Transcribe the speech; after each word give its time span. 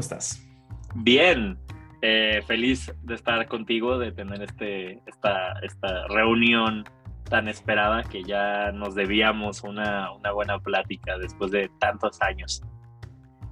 ¿Cómo 0.00 0.14
estás? 0.14 0.42
Bien, 0.94 1.58
eh, 2.00 2.40
feliz 2.46 2.90
de 3.02 3.14
estar 3.16 3.46
contigo, 3.48 3.98
de 3.98 4.12
tener 4.12 4.40
este, 4.40 5.02
esta, 5.06 5.52
esta 5.62 6.08
reunión 6.08 6.84
tan 7.24 7.48
esperada 7.48 8.02
que 8.04 8.24
ya 8.24 8.72
nos 8.72 8.94
debíamos 8.94 9.62
una, 9.62 10.10
una 10.12 10.32
buena 10.32 10.58
plática 10.58 11.18
después 11.18 11.50
de 11.50 11.70
tantos 11.80 12.18
años. 12.22 12.62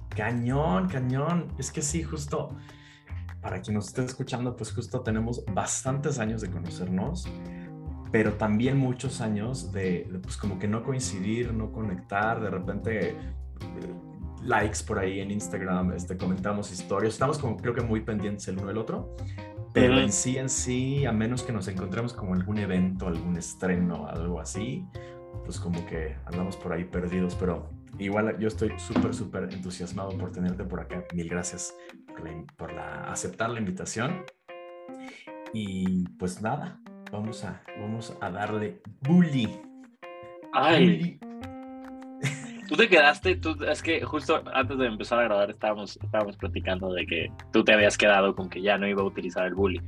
Cañón, 0.09 0.87
cañón. 0.87 1.53
Es 1.59 1.71
que 1.71 1.83
sí, 1.83 2.01
justo 2.01 2.57
para 3.43 3.61
quien 3.61 3.75
nos 3.75 3.89
esté 3.89 4.03
escuchando, 4.05 4.55
pues 4.55 4.73
justo 4.73 5.01
tenemos 5.01 5.45
bastantes 5.53 6.17
años 6.17 6.41
de 6.41 6.49
conocernos, 6.49 7.31
pero 8.11 8.33
también 8.33 8.75
muchos 8.75 9.21
años 9.21 9.71
de, 9.71 10.09
pues 10.23 10.35
como 10.35 10.57
que 10.57 10.67
no 10.67 10.81
coincidir, 10.81 11.53
no 11.53 11.71
conectar, 11.71 12.41
de 12.41 12.49
repente 12.49 13.15
likes 14.43 14.79
por 14.85 14.99
ahí 14.99 15.19
en 15.19 15.31
Instagram, 15.31 15.93
este, 15.93 16.17
comentamos 16.17 16.71
historias, 16.71 17.13
estamos 17.13 17.37
como 17.37 17.57
creo 17.57 17.73
que 17.73 17.81
muy 17.81 18.01
pendientes 18.01 18.47
el 18.47 18.57
uno 18.57 18.67
del 18.67 18.77
otro, 18.77 19.15
pero 19.73 19.99
en 19.99 20.11
sí, 20.11 20.37
en 20.37 20.49
sí, 20.49 21.05
a 21.05 21.11
menos 21.11 21.43
que 21.43 21.51
nos 21.51 21.67
encontremos 21.67 22.13
como 22.13 22.33
algún 22.33 22.57
evento, 22.57 23.07
algún 23.07 23.37
estreno, 23.37 24.07
algo 24.07 24.39
así, 24.39 24.85
pues 25.45 25.59
como 25.59 25.85
que 25.85 26.15
andamos 26.25 26.55
por 26.57 26.73
ahí 26.73 26.85
perdidos, 26.85 27.35
pero 27.35 27.69
igual 27.99 28.37
yo 28.39 28.47
estoy 28.47 28.73
súper, 28.77 29.13
súper 29.13 29.43
entusiasmado 29.53 30.17
por 30.17 30.31
tenerte 30.31 30.63
por 30.63 30.79
acá. 30.79 31.03
Mil 31.13 31.29
gracias 31.29 31.75
por, 32.57 32.73
la, 32.73 33.03
aceptar 33.11 33.49
la 33.49 33.59
invitación. 33.59 34.23
Y 35.53 36.07
pues 36.17 36.41
nada, 36.41 36.79
vamos 37.11 37.43
a, 37.43 37.63
vamos 37.79 38.15
a 38.21 38.29
darle 38.31 38.81
bully. 39.01 39.61
Ay. 40.53 41.19
Tú 42.69 42.75
te 42.75 42.87
quedaste, 42.87 43.35
tú, 43.35 43.57
es 43.67 43.81
que 43.81 43.99
justo 44.03 44.43
antes 44.53 44.77
de 44.77 44.85
empezar 44.85 45.17
a 45.17 45.23
grabar 45.23 45.49
estábamos, 45.49 45.97
estábamos 46.03 46.37
platicando 46.37 46.93
de 46.93 47.07
que 47.07 47.31
tú 47.51 47.63
te 47.63 47.73
habías 47.73 47.97
quedado 47.97 48.35
con 48.35 48.47
que 48.47 48.61
ya 48.61 48.77
no 48.77 48.87
iba 48.87 49.01
a 49.01 49.05
utilizar 49.05 49.47
el 49.47 49.55
bully. 49.55 49.81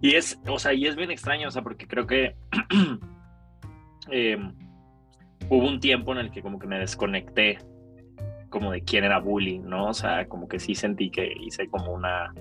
Y 0.00 0.14
es, 0.14 0.40
o 0.48 0.58
sea, 0.58 0.72
y 0.72 0.86
es 0.86 0.96
bien 0.96 1.10
extraño, 1.10 1.48
o 1.48 1.50
sea, 1.50 1.60
porque 1.60 1.86
creo 1.86 2.06
que 2.06 2.34
em, 4.10 4.50
hubo 5.50 5.68
un 5.68 5.78
tiempo 5.78 6.12
en 6.12 6.18
el 6.18 6.30
que 6.30 6.40
como 6.40 6.58
que 6.58 6.66
me 6.66 6.78
desconecté 6.78 7.58
como 8.48 8.72
de 8.72 8.80
quién 8.80 9.04
era 9.04 9.18
bully, 9.18 9.58
¿no? 9.58 9.88
O 9.88 9.94
sea, 9.94 10.26
como 10.26 10.48
que 10.48 10.58
sí 10.58 10.74
sentí 10.74 11.10
que 11.10 11.30
hice 11.38 11.68
como 11.68 11.92
una, 11.92 12.32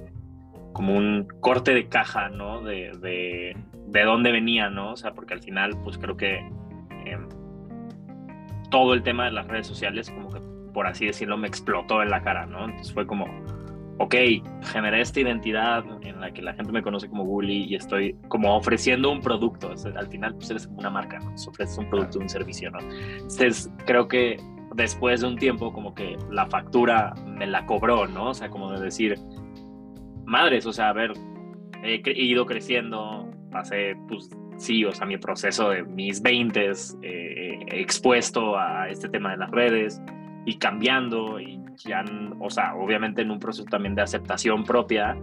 como 0.71 0.95
un 0.95 1.27
corte 1.41 1.73
de 1.73 1.89
caja, 1.89 2.29
¿no? 2.29 2.61
De, 2.61 2.91
de, 3.01 3.57
de 3.87 4.03
dónde 4.03 4.31
venía, 4.31 4.69
¿no? 4.69 4.93
O 4.93 4.95
sea, 4.95 5.11
porque 5.11 5.33
al 5.33 5.41
final, 5.41 5.77
pues 5.83 5.97
creo 5.97 6.15
que... 6.15 6.37
Em, 7.05 7.27
todo 8.69 8.93
el 8.93 9.03
tema 9.03 9.25
de 9.25 9.31
las 9.31 9.47
redes 9.47 9.67
sociales, 9.67 10.09
como 10.09 10.31
que 10.31 10.39
por 10.75 10.87
así 10.87 11.05
decirlo, 11.05 11.37
me 11.37 11.47
explotó 11.47 12.01
en 12.03 12.09
la 12.09 12.21
cara, 12.21 12.45
¿no? 12.45 12.65
Entonces 12.65 12.93
fue 12.93 13.07
como, 13.07 13.25
ok, 13.97 14.13
generé 14.61 14.99
esta 14.99 15.21
identidad 15.21 15.85
en 16.01 16.19
la 16.19 16.31
que 16.31 16.41
la 16.41 16.53
gente 16.53 16.73
me 16.73 16.83
conoce 16.83 17.07
como 17.07 17.23
bully 17.23 17.63
y 17.63 17.75
estoy 17.75 18.13
como 18.27 18.55
ofreciendo 18.57 19.09
un 19.09 19.21
producto. 19.21 19.71
al 19.71 20.07
final, 20.09 20.35
pues 20.35 20.49
eres 20.51 20.67
una 20.67 20.89
marca, 20.89 21.19
¿no? 21.19 21.33
ofreces 21.33 21.77
un 21.77 21.89
producto, 21.89 22.19
un 22.19 22.27
servicio, 22.27 22.69
¿no? 22.71 22.79
Entonces 22.81 23.71
creo 23.85 24.09
que 24.09 24.37
después 24.75 25.21
de 25.21 25.27
un 25.27 25.37
tiempo, 25.37 25.71
como 25.71 25.95
que 25.95 26.17
la 26.29 26.45
factura 26.47 27.13
me 27.25 27.47
la 27.47 27.65
cobró, 27.65 28.05
¿no? 28.05 28.31
O 28.31 28.33
sea, 28.33 28.49
como 28.49 28.69
de 28.73 28.81
decir, 28.81 29.17
madres, 30.25 30.65
o 30.65 30.73
sea, 30.73 30.89
a 30.89 30.93
ver, 30.93 31.13
he, 31.83 32.01
ido 32.21 32.45
creciendo, 32.45 33.31
pasé, 33.49 33.95
pues, 34.09 34.29
sí, 34.57 34.85
o 34.85 34.91
sea, 34.91 35.05
mi 35.05 35.17
proceso 35.17 35.69
de 35.69 35.83
mis 35.83 36.21
20 36.21 36.71
eh, 37.01 37.59
expuesto 37.67 38.57
a 38.57 38.89
este 38.89 39.09
tema 39.09 39.31
de 39.31 39.37
las 39.37 39.51
redes 39.51 40.01
y 40.45 40.57
cambiando 40.57 41.39
y 41.39 41.59
ya, 41.77 42.03
o 42.39 42.49
sea, 42.49 42.75
obviamente 42.75 43.21
en 43.21 43.31
un 43.31 43.39
proceso 43.39 43.65
también 43.65 43.95
de 43.95 44.01
aceptación 44.01 44.63
propia, 44.63 45.17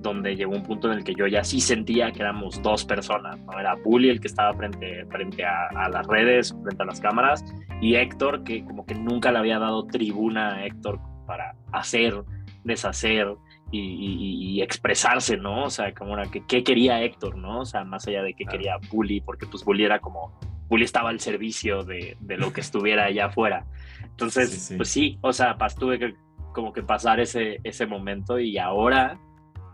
donde 0.00 0.36
llegó 0.36 0.52
un 0.52 0.62
punto 0.62 0.90
en 0.90 0.98
el 0.98 1.04
que 1.04 1.14
yo 1.14 1.26
ya 1.26 1.42
sí 1.42 1.60
sentía 1.60 2.12
que 2.12 2.20
éramos 2.20 2.62
dos 2.62 2.84
personas, 2.84 3.38
¿no? 3.40 3.58
Era 3.58 3.74
Bully 3.74 4.10
el 4.10 4.20
que 4.20 4.28
estaba 4.28 4.54
frente, 4.54 5.04
frente 5.06 5.44
a, 5.44 5.88
las 5.88 6.06
redes, 6.06 6.54
frente 6.62 6.82
a 6.82 6.86
las 6.86 7.00
cámaras, 7.00 7.44
y 7.80 7.96
Héctor, 7.96 8.44
que 8.44 8.64
como 8.64 8.86
que 8.86 8.94
nunca 8.94 9.32
le 9.32 9.38
había 9.38 9.58
dado 9.58 9.86
tribuna 9.86 10.54
a 10.54 10.66
Héctor 10.66 11.00
para 11.26 11.56
hacer, 11.72 12.22
deshacer, 12.64 13.34
y, 13.70 14.60
expresarse, 14.62 15.36
¿no? 15.36 15.64
O 15.64 15.70
sea, 15.70 15.92
como 15.94 16.14
era 16.14 16.30
que 16.30 16.44
qué 16.46 16.64
quería 16.64 17.02
Héctor, 17.02 17.36
¿no? 17.36 17.60
O 17.60 17.64
sea, 17.66 17.84
más 17.84 18.06
allá 18.08 18.22
de 18.22 18.34
qué 18.34 18.44
quería 18.44 18.78
Bully, 18.90 19.20
porque 19.20 19.46
pues 19.46 19.64
Bully 19.64 19.84
era 19.84 20.00
como, 20.00 20.38
Bully 20.68 20.84
estaba 20.84 21.10
al 21.10 21.20
servicio 21.20 21.84
de, 21.84 22.16
de 22.20 22.36
lo 22.36 22.52
que 22.52 22.60
estuviera 22.60 23.04
allá 23.04 23.26
afuera. 23.26 23.66
Entonces, 24.02 24.72
pues 24.76 24.88
sí, 24.88 25.18
o 25.20 25.32
sea, 25.32 25.56
tuve 25.78 25.98
que 25.98 26.14
como 26.52 26.72
que 26.72 26.82
pasar 26.82 27.20
ese, 27.20 27.60
ese 27.64 27.86
momento 27.86 28.38
y 28.38 28.56
ahora, 28.56 29.18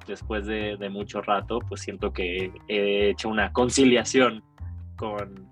después 0.07 0.47
de, 0.47 0.77
de 0.77 0.91
mucho 0.91 1.23
rato, 1.23 1.61
pues 1.61 1.81
siento 1.81 2.13
que 2.13 2.53
he 2.67 3.11
hecho 3.11 3.29
una 3.29 3.53
conciliación 3.53 4.43
con, 4.97 5.49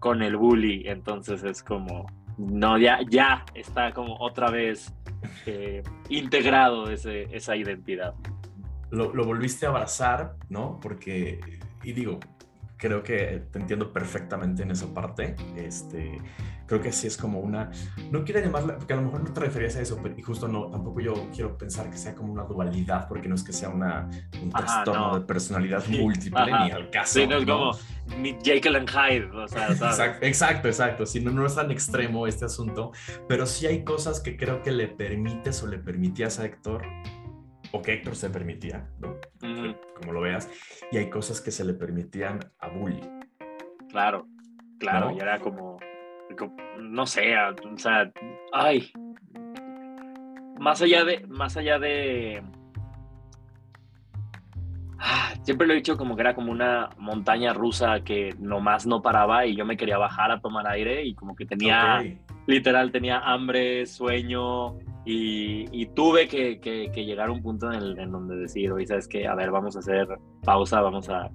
con 0.00 0.20
el 0.20 0.36
bully, 0.36 0.82
entonces 0.88 1.44
es 1.44 1.62
como, 1.62 2.06
no, 2.38 2.76
ya, 2.76 2.98
ya 3.08 3.44
está 3.54 3.92
como 3.92 4.16
otra 4.18 4.50
vez 4.50 4.92
eh, 5.46 5.82
integrado 6.08 6.90
ese, 6.90 7.24
esa 7.34 7.56
identidad. 7.56 8.14
Lo, 8.90 9.14
lo, 9.14 9.24
volviste 9.24 9.66
a 9.66 9.70
abrazar, 9.70 10.36
¿no? 10.48 10.78
Porque, 10.80 11.40
y 11.82 11.92
digo, 11.92 12.20
creo 12.76 13.02
que 13.02 13.44
te 13.50 13.58
entiendo 13.58 13.92
perfectamente 13.92 14.62
en 14.62 14.70
esa 14.70 14.92
parte. 14.92 15.34
Este, 15.56 16.20
creo 16.66 16.80
que 16.80 16.92
sí 16.92 17.06
es 17.06 17.16
como 17.16 17.40
una, 17.40 17.70
no 18.10 18.24
quiero 18.24 18.40
llamarla, 18.40 18.76
porque 18.76 18.92
a 18.92 18.96
lo 18.96 19.02
mejor 19.02 19.22
no 19.22 19.32
te 19.32 19.40
referías 19.40 19.76
a 19.76 19.80
eso, 19.80 19.98
pero, 20.02 20.18
y 20.18 20.22
justo 20.22 20.48
no, 20.48 20.68
tampoco 20.68 21.00
yo 21.00 21.28
quiero 21.34 21.56
pensar 21.58 21.90
que 21.90 21.96
sea 21.96 22.14
como 22.14 22.32
una 22.32 22.44
dualidad, 22.44 23.06
porque 23.08 23.28
no 23.28 23.34
es 23.34 23.42
que 23.42 23.52
sea 23.52 23.68
una, 23.68 24.08
un 24.42 24.50
trastorno 24.50 25.18
de 25.18 25.26
personalidad 25.26 25.86
múltiple, 25.88 26.46
ni 26.46 26.70
al 26.70 26.90
caso. 26.90 27.20
Sí, 27.20 27.26
no 27.26 27.36
es 27.36 27.44
como 27.44 27.72
Jekyll 28.42 28.76
and 28.76 28.88
Hyde, 28.88 29.30
o 29.30 29.48
sea, 29.48 29.68
Exacto, 29.68 30.26
exacto, 30.26 30.68
exacto. 30.68 31.04
no, 31.22 31.30
no 31.30 31.46
es 31.46 31.54
tan 31.54 31.70
extremo 31.70 32.26
este 32.26 32.44
asunto, 32.46 32.92
pero 33.28 33.46
sí 33.46 33.66
hay 33.66 33.84
cosas 33.84 34.20
que 34.20 34.36
creo 34.36 34.62
que 34.62 34.72
le 34.72 34.88
permites 34.88 35.62
o 35.62 35.66
le 35.66 35.78
permitías 35.78 36.38
a 36.38 36.46
Héctor 36.46 36.82
o 37.74 37.82
que 37.82 37.92
Héctor 37.94 38.14
se 38.14 38.30
permitía, 38.30 38.86
¿no? 39.00 39.16
como 39.96 40.12
lo 40.12 40.20
veas, 40.20 40.48
y 40.92 40.96
hay 40.96 41.10
cosas 41.10 41.40
que 41.40 41.50
se 41.50 41.64
le 41.64 41.74
permitían 41.74 42.38
a 42.60 42.68
Bully. 42.68 43.00
Claro, 43.90 44.28
claro, 44.78 45.10
y 45.10 45.18
era 45.18 45.40
como, 45.40 45.78
no 46.78 47.04
sé, 47.04 47.36
o 47.36 47.76
sea, 47.78 48.12
ay, 48.52 48.92
más 50.60 50.82
allá 50.82 51.04
de, 51.04 51.26
más 51.26 51.56
allá 51.56 51.80
de, 51.80 52.44
ah, 55.00 55.34
siempre 55.42 55.66
lo 55.66 55.72
he 55.72 55.76
dicho 55.76 55.96
como 55.96 56.14
que 56.14 56.22
era 56.22 56.36
como 56.36 56.52
una 56.52 56.90
montaña 56.96 57.52
rusa 57.54 58.04
que 58.04 58.36
nomás 58.38 58.86
no 58.86 59.02
paraba 59.02 59.46
y 59.46 59.56
yo 59.56 59.64
me 59.64 59.76
quería 59.76 59.98
bajar 59.98 60.30
a 60.30 60.40
tomar 60.40 60.68
aire 60.68 61.04
y 61.04 61.16
como 61.16 61.34
que 61.34 61.44
tenía, 61.44 62.04
literal, 62.46 62.92
tenía 62.92 63.18
hambre, 63.18 63.84
sueño, 63.86 64.78
y, 65.06 65.86
tuve 65.94 66.28
que, 66.28 66.90
llegar 66.94 67.28
a 67.28 67.32
un 67.32 67.42
punto 67.42 67.70
en, 67.72 68.10
donde 68.10 68.36
decir, 68.36 68.72
oye, 68.72 68.86
¿sabes 68.86 69.06
qué? 69.06 69.26
A 69.26 69.34
ver, 69.34 69.50
vamos 69.50 69.76
a 69.76 69.80
hacer 69.80 70.08
pausa, 70.42 70.80
vamos 70.80 71.08
a, 71.08 71.30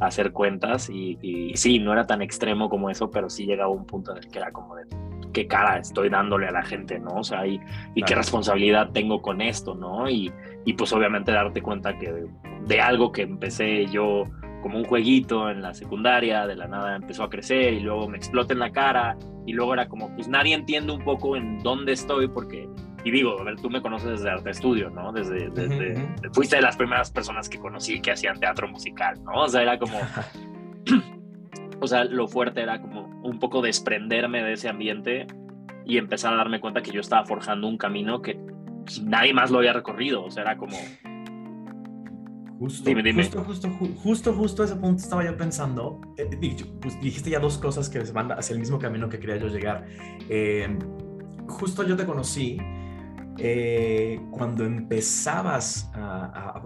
hacer 0.00 0.32
cuentas. 0.32 0.90
Y, 0.90 1.52
sí, 1.54 1.78
no 1.78 1.92
era 1.92 2.06
tan 2.06 2.20
extremo 2.22 2.68
como 2.68 2.90
eso, 2.90 3.10
pero 3.10 3.30
sí 3.30 3.46
llegaba 3.46 3.70
un 3.70 3.86
punto 3.86 4.12
en 4.12 4.18
el 4.18 4.28
que 4.28 4.38
era 4.38 4.52
como 4.52 4.76
de 4.76 4.84
qué 5.32 5.46
cara 5.46 5.78
estoy 5.78 6.08
dándole 6.08 6.46
a 6.48 6.50
la 6.50 6.62
gente, 6.62 6.98
¿no? 6.98 7.16
O 7.16 7.24
sea, 7.24 7.46
y, 7.46 7.60
qué 8.06 8.14
responsabilidad 8.14 8.90
tengo 8.92 9.22
con 9.22 9.40
esto, 9.40 9.74
¿no? 9.74 10.08
Y, 10.10 10.32
pues 10.76 10.92
obviamente 10.92 11.32
darte 11.32 11.62
cuenta 11.62 11.96
que 11.98 12.26
de 12.66 12.80
algo 12.80 13.12
que 13.12 13.22
empecé 13.22 13.86
yo 13.86 14.24
como 14.62 14.78
un 14.78 14.84
jueguito 14.84 15.48
en 15.48 15.62
la 15.62 15.72
secundaria, 15.74 16.46
de 16.46 16.56
la 16.56 16.66
nada 16.66 16.96
empezó 16.96 17.22
a 17.22 17.30
crecer 17.30 17.74
y 17.74 17.80
luego 17.80 18.08
me 18.08 18.16
explota 18.16 18.52
en 18.52 18.58
la 18.58 18.72
cara 18.72 19.16
y 19.46 19.52
luego 19.52 19.74
era 19.74 19.86
como, 19.86 20.12
pues 20.16 20.26
nadie 20.26 20.54
entiende 20.54 20.92
un 20.92 21.04
poco 21.04 21.36
en 21.36 21.60
dónde 21.60 21.92
estoy 21.92 22.26
porque 22.26 22.68
y 23.06 23.12
digo, 23.12 23.40
a 23.40 23.44
ver, 23.44 23.54
tú 23.54 23.70
me 23.70 23.80
conoces 23.80 24.10
desde 24.10 24.30
arte 24.30 24.50
estudio, 24.50 24.90
¿no? 24.90 25.12
Desde, 25.12 25.48
fuiste 26.32 26.56
de 26.56 26.62
las 26.62 26.76
primeras 26.76 27.08
personas 27.12 27.48
que 27.48 27.56
conocí 27.56 28.00
que 28.00 28.10
hacían 28.10 28.40
teatro 28.40 28.66
musical, 28.66 29.22
¿no? 29.22 29.44
O 29.44 29.48
sea, 29.48 29.62
era 29.62 29.78
como, 29.78 29.96
o 31.80 31.86
sea, 31.86 32.02
lo 32.02 32.26
fuerte 32.26 32.62
era 32.62 32.80
como 32.80 33.02
un 33.22 33.38
poco 33.38 33.62
desprenderme 33.62 34.42
de 34.42 34.54
ese 34.54 34.68
ambiente 34.68 35.28
y 35.84 35.98
empezar 35.98 36.34
a 36.34 36.38
darme 36.38 36.58
cuenta 36.58 36.82
que 36.82 36.90
yo 36.90 37.00
estaba 37.00 37.24
forjando 37.24 37.68
un 37.68 37.78
camino 37.78 38.22
que 38.22 38.40
nadie 39.04 39.32
más 39.32 39.52
lo 39.52 39.58
había 39.58 39.72
recorrido, 39.72 40.24
o 40.24 40.30
sea, 40.32 40.42
era 40.42 40.56
como... 40.56 40.76
Justo, 42.58 42.90
justo, 42.90 43.44
justo, 43.44 43.68
justo, 44.02 44.32
justo 44.32 44.64
ese 44.64 44.74
punto 44.74 45.00
estaba 45.00 45.24
yo 45.24 45.36
pensando. 45.36 46.00
Eh, 46.16 46.28
pues, 46.80 47.00
dijiste 47.00 47.30
ya 47.30 47.38
dos 47.38 47.56
cosas 47.58 47.88
que 47.88 48.00
van 48.12 48.32
hacia 48.32 48.54
el 48.54 48.58
mismo 48.58 48.80
camino 48.80 49.08
que 49.08 49.20
quería 49.20 49.36
yo 49.36 49.46
llegar. 49.46 49.86
Eh, 50.28 50.76
justo 51.46 51.84
yo 51.84 51.96
te 51.96 52.04
conocí 52.04 52.58
eh, 53.38 54.20
cuando 54.30 54.64
empezabas 54.64 55.90
a, 55.94 56.60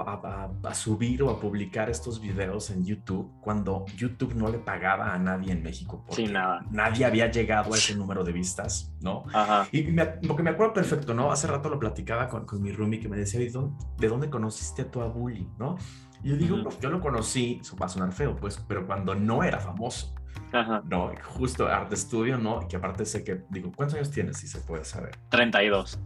subir 0.75 1.22
o 1.22 1.31
a 1.31 1.40
publicar 1.40 1.90
estos 1.90 2.20
videos 2.20 2.70
en 2.70 2.84
YouTube, 2.84 3.31
cuando 3.40 3.84
YouTube 3.96 4.34
no 4.34 4.49
le 4.49 4.58
pagaba 4.58 5.12
a 5.12 5.19
nadie 5.19 5.52
en 5.52 5.62
México, 5.62 6.05
porque 6.06 6.28
nada. 6.28 6.64
nadie 6.70 7.05
había 7.05 7.31
llegado 7.31 7.75
a 7.75 7.76
ese 7.76 7.94
número 7.94 8.25
de 8.25 8.32
vistas, 8.32 8.93
¿no? 9.00 9.25
Ajá. 9.32 9.69
Y 9.72 9.82
me, 9.84 10.06
porque 10.06 10.43
me 10.43 10.50
acuerdo 10.50 10.72
perfecto, 10.75 11.14
¿no? 11.14 11.31
Hace 11.31 11.46
rato 11.46 11.69
lo 11.69 11.78
platicaba 11.78 12.28
con, 12.28 12.46
con 12.46 12.62
mi 12.62 12.73
roomie 12.73 13.00
que 13.00 13.08
me 13.08 13.16
decía, 13.16 13.40
¿de 13.40 14.08
dónde 14.08 14.31
conociste 14.31 14.82
a 14.82 14.90
tu 14.90 15.00
abuli, 15.00 15.49
no? 15.58 15.76
Y 16.23 16.31
yo 16.31 16.37
digo, 16.37 16.69
yo 16.81 16.90
lo 16.90 17.00
conocí, 17.00 17.58
eso 17.61 17.76
va 17.76 17.87
a 17.87 17.88
sonar 17.88 18.12
feo, 18.12 18.37
pues, 18.37 18.62
pero 18.69 18.87
cuando 18.87 19.14
no 19.14 19.43
era 19.43 19.58
famoso. 19.58 20.14
Ajá. 20.52 20.82
No, 20.84 21.12
justo 21.23 21.66
Arte 21.66 21.96
Studio, 21.96 22.37
¿no? 22.37 22.66
Que 22.69 22.76
aparte 22.76 23.05
sé 23.05 23.25
que, 23.25 23.43
digo, 23.50 23.73
¿cuántos 23.75 23.96
años 23.96 24.11
tienes, 24.11 24.37
si 24.38 24.49
se 24.49 24.61
puede 24.61 24.84
saber? 24.84 25.12
32. 25.31 25.99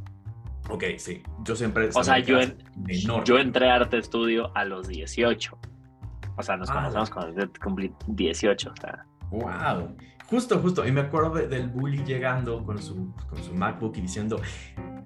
Ok, 0.71 0.85
sí. 0.99 1.23
Yo 1.45 1.55
siempre... 1.57 1.91
O 1.95 2.05
sea, 2.05 2.19
yo, 2.19 2.39
yo 3.25 3.39
entré 3.39 3.71
a 3.71 3.77
Arte 3.77 4.03
Studio 4.03 4.51
a 4.57 4.65
los 4.65 4.89
18. 4.89 5.59
O 6.37 6.43
sea, 6.43 6.57
nos 6.57 6.71
ah. 6.71 6.75
conocemos 6.75 7.11
cuando 7.11 7.53
cumplí 7.63 7.93
18. 8.09 8.71
O 8.71 8.81
sea. 8.81 9.07
¡Wow! 9.31 9.97
Justo, 10.27 10.59
justo. 10.59 10.87
Y 10.87 10.93
me 10.93 11.03
acuerdo 11.03 11.35
del 11.35 11.69
bully 11.69 12.03
llegando 12.05 12.65
con 12.65 12.81
su, 12.81 13.13
con 13.29 13.43
su 13.43 13.55
MacBook 13.55 13.97
y 13.99 14.01
diciendo, 14.01 14.41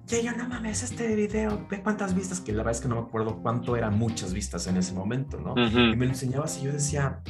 ya 0.05 0.21
yo 0.21 0.31
no 0.35 0.47
mames 0.47 0.81
este 0.81 1.15
video, 1.15 1.67
ve 1.69 1.81
cuántas 1.83 2.15
vistas, 2.15 2.39
que 2.39 2.51
la 2.51 2.59
verdad 2.59 2.71
es 2.71 2.81
que 2.81 2.87
no 2.87 2.95
me 2.95 3.01
acuerdo 3.01 3.41
cuánto 3.41 3.75
eran 3.75 3.97
muchas 3.97 4.33
vistas 4.33 4.65
en 4.67 4.77
ese 4.77 4.93
momento, 4.93 5.39
¿no? 5.39 5.53
Y 5.55 5.95
me 5.95 6.05
lo 6.05 6.11
enseñaba 6.11 6.45
así, 6.45 6.63
yo 6.63 6.71
decía, 6.71 7.21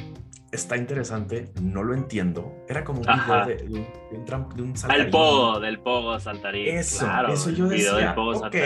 está 0.52 0.76
interesante, 0.76 1.52
no 1.60 1.82
lo 1.82 1.94
entiendo. 1.94 2.52
Era 2.68 2.84
como 2.84 3.00
un 3.00 3.06
video 3.06 3.46
de, 3.46 3.56
de, 3.56 4.62
un 4.62 4.76
saltarín. 4.76 5.06
El 5.06 5.10
pogo, 5.10 5.60
del 5.60 5.78
pogo 5.80 6.18
saltarín. 6.18 6.68
Eso, 6.68 7.06
eso 7.28 7.50
yo 7.50 7.68
decía, 7.68 8.14
ok, 8.16 8.56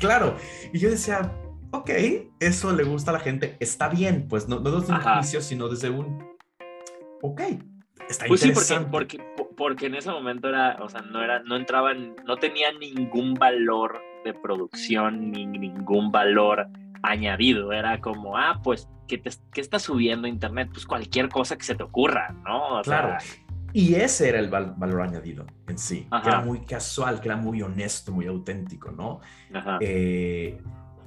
claro. 0.00 0.36
Y 0.72 0.78
yo 0.78 0.90
decía, 0.90 1.32
ok, 1.70 1.90
eso 2.40 2.72
le 2.72 2.84
gusta 2.84 3.10
a 3.10 3.14
la 3.14 3.20
gente, 3.20 3.56
está 3.60 3.88
bien, 3.88 4.26
pues 4.28 4.48
no, 4.48 4.60
no 4.60 4.80
desde 4.80 4.92
un 4.92 5.00
juicio, 5.00 5.40
sino 5.40 5.68
desde 5.68 5.90
un, 5.90 6.34
ok, 7.22 7.40
está 8.08 8.26
pues 8.26 8.44
interesante. 8.44 8.84
sí, 8.84 8.90
porque, 8.90 9.18
porque, 9.18 9.54
porque 9.56 9.86
en 9.86 9.96
ese 9.96 10.10
momento 10.10 10.48
era, 10.48 10.78
o 10.80 10.88
sea, 10.88 11.02
no 11.02 11.22
era, 11.22 11.40
no 11.40 11.56
entraban, 11.56 12.16
no 12.24 12.36
tenía 12.36 12.72
ningún 12.72 13.34
valor 13.34 14.00
de 14.24 14.34
producción, 14.34 15.30
ni 15.30 15.46
ningún 15.46 16.10
valor 16.10 16.66
añadido. 17.02 17.72
Era 17.72 18.00
como, 18.00 18.36
ah, 18.36 18.60
pues, 18.62 18.88
¿qué, 19.06 19.18
te, 19.18 19.30
estás 19.60 19.82
subiendo 19.82 20.26
a 20.26 20.30
internet? 20.30 20.70
Pues 20.72 20.86
cualquier 20.86 21.28
cosa 21.28 21.56
que 21.56 21.64
se 21.64 21.74
te 21.74 21.82
ocurra, 21.82 22.34
¿no? 22.44 22.82
claro. 22.82 23.16
y 23.72 23.94
ese 23.94 24.28
era 24.28 24.38
el 24.38 24.48
valor 24.48 25.02
añadido 25.02 25.46
en 25.66 25.78
sí, 25.78 26.08
que 26.22 26.28
era 26.28 26.40
muy 26.40 26.60
casual, 26.60 27.20
que 27.20 27.28
era 27.28 27.36
muy 27.36 27.62
honesto, 27.62 28.12
muy 28.12 28.26
auténtico, 28.26 28.90
¿no? 28.90 29.20
Eh, 29.80 30.60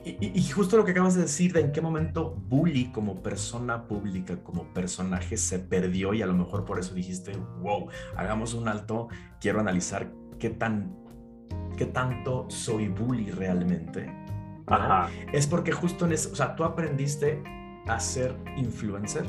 y, 0.06 0.42
justo 0.44 0.78
lo 0.78 0.86
que 0.86 0.92
acabas 0.92 1.16
de 1.16 1.24
decir, 1.24 1.52
de 1.52 1.60
en 1.60 1.74
qué 1.74 1.82
momento 1.82 2.34
Bully 2.48 2.94
como 2.94 3.22
persona 3.22 3.88
pública, 3.88 4.42
como 4.42 4.74
personaje, 4.74 5.36
se 5.36 5.60
perdió 5.60 6.14
y 6.14 6.22
a 6.22 6.28
lo 6.28 6.34
mejor 6.34 6.64
por 6.64 6.80
eso 6.80 6.94
dijiste, 6.94 7.34
wow, 7.60 7.90
hagamos 8.16 8.54
un 8.54 8.70
alto, 8.70 9.10
quiero 9.42 9.60
analizar 9.60 10.10
qué 10.40 10.50
tan, 10.50 10.96
qué 11.76 11.88
tanto 11.88 12.46
soy 12.50 12.88
Bully 12.88 13.32
realmente 13.32 14.28
es 15.32 15.48
porque 15.48 15.72
justo 15.72 16.06
en 16.06 16.14
eso, 16.14 16.30
o 16.32 16.36
sea, 16.36 16.56
tú 16.56 16.64
aprendiste 16.64 17.42
a 17.88 18.00
ser 18.00 18.36
influencer 18.56 19.26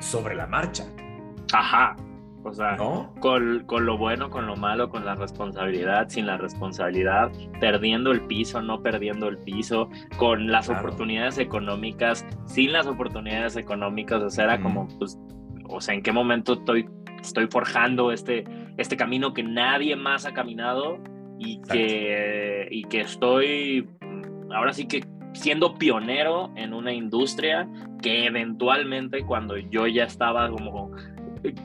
sobre 0.00 0.34
la 0.34 0.46
marcha. 0.46 0.84
Ajá. 1.52 1.96
O 2.44 2.52
sea, 2.52 2.76
con, 2.76 3.64
con, 3.66 3.86
lo 3.86 3.96
bueno, 3.96 4.28
con 4.28 4.46
lo 4.48 4.56
malo, 4.56 4.88
con 4.88 5.04
la 5.04 5.14
responsabilidad, 5.14 6.08
sin 6.08 6.26
la 6.26 6.38
responsabilidad, 6.38 7.30
perdiendo 7.60 8.10
el 8.10 8.22
piso, 8.22 8.60
no 8.60 8.82
perdiendo 8.82 9.28
el 9.28 9.38
piso, 9.38 9.88
con 10.16 10.50
las 10.50 10.68
oportunidades 10.68 11.38
económicas, 11.38 12.26
sin 12.46 12.72
las 12.72 12.88
oportunidades 12.88 13.56
económicas. 13.56 14.22
O 14.22 14.28
sea, 14.30 14.44
era 14.44 14.60
como, 14.60 14.88
pues, 14.98 15.16
o 15.68 15.80
sea, 15.80 15.94
¿en 15.94 16.02
qué 16.02 16.10
momento 16.10 16.54
estoy, 16.54 16.88
estoy 17.20 17.46
forjando 17.46 18.10
este, 18.10 18.42
este 18.76 18.96
camino 18.96 19.32
que 19.32 19.44
nadie 19.44 19.94
más 19.94 20.26
ha 20.26 20.32
caminado 20.32 20.98
y 21.38 21.62
que, 21.62 22.66
y 22.72 22.82
que 22.84 23.02
estoy 23.02 23.88
ahora 24.54 24.72
sí 24.72 24.86
que 24.86 25.04
siendo 25.32 25.74
pionero 25.74 26.50
en 26.56 26.74
una 26.74 26.92
industria 26.92 27.68
que 28.00 28.26
eventualmente 28.26 29.24
cuando 29.24 29.56
yo 29.56 29.86
ya 29.86 30.04
estaba 30.04 30.50
como 30.50 30.90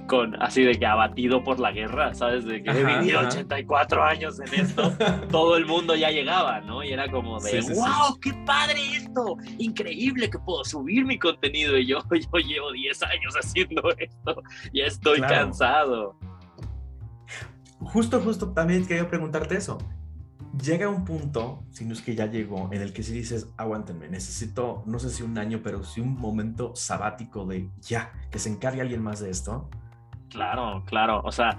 con 0.07 0.41
así 0.41 0.63
de 0.63 0.73
que 0.73 0.85
abatido 0.85 1.43
por 1.43 1.59
la 1.59 1.71
guerra, 1.71 2.13
¿sabes? 2.13 2.45
De 2.45 2.63
que 2.63 2.71
he 2.71 2.83
vivido 2.83 3.19
84 3.19 4.03
años 4.03 4.39
en 4.39 4.61
esto, 4.61 4.91
todo 5.31 5.55
el 5.55 5.65
mundo 5.65 5.95
ya 5.95 6.09
llegaba, 6.09 6.61
¿no? 6.61 6.83
Y 6.83 6.91
era 6.91 7.09
como 7.11 7.39
de, 7.39 7.61
wow, 7.61 8.19
qué 8.19 8.33
padre 8.45 8.79
esto, 8.95 9.37
increíble 9.59 10.29
que 10.29 10.39
puedo 10.39 10.63
subir 10.63 11.05
mi 11.05 11.19
contenido 11.19 11.77
y 11.77 11.85
yo, 11.85 11.99
yo 12.11 12.39
llevo 12.39 12.71
10 12.71 13.03
años 13.03 13.35
haciendo 13.39 13.89
esto, 13.97 14.41
ya 14.73 14.85
estoy 14.85 15.21
cansado. 15.21 16.17
Justo, 17.79 18.19
justo, 18.19 18.51
también 18.53 18.85
quería 18.87 19.07
preguntarte 19.07 19.57
eso 19.57 19.77
llega 20.61 20.89
un 20.89 21.05
punto, 21.05 21.63
si 21.71 21.85
no 21.85 21.93
es 21.93 22.01
que 22.01 22.15
ya 22.15 22.25
llegó, 22.25 22.69
en 22.71 22.81
el 22.81 22.93
que 22.93 23.03
si 23.03 23.13
dices, 23.13 23.47
aguántenme, 23.57 24.07
necesito, 24.09 24.83
no 24.85 24.99
sé 24.99 25.09
si 25.09 25.23
un 25.23 25.37
año, 25.37 25.61
pero 25.63 25.83
si 25.83 26.01
un 26.01 26.19
momento 26.19 26.75
sabático 26.75 27.45
de 27.45 27.69
ya, 27.81 28.11
que 28.31 28.39
se 28.39 28.49
encargue 28.49 28.81
alguien 28.81 29.01
más 29.01 29.19
de 29.19 29.29
esto. 29.29 29.69
Claro, 30.29 30.83
claro. 30.85 31.21
O 31.23 31.31
sea, 31.31 31.57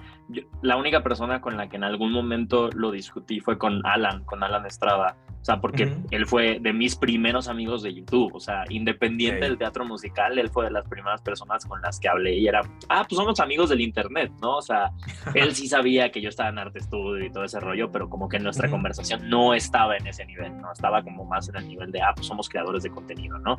la 0.62 0.76
única 0.76 1.02
persona 1.02 1.40
con 1.40 1.56
la 1.56 1.68
que 1.68 1.76
en 1.76 1.84
algún 1.84 2.12
momento 2.12 2.70
lo 2.70 2.90
discutí 2.90 3.40
fue 3.40 3.58
con 3.58 3.84
Alan, 3.86 4.24
con 4.24 4.42
Alan 4.42 4.66
Estrada. 4.66 5.16
O 5.40 5.44
sea, 5.44 5.60
porque 5.60 5.96
él 6.10 6.26
fue 6.26 6.58
de 6.60 6.72
mis 6.72 6.96
primeros 6.96 7.48
amigos 7.48 7.82
de 7.82 7.94
YouTube. 7.94 8.34
O 8.34 8.40
sea, 8.40 8.64
independiente 8.68 9.46
del 9.46 9.56
teatro 9.56 9.84
musical, 9.86 10.38
él 10.38 10.50
fue 10.50 10.64
de 10.64 10.70
las 10.70 10.86
primeras 10.86 11.22
personas 11.22 11.64
con 11.64 11.80
las 11.80 11.98
que 11.98 12.08
hablé 12.08 12.36
y 12.36 12.48
era, 12.48 12.60
ah, 12.88 13.06
pues 13.08 13.16
somos 13.16 13.40
amigos 13.40 13.70
del 13.70 13.80
Internet, 13.80 14.32
¿no? 14.42 14.56
O 14.56 14.62
sea, 14.62 14.90
él 15.34 15.54
sí 15.54 15.68
sabía 15.68 16.10
que 16.10 16.20
yo 16.20 16.28
estaba 16.28 16.50
en 16.50 16.58
arte 16.58 16.80
estudio 16.80 17.24
y 17.24 17.30
todo 17.30 17.44
ese 17.44 17.60
rollo, 17.60 17.90
pero 17.90 18.10
como 18.10 18.28
que 18.28 18.38
nuestra 18.38 18.68
conversación 18.68 19.30
no 19.30 19.54
estaba 19.54 19.96
en 19.96 20.08
ese 20.08 20.26
nivel, 20.26 20.60
¿no? 20.60 20.72
Estaba 20.72 21.02
como 21.02 21.24
más 21.24 21.48
en 21.48 21.56
el 21.56 21.68
nivel 21.68 21.92
de, 21.92 22.02
ah, 22.02 22.12
pues 22.14 22.26
somos 22.26 22.48
creadores 22.48 22.82
de 22.82 22.90
contenido, 22.90 23.38
¿no? 23.38 23.56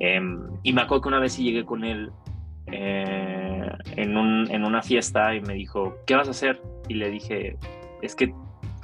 Em, 0.00 0.42
y 0.62 0.72
me 0.72 0.82
acuerdo 0.82 1.02
que 1.02 1.08
una 1.08 1.20
vez 1.20 1.32
sí 1.32 1.44
llegué 1.44 1.64
con 1.64 1.84
él 1.84 2.10
eh, 2.72 3.70
en, 3.96 4.16
un, 4.16 4.50
en 4.50 4.64
una 4.64 4.82
fiesta 4.82 5.34
y 5.34 5.40
me 5.40 5.54
dijo, 5.54 5.96
¿qué 6.06 6.14
vas 6.14 6.28
a 6.28 6.32
hacer? 6.32 6.60
Y 6.88 6.94
le 6.94 7.10
dije, 7.10 7.56
es 8.02 8.14
que 8.14 8.34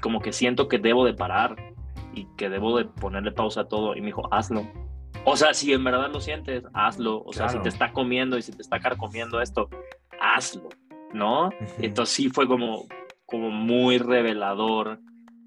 como 0.01 0.21
que 0.21 0.33
siento 0.33 0.69
que 0.69 0.79
debo 0.79 1.05
de 1.05 1.15
parar 1.15 1.57
y 2.15 2.27
que 2.37 2.49
debo 2.49 2.77
de 2.77 2.85
ponerle 2.85 3.33
pausa 3.33 3.63
a 3.63 3.69
todo. 3.69 3.95
Y 3.95 4.01
me 4.01 4.07
dijo, 4.07 4.33
hazlo. 4.33 4.67
O 5.25 5.37
sea, 5.37 5.55
si 5.55 5.73
en 5.73 5.85
verdad 5.85 6.11
lo 6.13 6.21
sientes, 6.21 6.65
hazlo. 6.73 7.23
O 7.25 7.33
sea, 7.33 7.49
si 7.49 7.59
te 7.59 7.69
está 7.69 7.93
comiendo 7.93 8.39
y 8.39 8.43
si 8.43 8.53
te 8.53 8.63
está 8.63 8.79
carcomiendo 8.79 9.41
esto, 9.41 9.69
hazlo, 10.21 10.69
¿no? 11.13 11.51
Entonces 11.79 12.15
sí 12.15 12.29
fue 12.29 12.47
como, 12.47 12.87
como 13.27 13.51
muy 13.51 13.99
revelador 13.99 15.01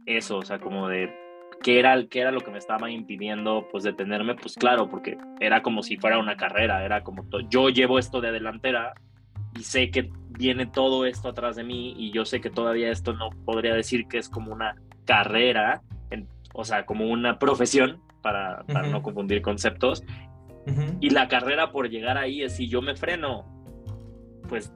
eso, 0.05 0.37
o 0.37 0.41
sea, 0.41 0.59
como 0.59 0.87
de 0.87 1.13
qué 1.61 1.79
era, 1.79 2.05
qué 2.07 2.21
era 2.21 2.31
lo 2.31 2.41
que 2.41 2.51
me 2.51 2.57
estaba 2.57 2.89
impidiendo 2.89 3.67
pues 3.71 3.83
detenerme, 3.83 4.35
pues 4.35 4.55
claro, 4.55 4.89
porque 4.89 5.17
era 5.39 5.61
como 5.61 5.83
si 5.83 5.97
fuera 5.97 6.19
una 6.19 6.37
carrera, 6.37 6.83
era 6.85 7.03
como 7.03 7.25
yo 7.49 7.69
llevo 7.69 7.99
esto 7.99 8.21
de 8.21 8.31
delantera 8.31 8.93
y 9.57 9.63
sé 9.63 9.91
que 9.91 10.11
viene 10.29 10.65
todo 10.65 11.05
esto 11.05 11.29
atrás 11.29 11.55
de 11.55 11.63
mí 11.63 11.93
y 11.97 12.11
yo 12.11 12.25
sé 12.25 12.39
que 12.39 12.49
todavía 12.49 12.91
esto 12.91 13.13
no 13.13 13.29
podría 13.45 13.73
decir 13.73 14.07
que 14.07 14.17
es 14.17 14.29
como 14.29 14.53
una 14.53 14.75
carrera, 15.05 15.81
o 16.53 16.63
sea, 16.63 16.85
como 16.85 17.07
una 17.07 17.39
profesión, 17.39 18.01
para, 18.21 18.63
no 18.89 19.01
confundir 19.01 19.41
conceptos. 19.41 20.03
Y 20.99 21.09
la 21.09 21.27
carrera 21.27 21.71
por 21.71 21.89
llegar 21.89 22.17
ahí 22.17 22.43
es 22.43 22.55
si 22.55 22.67
yo 22.67 22.81
me 22.81 22.95
freno, 22.95 23.43
pues 24.47 24.71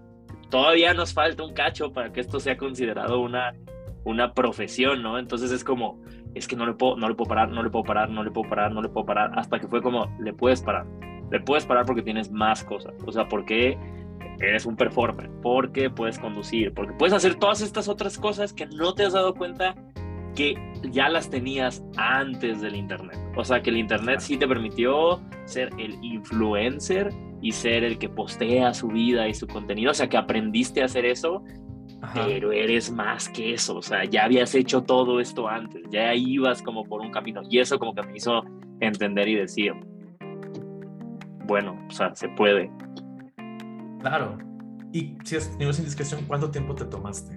todavía 0.50 0.94
nos 0.96 1.14
falta 1.14 1.44
un 1.44 1.54
cacho 1.54 1.94
para 1.94 2.12
que 2.12 2.20
esto 2.20 2.40
sea 2.40 2.58
considerado 2.58 3.20
una, 3.20 3.54
una 4.04 4.34
profesión, 4.34 5.04
¿no? 5.04 5.20
Entonces 5.20 5.52
es 5.52 5.64
como, 5.64 6.02
es 6.36 6.48
que 6.48 6.56
no 6.56 6.66
le, 6.66 6.74
puedo, 6.74 6.98
no 6.98 7.08
le 7.08 7.16
puedo 7.16 7.28
parar, 7.28 7.50
no 7.50 7.64
le 7.64 7.70
puedo 7.70 7.84
parar, 7.84 8.10
no 8.10 8.24
le 8.24 8.32
puedo 8.32 8.50
parar, 8.50 8.72
no 8.72 8.82
le 8.82 8.90
puedo 8.90 9.06
parar, 9.06 9.32
hasta 9.36 9.60
que 9.60 9.68
fue 9.68 9.82
como, 9.82 10.10
le 10.20 10.34
puedes 10.34 10.62
parar, 10.62 10.86
le 11.32 11.40
puedes 11.40 11.66
parar 11.66 11.86
porque 11.86 12.02
tienes 12.02 12.32
más 12.32 12.64
cosas, 12.64 12.94
o 13.06 13.12
sea, 13.12 13.28
porque 13.28 13.78
eres 14.40 14.66
un 14.66 14.76
performer, 14.76 15.30
porque 15.42 15.90
puedes 15.90 16.20
conducir, 16.20 16.74
porque 16.74 16.94
puedes 16.94 17.14
hacer 17.14 17.36
todas 17.36 17.62
estas 17.62 17.88
otras 17.88 18.18
cosas 18.18 18.54
que 18.54 18.66
no 18.66 18.94
te 18.94 19.06
has 19.06 19.14
dado 19.14 19.34
cuenta 19.34 19.76
que 20.36 20.56
ya 20.90 21.10
las 21.10 21.30
tenías 21.30 21.84
antes 21.96 22.62
del 22.62 22.76
Internet. 22.76 23.18
O 23.36 23.44
sea, 23.44 23.62
que 23.62 23.70
el 23.70 23.78
Internet 23.78 24.20
sí 24.20 24.38
te 24.38 24.48
permitió 24.48 25.22
ser 25.46 25.70
el 25.78 26.04
influencer 26.04 27.14
y 27.42 27.52
ser 27.52 27.84
el 27.84 27.98
que 27.98 28.10
postea 28.10 28.74
su 28.74 28.88
vida 28.88 29.28
y 29.28 29.34
su 29.34 29.48
contenido. 29.48 29.92
O 29.92 29.94
sea, 29.94 30.10
que 30.10 30.18
aprendiste 30.18 30.82
a 30.82 30.86
hacer 30.86 31.06
eso, 31.06 31.44
pero 32.14 32.52
eres 32.52 32.92
más 32.92 33.30
que 33.30 33.54
eso. 33.54 33.78
O 33.78 33.82
sea, 33.82 34.04
ya 34.06 34.26
habías 34.26 34.54
hecho 34.56 34.84
todo 34.84 35.20
esto 35.20 35.48
antes, 35.48 35.84
ya 35.90 36.14
ibas 36.14 36.62
como 36.62 36.84
por 36.86 37.02
un 37.02 37.12
camino. 37.12 37.42
Y 37.50 37.60
eso 37.60 37.78
como 37.80 37.94
que 37.96 38.04
me 38.04 38.18
hizo 38.18 38.44
entender 38.80 39.28
y 39.28 39.36
decir, 39.36 39.74
bueno, 41.46 41.78
o 41.88 41.92
sea, 41.92 42.14
se 42.16 42.30
puede. 42.30 42.72
Claro. 44.02 44.38
Y 44.92 45.16
si 45.24 45.38
es, 45.38 45.56
no 45.60 45.70
es 45.70 45.80
indiscreción, 45.80 46.22
¿cuánto 46.28 46.52
tiempo 46.52 46.76
te 46.76 46.86
tomaste? 46.86 47.36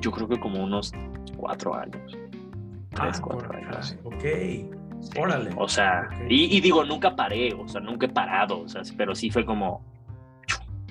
yo 0.00 0.10
creo 0.10 0.26
que 0.26 0.40
como 0.40 0.64
unos 0.64 0.92
cuatro 1.36 1.76
años. 1.76 2.18
Tres, 2.90 3.18
Ah, 3.18 3.22
cuatro 3.22 3.46
por 3.46 3.56
años. 3.56 3.96
Ok. 4.02 4.24
Órale. 5.16 5.50
O 5.56 5.68
sea, 5.68 6.08
Ok. 6.12 6.22
y, 6.28 6.56
y 6.56 6.60
digo, 6.60 6.84
nunca 6.84 7.14
paré, 7.14 7.54
o 7.54 7.68
sea, 7.68 7.80
nunca 7.80 8.06
he 8.06 8.08
parado, 8.08 8.62
o 8.62 8.68
sea, 8.68 8.82
pero 8.96 9.14
sí 9.14 9.30
fue 9.30 9.44
como, 9.44 9.80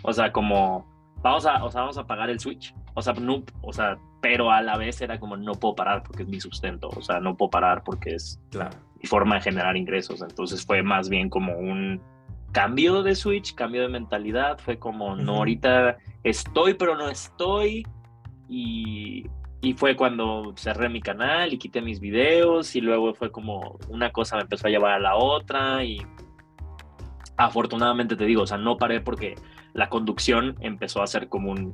o 0.02 0.14
sea, 0.14 0.32
como, 0.32 0.86
vamos 1.22 1.46
a, 1.46 1.64
o 1.64 1.72
sea, 1.72 1.82
vamos 1.82 1.98
a 1.98 2.06
pagar 2.06 2.30
el 2.30 2.40
Switch, 2.40 2.74
o 2.94 3.02
sea, 3.02 3.14
no, 3.14 3.44
o 3.62 3.74
sea, 3.74 3.98
pero 4.22 4.52
a 4.52 4.62
la 4.62 4.78
vez 4.78 5.02
era 5.02 5.20
como, 5.20 5.38
no 5.38 5.54
puedo 5.54 5.76
parar 5.76 6.04
porque 6.04 6.24
es 6.24 6.30
mi 6.30 6.40
sustento, 6.40 6.90
o 6.96 7.02
sea, 7.02 7.20
no 7.20 7.36
puedo 7.36 7.50
parar 7.50 7.84
porque 7.84 8.16
es 8.16 8.40
Claro. 8.50 8.78
mi 9.02 9.08
forma 9.08 9.36
de 9.36 9.42
generar 9.42 9.78
ingresos, 9.78 10.22
entonces 10.22 10.66
fue 10.66 10.84
más 10.84 11.10
bien 11.10 11.30
como 11.30 11.58
un 11.58 12.02
cambio 12.52 13.02
de 13.04 13.16
Switch, 13.16 13.56
cambio 13.56 13.82
de 13.84 13.90
mentalidad, 13.90 14.58
fue 14.60 14.78
como, 14.78 15.16
no, 15.16 15.32
Ujú. 15.34 15.40
ahorita 15.40 15.98
estoy, 16.24 16.74
pero 16.74 16.96
no 16.98 17.08
estoy, 17.10 17.86
y, 18.50 19.26
y 19.62 19.74
fue 19.74 19.96
cuando 19.96 20.54
cerré 20.58 20.90
mi 20.90 21.02
canal 21.02 21.54
y 21.54 21.58
quité 21.58 21.82
mis 21.82 22.02
videos. 22.02 22.76
Y 22.76 22.82
luego 22.82 23.14
fue 23.14 23.32
como 23.32 23.78
una 23.88 24.12
cosa 24.12 24.36
me 24.36 24.42
empezó 24.42 24.68
a 24.68 24.70
llevar 24.72 24.92
a 24.92 25.00
la 25.00 25.16
otra. 25.16 25.86
Y 25.86 26.02
afortunadamente 27.38 28.16
te 28.16 28.26
digo, 28.26 28.42
o 28.44 28.48
sea, 28.48 28.58
no 28.58 28.78
paré 28.78 29.00
porque 29.00 29.36
la 29.74 29.90
conducción 29.90 30.56
empezó 30.62 31.02
a 31.02 31.08
ser 31.08 31.28
como 31.30 31.52
un, 31.52 31.74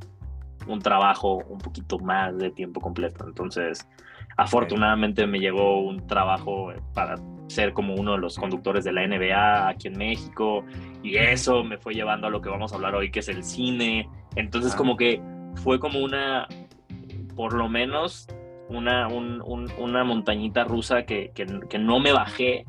un 0.68 0.80
trabajo 0.80 1.38
un 1.50 1.58
poquito 1.60 1.98
más 2.00 2.38
de 2.38 2.52
tiempo 2.52 2.80
completo. 2.82 3.26
Entonces, 3.28 3.88
afortunadamente 4.38 5.26
me 5.28 5.40
llegó 5.40 5.80
un 5.82 6.06
trabajo 6.08 6.72
para 6.94 7.16
ser 7.48 7.74
como 7.74 7.96
uno 7.96 8.14
de 8.14 8.18
los 8.20 8.38
conductores 8.38 8.84
de 8.84 8.92
la 8.92 9.08
NBA 9.08 9.70
aquí 9.70 9.88
en 9.88 9.98
México 9.98 10.64
y 11.02 11.16
eso 11.16 11.64
me 11.64 11.78
fue 11.78 11.94
llevando 11.94 12.28
a 12.28 12.30
lo 12.30 12.42
que 12.42 12.50
vamos 12.50 12.72
a 12.72 12.76
hablar 12.76 12.94
hoy, 12.96 13.10
que 13.10 13.20
es 13.20 13.30
el 13.30 13.44
cine. 13.44 14.10
Entonces, 14.36 14.74
Ah. 14.74 14.78
como 14.78 14.96
que 14.98 15.22
fue 15.64 15.80
como 15.80 16.00
una, 16.00 16.48
por 17.36 17.54
lo 17.54 17.68
menos, 17.70 18.28
una, 18.70 19.08
un- 19.08 19.42
un- 19.46 19.72
una 19.80 20.04
montañita 20.04 20.66
rusa 20.66 21.04
que, 21.04 21.32
que, 21.34 21.46
que 21.70 21.80
no 21.80 22.00
me 22.00 22.12
bajé, 22.12 22.66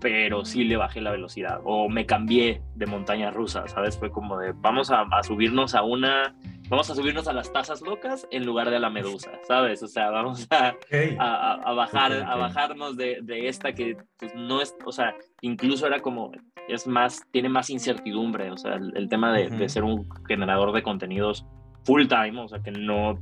pero 0.00 0.44
sí 0.44 0.64
le 0.64 0.76
bajé 0.76 1.00
la 1.00 1.10
velocidad 1.10 1.60
o 1.64 1.88
me 1.88 2.06
cambié 2.06 2.62
de 2.74 2.86
montaña 2.86 3.30
rusa, 3.30 3.68
¿sabes? 3.68 3.98
Fue 3.98 4.10
como 4.10 4.38
de, 4.38 4.52
vamos 4.52 4.90
a, 4.90 5.02
a 5.02 5.22
subirnos 5.22 5.74
a 5.74 5.82
una, 5.82 6.34
vamos 6.68 6.90
a 6.90 6.94
subirnos 6.94 7.28
a 7.28 7.32
las 7.32 7.52
tazas 7.52 7.82
locas 7.82 8.26
en 8.30 8.46
lugar 8.46 8.70
de 8.70 8.76
a 8.76 8.80
la 8.80 8.90
medusa, 8.90 9.30
¿sabes? 9.46 9.82
O 9.82 9.88
sea, 9.88 10.10
vamos 10.10 10.48
a, 10.50 10.74
a, 11.18 11.72
bajar, 11.74 12.12
a 12.12 12.36
bajarnos 12.36 12.96
de, 12.96 13.18
de 13.22 13.48
esta 13.48 13.72
que 13.72 13.96
pues, 14.18 14.34
no 14.34 14.62
es, 14.62 14.74
o 14.84 14.92
sea, 14.92 15.14
incluso 15.42 15.86
era 15.86 16.00
como, 16.00 16.32
es 16.68 16.86
más, 16.86 17.22
tiene 17.30 17.50
más 17.50 17.68
incertidumbre, 17.68 18.50
o 18.50 18.56
sea, 18.56 18.74
el, 18.74 18.96
el 18.96 19.08
tema 19.08 19.32
de, 19.32 19.50
de 19.50 19.68
ser 19.68 19.84
un 19.84 20.08
generador 20.26 20.72
de 20.72 20.82
contenidos 20.82 21.46
full 21.84 22.06
time, 22.06 22.40
o 22.40 22.48
sea, 22.48 22.62
que 22.62 22.70
no 22.70 23.18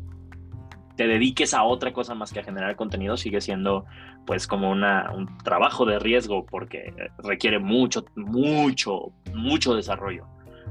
te 0.99 1.07
dediques 1.07 1.55
a 1.55 1.62
otra 1.62 1.93
cosa 1.93 2.17
más 2.17 2.33
que 2.33 2.40
a 2.40 2.43
generar 2.43 2.75
contenido, 2.75 3.17
sigue 3.17 3.40
siendo 3.40 3.87
pues 4.26 4.49
como 4.49 4.69
una, 4.69 5.12
un 5.14 5.38
trabajo 5.38 5.87
de 5.87 6.00
riesgo 6.00 6.45
porque 6.45 6.93
requiere 7.19 7.61
mucho, 7.61 8.05
mucho, 8.17 9.12
mucho 9.33 9.76
desarrollo. 9.76 10.26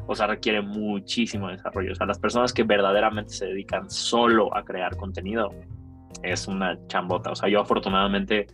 O 0.05 0.15
sea, 0.15 0.27
requiere 0.27 0.62
muchísimo 0.62 1.48
desarrollo. 1.48 1.93
O 1.93 1.96
sea, 1.96 2.05
las 2.05 2.19
personas 2.19 2.51
que 2.51 2.63
verdaderamente 2.63 3.31
se 3.31 3.46
dedican 3.46 3.89
solo 3.89 4.53
a 4.53 4.65
crear 4.65 4.98
contenido 4.98 5.50
es 6.24 6.50
una 6.50 6.77
chambota. 6.88 7.31
O 7.31 7.36
sea, 7.36 7.48
yo 7.48 7.62
afortunadamente 7.62 8.48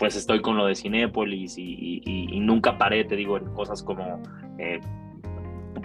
pues 0.00 0.16
estoy 0.16 0.42
con 0.42 0.56
lo 0.56 0.66
de 0.66 0.74
Cinépolis 0.74 1.56
y, 1.56 2.40
nunca 2.40 2.76
paré, 2.76 3.04
te 3.04 3.14
digo, 3.14 3.38
en 3.38 3.44
cosas 3.54 3.80
como 3.84 4.20
eh, 4.58 4.80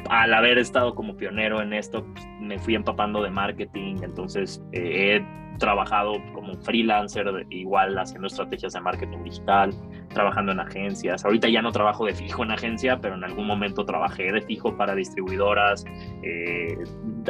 al 0.09 0.33
haber 0.33 0.57
estado 0.57 0.95
como 0.95 1.15
pionero 1.15 1.61
en 1.61 1.73
esto, 1.73 2.05
pues, 2.13 2.25
me 2.39 2.59
fui 2.59 2.75
empapando 2.75 3.21
de 3.21 3.29
marketing, 3.29 3.97
entonces 4.03 4.63
eh, 4.71 5.17
he 5.17 5.41
trabajado 5.57 6.13
como 6.33 6.55
freelancer, 6.55 7.27
igual 7.49 7.97
haciendo 7.97 8.27
estrategias 8.27 8.73
de 8.73 8.81
marketing 8.81 9.23
digital, 9.23 9.73
trabajando 10.09 10.51
en 10.51 10.59
agencias. 10.59 11.23
Ahorita 11.23 11.49
ya 11.49 11.61
no 11.61 11.71
trabajo 11.71 12.05
de 12.05 12.13
fijo 12.13 12.43
en 12.43 12.51
agencia, 12.51 12.99
pero 12.99 13.15
en 13.15 13.23
algún 13.23 13.45
momento 13.45 13.85
trabajé 13.85 14.31
de 14.31 14.41
fijo 14.41 14.75
para 14.75 14.95
distribuidoras, 14.95 15.85
eh, 16.23 16.77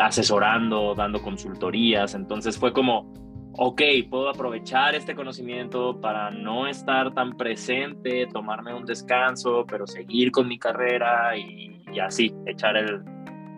asesorando, 0.01 0.95
dando 0.95 1.21
consultorías, 1.21 2.15
entonces 2.15 2.57
fue 2.57 2.71
como, 2.71 3.11
ok, 3.53 3.81
puedo 4.09 4.29
aprovechar 4.29 4.95
este 4.95 5.15
conocimiento 5.15 5.99
para 5.99 6.31
no 6.31 6.67
estar 6.67 7.13
tan 7.13 7.35
presente, 7.37 8.27
tomarme 8.27 8.73
un 8.73 8.85
descanso, 8.85 9.65
pero 9.67 9.85
seguir 9.85 10.31
con 10.31 10.47
mi 10.47 10.57
carrera 10.57 11.37
y, 11.37 11.81
y 11.91 11.99
así, 11.99 12.33
echar 12.45 12.77
el, 12.77 13.01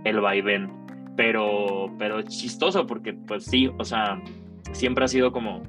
el 0.03 0.19
vaivén. 0.19 0.71
Pero, 1.15 1.93
pero 1.99 2.19
es 2.19 2.27
chistoso 2.27 2.87
porque 2.87 3.13
pues 3.13 3.45
sí, 3.45 3.69
o 3.77 3.83
sea, 3.83 4.21
siempre 4.71 5.05
ha 5.05 5.07
sido 5.07 5.31
como 5.31 5.61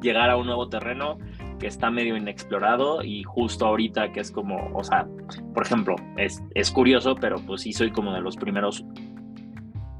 llegar 0.00 0.30
a 0.30 0.36
un 0.36 0.46
nuevo 0.46 0.68
terreno 0.68 1.18
que 1.58 1.66
está 1.66 1.90
medio 1.90 2.16
inexplorado 2.16 3.02
y 3.02 3.22
justo 3.24 3.66
ahorita 3.66 4.12
que 4.12 4.20
es 4.20 4.30
como, 4.30 4.70
o 4.74 4.82
sea, 4.82 5.06
por 5.52 5.64
ejemplo, 5.64 5.96
es, 6.16 6.42
es 6.54 6.70
curioso, 6.70 7.14
pero 7.16 7.36
pues 7.44 7.62
sí 7.62 7.72
soy 7.72 7.90
como 7.90 8.12
de 8.14 8.20
los 8.20 8.36
primeros 8.36 8.84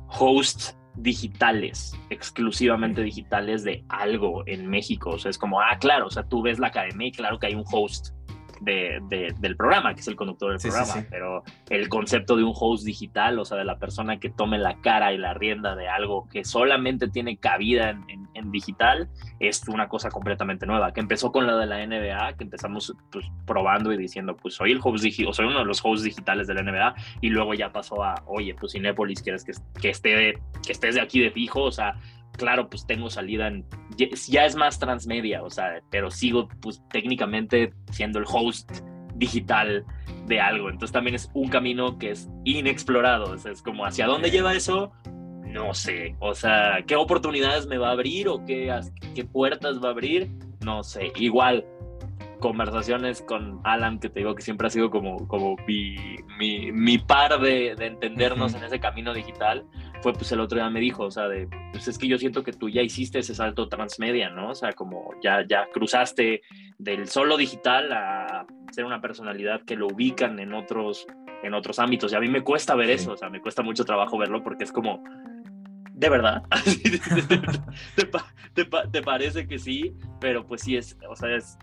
hosts 0.08 0.79
digitales, 0.96 1.96
exclusivamente 2.10 3.02
digitales 3.02 3.64
de 3.64 3.84
algo 3.88 4.42
en 4.46 4.66
México. 4.68 5.10
O 5.10 5.18
sea, 5.18 5.30
es 5.30 5.38
como, 5.38 5.60
ah, 5.60 5.76
claro, 5.80 6.06
o 6.06 6.10
sea, 6.10 6.22
tú 6.24 6.42
ves 6.42 6.58
la 6.58 6.68
academia 6.68 7.08
y 7.08 7.12
claro 7.12 7.38
que 7.38 7.46
hay 7.48 7.54
un 7.54 7.64
host 7.70 8.14
de, 8.60 9.00
de- 9.08 9.34
del 9.38 9.56
programa, 9.56 9.94
que 9.94 10.00
es 10.00 10.08
el 10.08 10.16
conductor 10.16 10.50
del 10.50 10.60
Sí, 10.60 10.68
programa, 10.68 10.92
sí. 11.00 11.06
pero 11.08 11.42
el 11.70 11.88
concepto 11.88 12.36
de 12.36 12.44
un 12.44 12.52
host 12.54 12.84
digital, 12.84 13.38
o 13.38 13.44
sea, 13.46 13.56
de 13.56 13.64
la 13.64 13.78
persona 13.78 14.18
que 14.20 14.28
tome 14.28 14.58
la 14.58 14.78
cara 14.82 15.14
y 15.14 15.18
la 15.18 15.32
rienda 15.32 15.74
de 15.76 15.88
algo 15.88 16.28
que 16.28 16.44
solamente 16.44 17.08
tiene 17.08 17.38
cabida 17.38 17.88
en, 17.88 18.04
en- 18.10 18.28
en 18.34 18.50
digital, 18.52 19.08
es 19.38 19.66
una 19.66 19.88
cosa 19.88 20.10
completamente 20.10 20.66
nueva, 20.66 20.92
que 20.92 21.00
empezó 21.00 21.32
con 21.32 21.46
la 21.46 21.56
de 21.56 21.64
la 21.66 21.84
NBA, 21.86 22.36
que 22.36 22.44
empezamos 22.44 22.94
pues, 23.10 23.24
probando 23.46 23.94
y 23.94 23.96
diciendo, 23.96 24.36
pues 24.36 24.54
soy 24.56 24.72
el 24.72 24.80
host 24.82 25.04
digital, 25.04 25.32
soy 25.32 25.46
uno 25.46 25.60
de 25.60 25.64
los 25.64 25.80
hosts 25.82 26.04
digitales 26.04 26.46
de 26.46 26.52
la 26.54 26.62
NBA, 26.62 26.94
y 27.22 27.30
luego 27.30 27.54
ya 27.54 27.72
pasó 27.72 28.04
a, 28.04 28.22
oye, 28.26 28.54
pues 28.54 28.72
Cinépolis, 28.72 29.22
¿quieres 29.22 29.42
que, 29.42 29.52
que, 29.80 29.88
esté, 29.88 30.34
que 30.70 30.72
estés 30.72 30.94
de 30.94 31.00
aquí 31.00 31.18
de 31.18 31.32
fijo? 31.32 31.62
O 31.62 31.72
sea, 31.72 31.96
claro, 32.38 32.70
pues 32.70 32.86
tengo 32.86 33.10
salida 33.10 33.48
en, 33.48 33.64
ya, 33.96 34.06
ya 34.28 34.44
es 34.44 34.54
más 34.54 34.78
transmedia, 34.78 35.42
o 35.42 35.50
sea, 35.50 35.82
pero 35.90 36.12
sigo 36.12 36.48
pues 36.60 36.80
técnicamente 36.90 37.72
siendo 37.90 38.20
el 38.20 38.24
host 38.28 38.70
digital 39.16 39.84
de 40.26 40.40
algo, 40.40 40.70
entonces 40.70 40.92
también 40.92 41.16
es 41.16 41.28
un 41.34 41.48
camino 41.48 41.98
que 41.98 42.12
es 42.12 42.30
inexplorado, 42.44 43.32
o 43.32 43.36
sea, 43.38 43.50
es 43.50 43.62
como, 43.62 43.84
¿hacia 43.84 44.06
dónde 44.06 44.30
lleva 44.30 44.54
eso? 44.54 44.92
No 45.44 45.74
sé, 45.74 46.14
o 46.20 46.34
sea, 46.34 46.84
¿qué 46.86 46.94
oportunidades 46.94 47.66
me 47.66 47.76
va 47.76 47.88
a 47.88 47.92
abrir 47.92 48.28
o 48.28 48.44
qué, 48.46 48.72
qué 49.16 49.24
puertas 49.24 49.82
va 49.82 49.88
a 49.88 49.90
abrir? 49.90 50.30
No 50.64 50.84
sé, 50.84 51.12
igual 51.16 51.66
conversaciones 52.40 53.22
con 53.22 53.60
Alan, 53.64 54.00
que 54.00 54.08
te 54.08 54.20
digo 54.20 54.34
que 54.34 54.42
siempre 54.42 54.66
ha 54.66 54.70
sido 54.70 54.90
como, 54.90 55.28
como 55.28 55.54
mi, 55.68 55.96
mi, 56.38 56.72
mi 56.72 56.98
par 56.98 57.38
de, 57.40 57.76
de 57.76 57.86
entendernos 57.86 58.50
Ujú. 58.52 58.58
en 58.58 58.64
ese 58.66 58.80
camino 58.80 59.14
digital, 59.14 59.64
fue 60.02 60.12
pues 60.14 60.32
el 60.32 60.40
otro 60.40 60.56
día 60.58 60.68
me 60.70 60.80
dijo, 60.80 61.04
o 61.04 61.10
sea, 61.10 61.28
de, 61.28 61.46
pues 61.72 61.86
es 61.86 61.98
que 61.98 62.08
yo 62.08 62.18
siento 62.18 62.42
que 62.42 62.52
tú 62.52 62.68
ya 62.68 62.82
hiciste 62.82 63.20
ese 63.20 63.34
salto 63.34 63.68
transmedia, 63.68 64.30
¿no? 64.30 64.50
O 64.50 64.54
sea, 64.54 64.72
como 64.72 65.12
ya, 65.22 65.46
ya 65.46 65.68
cruzaste 65.72 66.40
del 66.78 67.06
solo 67.08 67.36
digital 67.36 67.92
a 67.92 68.46
ser 68.72 68.84
una 68.86 69.00
personalidad 69.00 69.62
que 69.62 69.76
lo 69.76 69.86
ubican 69.88 70.38
en 70.40 70.54
otros, 70.54 71.06
en 71.42 71.52
otros 71.54 71.78
ámbitos. 71.78 72.12
Y 72.12 72.16
a 72.16 72.20
mí 72.20 72.28
me 72.28 72.42
cuesta 72.42 72.74
ver 72.74 72.86
Sí. 72.88 72.92
eso, 72.94 73.12
o 73.12 73.16
sea, 73.16 73.28
me 73.28 73.40
cuesta 73.40 73.62
mucho 73.62 73.84
trabajo 73.84 74.16
verlo 74.16 74.42
porque 74.42 74.64
es 74.64 74.72
como, 74.72 75.02
de 75.92 76.08
verdad, 76.08 76.42
te, 77.96 78.06
te 78.54 78.64
pa- 78.64 78.90
te 78.90 79.02
parece 79.02 79.46
que 79.46 79.58
sí, 79.58 79.92
pero 80.18 80.46
pues 80.46 80.62
sí 80.62 80.76
es, 80.76 80.96
o 81.08 81.14
sea, 81.14 81.36
es 81.36 81.58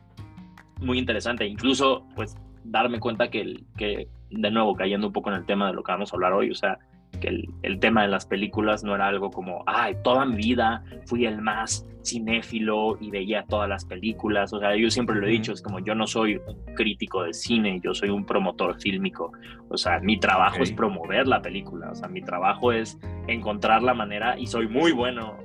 muy 0.80 0.98
interesante. 1.00 1.46
Incluso, 1.46 2.06
pues, 2.16 2.36
darme 2.64 3.00
cuenta 3.00 3.30
que, 3.30 3.42
el, 3.42 3.64
que 3.78 4.08
de 4.30 4.52
nuevo, 4.52 4.76
cayendo 4.76 5.08
un 5.08 5.14
poco 5.14 5.30
en 5.30 5.38
el 5.38 5.46
tema 5.46 5.68
de 5.68 5.74
lo 5.74 5.84
que 5.84 5.92
vamos 5.92 6.12
a 6.12 6.16
hablar 6.16 6.34
hoy, 6.34 6.52
o 6.52 6.56
sea, 6.56 6.80
que 7.22 7.30
el, 7.30 7.50
el 7.64 7.80
tema 7.80 8.02
de 8.02 8.10
las 8.10 8.26
películas 8.26 8.84
no 8.84 8.94
era 8.94 9.08
algo 9.08 9.32
como, 9.32 9.64
ay, 9.66 9.96
toda 10.04 10.26
mi 10.26 10.36
vida 10.36 10.84
fui 11.06 11.26
el 11.26 11.42
más 11.42 11.86
cinéfilo 12.06 12.98
y 13.00 13.10
veía 13.12 13.44
todas 13.48 13.68
las 13.70 13.86
películas. 13.86 14.54
O 14.54 14.60
sea, 14.60 14.76
yo 14.76 14.90
siempre 14.90 15.16
lo 15.16 15.28
he 15.28 15.32
dicho, 15.32 15.52
es 15.52 15.62
como 15.62 15.80
yo 15.80 15.96
no 15.96 16.08
soy 16.08 16.36
un 16.36 16.76
crítico 16.76 17.24
de 17.24 17.34
cine, 17.34 17.80
yo 17.84 17.94
soy 17.94 18.10
un 18.10 18.26
promotor 18.26 18.80
fílmico. 18.80 19.32
O 19.70 19.78
sea, 19.78 20.00
mi 20.00 20.20
trabajo 20.20 20.58
Ok. 20.58 20.64
es 20.64 20.72
promover 20.72 21.28
la 21.28 21.42
película, 21.42 21.92
o 21.92 21.96
sea, 21.96 22.08
mi 22.08 22.22
trabajo 22.22 22.72
es 22.72 22.98
encontrar 23.28 23.84
la 23.84 23.94
manera 23.94 24.38
y 24.38 24.48
soy 24.48 24.68
muy 24.68 24.92
bueno 24.92 25.38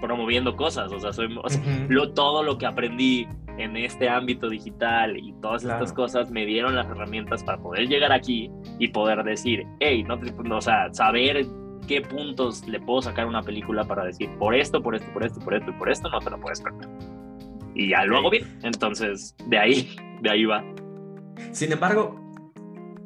promoviendo 0.00 0.54
cosas, 0.56 0.92
o 0.92 1.00
sea, 1.00 1.12
soy, 1.12 1.36
o 1.42 1.48
sea, 1.48 1.60
Ujú. 1.60 1.92
lo, 1.92 2.12
todo 2.12 2.42
lo 2.42 2.56
que 2.58 2.66
aprendí 2.66 3.26
en 3.58 3.76
este 3.76 4.08
ámbito 4.08 4.48
digital 4.48 5.16
y 5.16 5.32
todas 5.40 5.62
estas 5.62 5.78
Claro. 5.92 5.94
cosas 5.94 6.30
me 6.30 6.46
dieron 6.46 6.74
las 6.76 6.86
herramientas 6.88 7.42
para 7.44 7.58
poder 7.58 7.88
llegar 7.88 8.12
aquí 8.12 8.50
y 8.78 8.88
poder 8.88 9.22
decir, 9.24 9.66
hey, 9.80 10.04
no, 10.04 10.16
no, 10.16 10.56
o 10.56 10.60
sea, 10.60 10.92
saber 10.92 11.44
qué 11.86 12.00
puntos 12.00 12.66
le 12.68 12.80
puedo 12.80 13.02
sacar 13.02 13.24
a 13.24 13.28
una 13.28 13.42
película 13.42 13.84
para 13.84 14.04
decir, 14.04 14.30
por 14.38 14.54
esto, 14.54 14.82
por 14.82 14.94
esto, 14.94 15.12
por 15.12 15.24
esto, 15.24 15.40
por 15.40 15.54
esto 15.54 15.70
y 15.70 15.74
por 15.74 15.90
esto, 15.90 16.08
no 16.08 16.20
te 16.20 16.30
lo 16.30 16.40
puedes 16.40 16.60
perder. 16.60 16.88
Y 17.74 17.90
ya 17.90 18.04
lo 18.04 18.18
hago 18.18 18.30
bien. 18.30 18.44
Entonces, 18.62 19.34
de 19.46 19.58
ahí, 19.58 19.96
de 20.22 20.30
ahí 20.30 20.44
va. 20.44 20.64
Sin 21.52 21.72
embargo, 21.72 22.20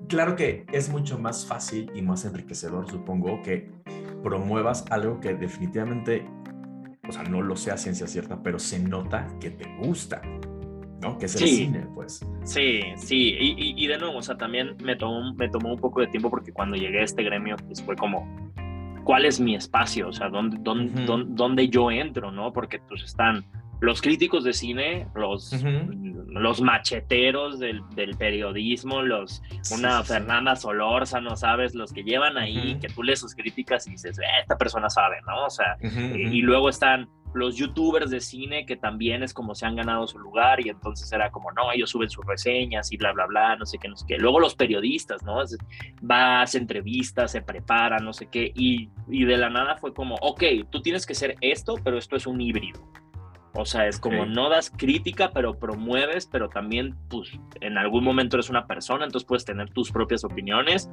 claro 0.09 0.37
que 0.37 0.67
es 0.73 0.91
mucho 0.91 1.19
más 1.19 1.47
fácil 1.47 1.91
y 1.95 2.03
más 2.03 2.25
enriquecedor, 2.25 2.91
supongo, 2.91 3.41
que 3.43 3.71
promuevas 4.23 4.85
algo 4.91 5.21
que 5.21 5.35
definitivamente 5.35 6.25
o 7.09 7.13
sea, 7.13 7.25
no 7.25 7.43
lo 7.43 7.57
sé 7.57 7.71
a 7.71 7.77
ciencia 7.77 8.07
cierta, 8.07 8.43
pero 8.43 8.59
se 8.59 8.79
nota 8.79 9.27
que 9.41 9.51
te 9.51 9.69
gusta, 9.79 10.23
¿no? 11.03 11.19
Que 11.19 11.27
es 11.27 11.35
el 11.35 11.49
cine, 11.49 11.87
pues. 11.95 12.25
Sí, 12.45 12.81
sí, 12.97 13.37
y, 13.39 13.87
de 13.87 13.99
nuevo, 13.99 14.19
o 14.19 14.23
sea, 14.23 14.37
también 14.37 14.77
me 14.83 14.97
tomó, 14.97 15.35
me 15.35 15.49
tomó 15.49 15.73
un 15.75 15.81
poco 15.81 16.01
de 16.01 16.07
tiempo 16.07 16.31
porque 16.31 16.53
cuando 16.53 16.77
llegué 16.77 17.01
a 17.01 17.05
este 17.05 17.23
gremio, 17.23 17.57
pues 17.67 17.83
fue 17.83 17.97
como, 17.97 18.27
¿cuál 19.05 19.25
es 19.25 19.41
mi 19.41 19.55
espacio? 19.55 20.09
O 20.09 20.13
sea, 20.13 20.29
¿dónde, 20.29 20.59
dónde, 20.61 21.05
dónde, 21.29 21.69
yo 21.69 21.91
entro, 21.91 22.31
no? 22.31 22.53
Porque 22.53 22.81
pues 22.89 23.03
están 23.03 23.45
los 23.83 24.01
críticos 24.01 24.45
de 24.45 24.53
cine, 24.53 25.09
los, 25.17 25.53
los 26.29 26.61
macheteros 26.61 27.59
del, 27.59 27.83
del, 27.97 28.17
periodismo, 28.17 29.03
los, 29.03 29.43
una 29.73 30.05
Fernanda 30.05 30.55
Solórzano, 30.55 31.35
¿sabes? 31.35 31.75
Los 31.75 31.93
que 31.93 32.05
llevan 32.05 32.39
ahí, 32.39 32.79
que 32.81 32.87
tú 32.87 33.03
lees 33.03 33.19
sus 33.19 33.35
críticas 33.35 33.89
y 33.89 33.91
dices, 33.91 34.21
eh, 34.21 34.23
esta 34.41 34.57
persona 34.57 34.89
sabe, 34.89 35.17
¿no? 35.27 35.47
O 35.47 35.51
sea, 35.51 35.77
y 35.83 36.43
luego 36.43 36.69
están 36.69 37.09
los 37.35 37.57
youtubers 37.57 38.09
de 38.11 38.21
cine 38.21 38.67
que 38.67 38.77
también 38.77 39.25
es 39.25 39.35
como 39.35 39.57
se 39.57 39.67
han 39.67 39.75
ganado 39.75 40.07
su 40.07 40.21
lugar 40.21 40.65
y 40.65 40.69
entonces 40.69 41.11
era 41.11 41.33
como, 41.33 41.51
no, 41.51 41.73
ellos 41.73 41.91
suben 41.91 42.09
sus 42.09 42.25
reseñas 42.25 42.93
y 42.93 42.97
bla, 42.97 43.11
bla, 43.13 43.27
bla, 43.27 43.57
no 43.57 43.67
sé 43.67 43.79
qué, 43.79 43.89
no 43.89 43.97
sé 43.97 44.05
qué. 44.07 44.17
Luego 44.17 44.39
los 44.39 44.55
periodistas, 44.55 45.25
¿no? 45.25 45.39
Vas, 46.03 46.55
entrevistas, 46.55 47.33
se 47.33 47.43
preparan, 47.43 48.05
no 48.05 48.13
sé 48.13 48.27
qué, 48.27 48.53
y, 48.55 48.91
y 49.09 49.25
de 49.25 49.39
la 49.39 49.51
nada 49.51 49.77
fue 49.77 49.93
como, 49.93 50.15
ok, 50.21 50.45
tú 50.71 50.81
tienes 50.83 51.05
que 51.05 51.17
ser 51.17 51.35
esto, 51.41 51.75
pero 51.83 51.99
esto 51.99 52.15
es 52.15 52.29
un 52.29 52.41
híbrido. 52.41 52.81
O 53.55 53.67
sea, 53.67 53.87
es 53.87 54.01
como 54.01 54.25
no 54.25 54.49
das 54.49 54.71
crítica, 54.71 55.31
pero 55.35 55.59
promueves, 55.59 56.27
pero 56.27 56.49
también, 56.49 56.95
pues, 57.09 57.31
en 57.61 57.77
algún 57.77 58.03
momento 58.03 58.37
eres 58.37 58.49
una 58.49 58.67
persona, 58.67 59.05
entonces 59.05 59.27
puedes 59.27 59.45
tener 59.45 59.69
tus 59.71 59.93
propias 59.93 60.25
opiniones. 60.25 60.91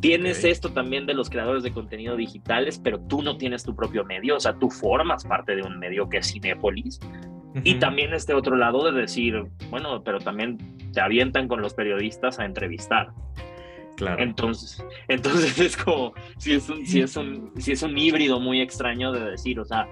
Tienes 0.00 0.42
esto 0.44 0.72
también 0.72 1.06
de 1.06 1.14
los 1.14 1.30
creadores 1.30 1.62
de 1.62 1.72
contenido 1.72 2.16
digitales, 2.16 2.80
pero 2.82 2.98
tú 3.00 3.22
no 3.22 3.36
tienes 3.36 3.62
tu 3.62 3.76
propio 3.76 4.04
medio, 4.04 4.36
o 4.36 4.40
sea, 4.40 4.54
tú 4.58 4.70
formas 4.70 5.24
parte 5.24 5.54
de 5.54 5.62
un 5.62 5.78
medio 5.78 6.08
que 6.08 6.18
es 6.18 6.32
Cinépolis. 6.32 6.98
Y 7.64 7.74
también 7.74 8.14
este 8.14 8.32
otro 8.32 8.56
lado 8.56 8.90
de 8.90 9.00
decir, 9.00 9.44
bueno, 9.70 10.02
pero 10.04 10.18
también 10.18 10.58
te 10.92 11.00
avientan 11.00 11.48
con 11.48 11.60
los 11.60 11.74
periodistas 11.74 12.38
a 12.38 12.44
entrevistar. 12.44 13.10
Claro. 13.96 14.22
Entonces, 14.22 14.84
entonces 15.08 15.58
es 15.60 15.76
como, 15.76 16.14
si 16.38 16.54
es 16.54 16.68
un, 16.68 16.86
si 16.86 17.00
es 17.00 17.16
un, 17.16 17.52
si 17.56 17.72
es 17.72 17.82
un 17.82 17.96
híbrido 17.98 18.40
muy 18.40 18.60
extraño 18.60 19.12
de 19.12 19.30
decir, 19.30 19.60
o 19.60 19.64
sea, 19.64 19.88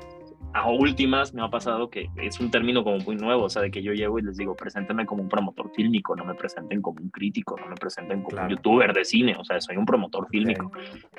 a 0.54 0.70
últimas 0.70 1.34
me 1.34 1.42
ha 1.42 1.48
pasado 1.48 1.90
que 1.90 2.08
es 2.16 2.40
un 2.40 2.50
término 2.50 2.82
como 2.82 2.98
muy 2.98 3.16
nuevo, 3.16 3.44
o 3.44 3.48
sea, 3.50 3.62
de 3.62 3.70
que 3.70 3.82
yo 3.82 3.92
llego 3.92 4.18
y 4.18 4.22
les 4.22 4.36
digo, 4.36 4.54
preséntenme 4.54 5.06
como 5.06 5.22
un 5.22 5.28
promotor 5.28 5.70
fílmico, 5.74 6.16
no 6.16 6.24
me 6.24 6.34
presenten 6.34 6.80
como 6.80 7.00
un 7.00 7.10
crítico, 7.10 7.56
no 7.58 7.66
me 7.66 7.74
presenten 7.74 8.22
como 8.22 8.42
un 8.42 8.48
youtuber 8.48 8.92
de 8.92 9.04
cine, 9.04 9.36
o 9.38 9.44
sea, 9.44 9.60
soy 9.60 9.76
un 9.76 9.84
promotor 9.84 10.26
fílmico. 10.28 10.70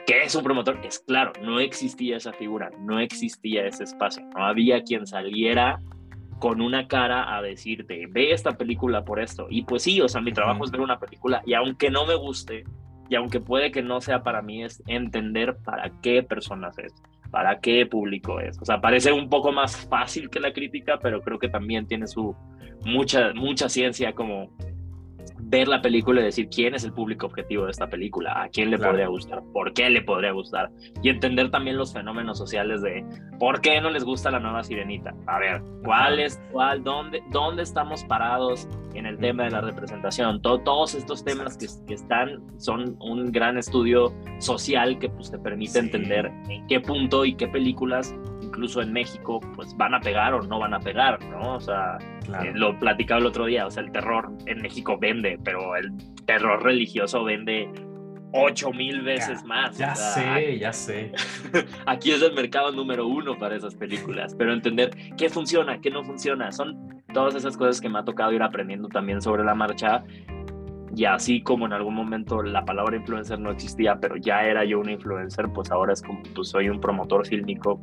¿Qué 0.06 0.24
es 0.24 0.36
un 0.36 0.44
promotor? 0.44 0.80
Es 0.84 1.00
claro, 1.00 1.34
no 1.42 1.60
existía 1.60 2.18
esa 2.18 2.34
figura, 2.34 2.72
no 2.80 3.00
existía 3.00 3.66
ese 3.66 3.84
espacio, 3.84 4.26
no 4.36 4.46
había 4.46 4.84
quien 4.84 5.06
saliera 5.06 5.80
con 6.40 6.62
una 6.62 6.88
cara 6.88 7.36
a 7.36 7.42
decirte, 7.42 8.08
ve 8.10 8.32
esta 8.32 8.54
película 8.54 9.04
por 9.04 9.20
esto. 9.20 9.48
Y 9.50 9.64
pues 9.64 9.84
sí, 9.84 10.00
o 10.02 10.08
sea, 10.08 10.22
mi 10.22 10.32
trabajo 10.32 10.64
es 10.64 10.72
ver 10.72 10.82
una 10.82 10.98
película 10.98 11.42
y 11.46 11.54
aunque 11.54 11.92
no 11.92 12.06
me 12.06 12.16
guste, 12.16 12.64
y 13.10 13.16
aunque 13.16 13.40
puede 13.40 13.72
que 13.72 13.82
no 13.82 14.02
sea 14.02 14.24
para 14.24 14.42
mí, 14.42 14.64
es 14.64 14.84
entender 14.88 15.58
para 15.66 15.92
qué 16.02 16.24
personas 16.24 16.78
es 16.78 16.94
para 17.32 17.60
qué 17.60 17.86
público 17.86 18.40
es. 18.40 18.60
O 18.62 18.66
sea, 18.66 18.82
parece 18.82 19.12
un 19.12 19.30
poco 19.30 19.52
más 19.52 19.88
fácil 19.88 20.30
que 20.30 20.40
la 20.40 20.54
crítica, 20.54 21.00
pero 21.02 21.22
creo 21.22 21.40
que 21.40 21.50
también 21.50 21.88
tiene 21.88 22.08
su 22.08 22.36
mucha, 22.86 23.34
mucha 23.34 23.70
ciencia 23.70 24.14
como 24.14 24.52
ver 25.50 25.68
la 25.68 25.82
película 25.82 26.22
y 26.22 26.26
decir 26.26 26.48
quién 26.50 26.76
es 26.76 26.84
el 26.84 26.94
público 26.94 27.26
objetivo 27.26 27.66
de 27.66 27.72
esta 27.72 27.88
película, 27.88 28.44
a 28.44 28.50
quién 28.50 28.70
le 28.70 28.78
podría 28.78 29.08
gustar, 29.08 29.42
por 29.52 29.74
qué 29.74 29.90
le 29.90 30.04
podría 30.04 30.32
gustar, 30.32 30.70
y 31.02 31.10
entender 31.10 31.50
también 31.50 31.76
los 31.76 31.92
fenómenos 31.92 32.38
sociales 32.38 32.84
de 32.84 33.04
por 33.40 33.60
qué 33.60 33.82
no 33.82 33.90
les 33.90 34.04
gusta 34.04 34.30
la 34.30 34.40
nueva 34.40 34.64
sirenita. 34.64 35.16
A 35.26 35.40
ver, 35.40 35.62
¿cuál 35.84 36.20
es, 36.20 36.40
cuál, 36.52 36.84
dónde, 36.84 37.22
dónde 37.32 37.64
estamos 37.64 38.04
parados 38.04 38.68
en 38.94 39.08
el 39.08 39.18
tema 39.18 39.46
de 39.46 39.52
la 39.52 39.62
representación? 39.62 40.42
todos 40.42 40.94
estos 40.94 41.24
temas 41.24 41.58
que, 41.58 41.66
que, 41.88 41.96
están 41.96 42.44
son 42.60 42.96
un 43.00 43.32
gran 43.32 43.58
estudio 43.58 44.14
social 44.40 45.00
que 45.00 45.10
pues, 45.10 45.32
te 45.32 45.40
permite 45.40 45.80
entender 45.80 46.32
en 46.48 46.68
qué 46.68 46.80
punto 46.80 47.26
y 47.26 47.34
qué 47.36 47.48
películas 47.48 48.14
incluso 48.60 48.82
en 48.82 48.92
México, 48.92 49.40
pues 49.56 49.76
van 49.78 49.94
a 49.94 50.02
pegar 50.02 50.34
o 50.34 50.42
no 50.42 50.60
van 50.60 50.74
a 50.74 50.82
pegar, 50.82 51.18
¿no? 51.28 51.56
O 51.56 51.60
sea, 51.62 51.98
eh, 52.44 52.52
lo 52.54 52.78
platicaba 52.78 53.22
el 53.22 53.26
otro 53.26 53.46
día, 53.46 53.66
o 53.66 53.72
sea, 53.72 53.84
el 53.84 53.92
terror 53.94 54.30
en 54.48 54.62
México 54.62 54.98
vende, 55.00 55.40
pero 55.46 55.78
el 55.78 55.94
terror 56.26 56.62
religioso 56.62 57.24
vende 57.24 57.72
ocho 58.34 58.74
mil 58.74 59.02
veces 59.02 59.46
más. 59.46 59.78
Ya 59.78 59.96
sé, 59.96 60.60
ya 60.60 60.74
sé. 60.74 61.14
Aquí 61.86 62.12
es 62.12 62.22
el 62.22 62.34
mercado 62.34 62.74
número 62.74 63.08
uno 63.08 63.38
para 63.38 63.56
esas 63.56 63.76
películas, 63.76 64.36
pero 64.38 64.52
entender 64.52 64.92
qué 65.16 65.30
funciona, 65.30 65.80
qué 65.80 65.90
no 65.90 66.04
funciona, 66.04 66.52
son 66.52 67.02
todas 67.14 67.36
esas 67.36 67.56
cosas 67.56 67.80
que 67.80 67.88
me 67.88 68.00
ha 68.00 68.04
tocado 68.04 68.34
ir 68.34 68.44
aprendiendo 68.44 68.90
también 68.90 69.22
sobre 69.22 69.46
la 69.46 69.56
marcha. 69.56 70.04
Y 70.94 71.06
así 71.06 71.42
como 71.42 71.66
en 71.66 71.72
algún 71.72 71.94
momento 71.94 72.44
la 72.44 72.66
palabra 72.66 72.98
influencer 72.98 73.40
no 73.40 73.52
existía, 73.52 73.98
pero 74.02 74.18
ya 74.18 74.44
era 74.44 74.66
yo 74.66 74.82
un 74.82 74.90
influencer, 74.90 75.48
pues 75.54 75.72
ahora 75.72 75.94
es 75.94 76.02
como, 76.02 76.22
pues 76.36 76.50
soy 76.50 76.68
un 76.68 76.82
promotor 76.82 77.26
fílmico 77.26 77.80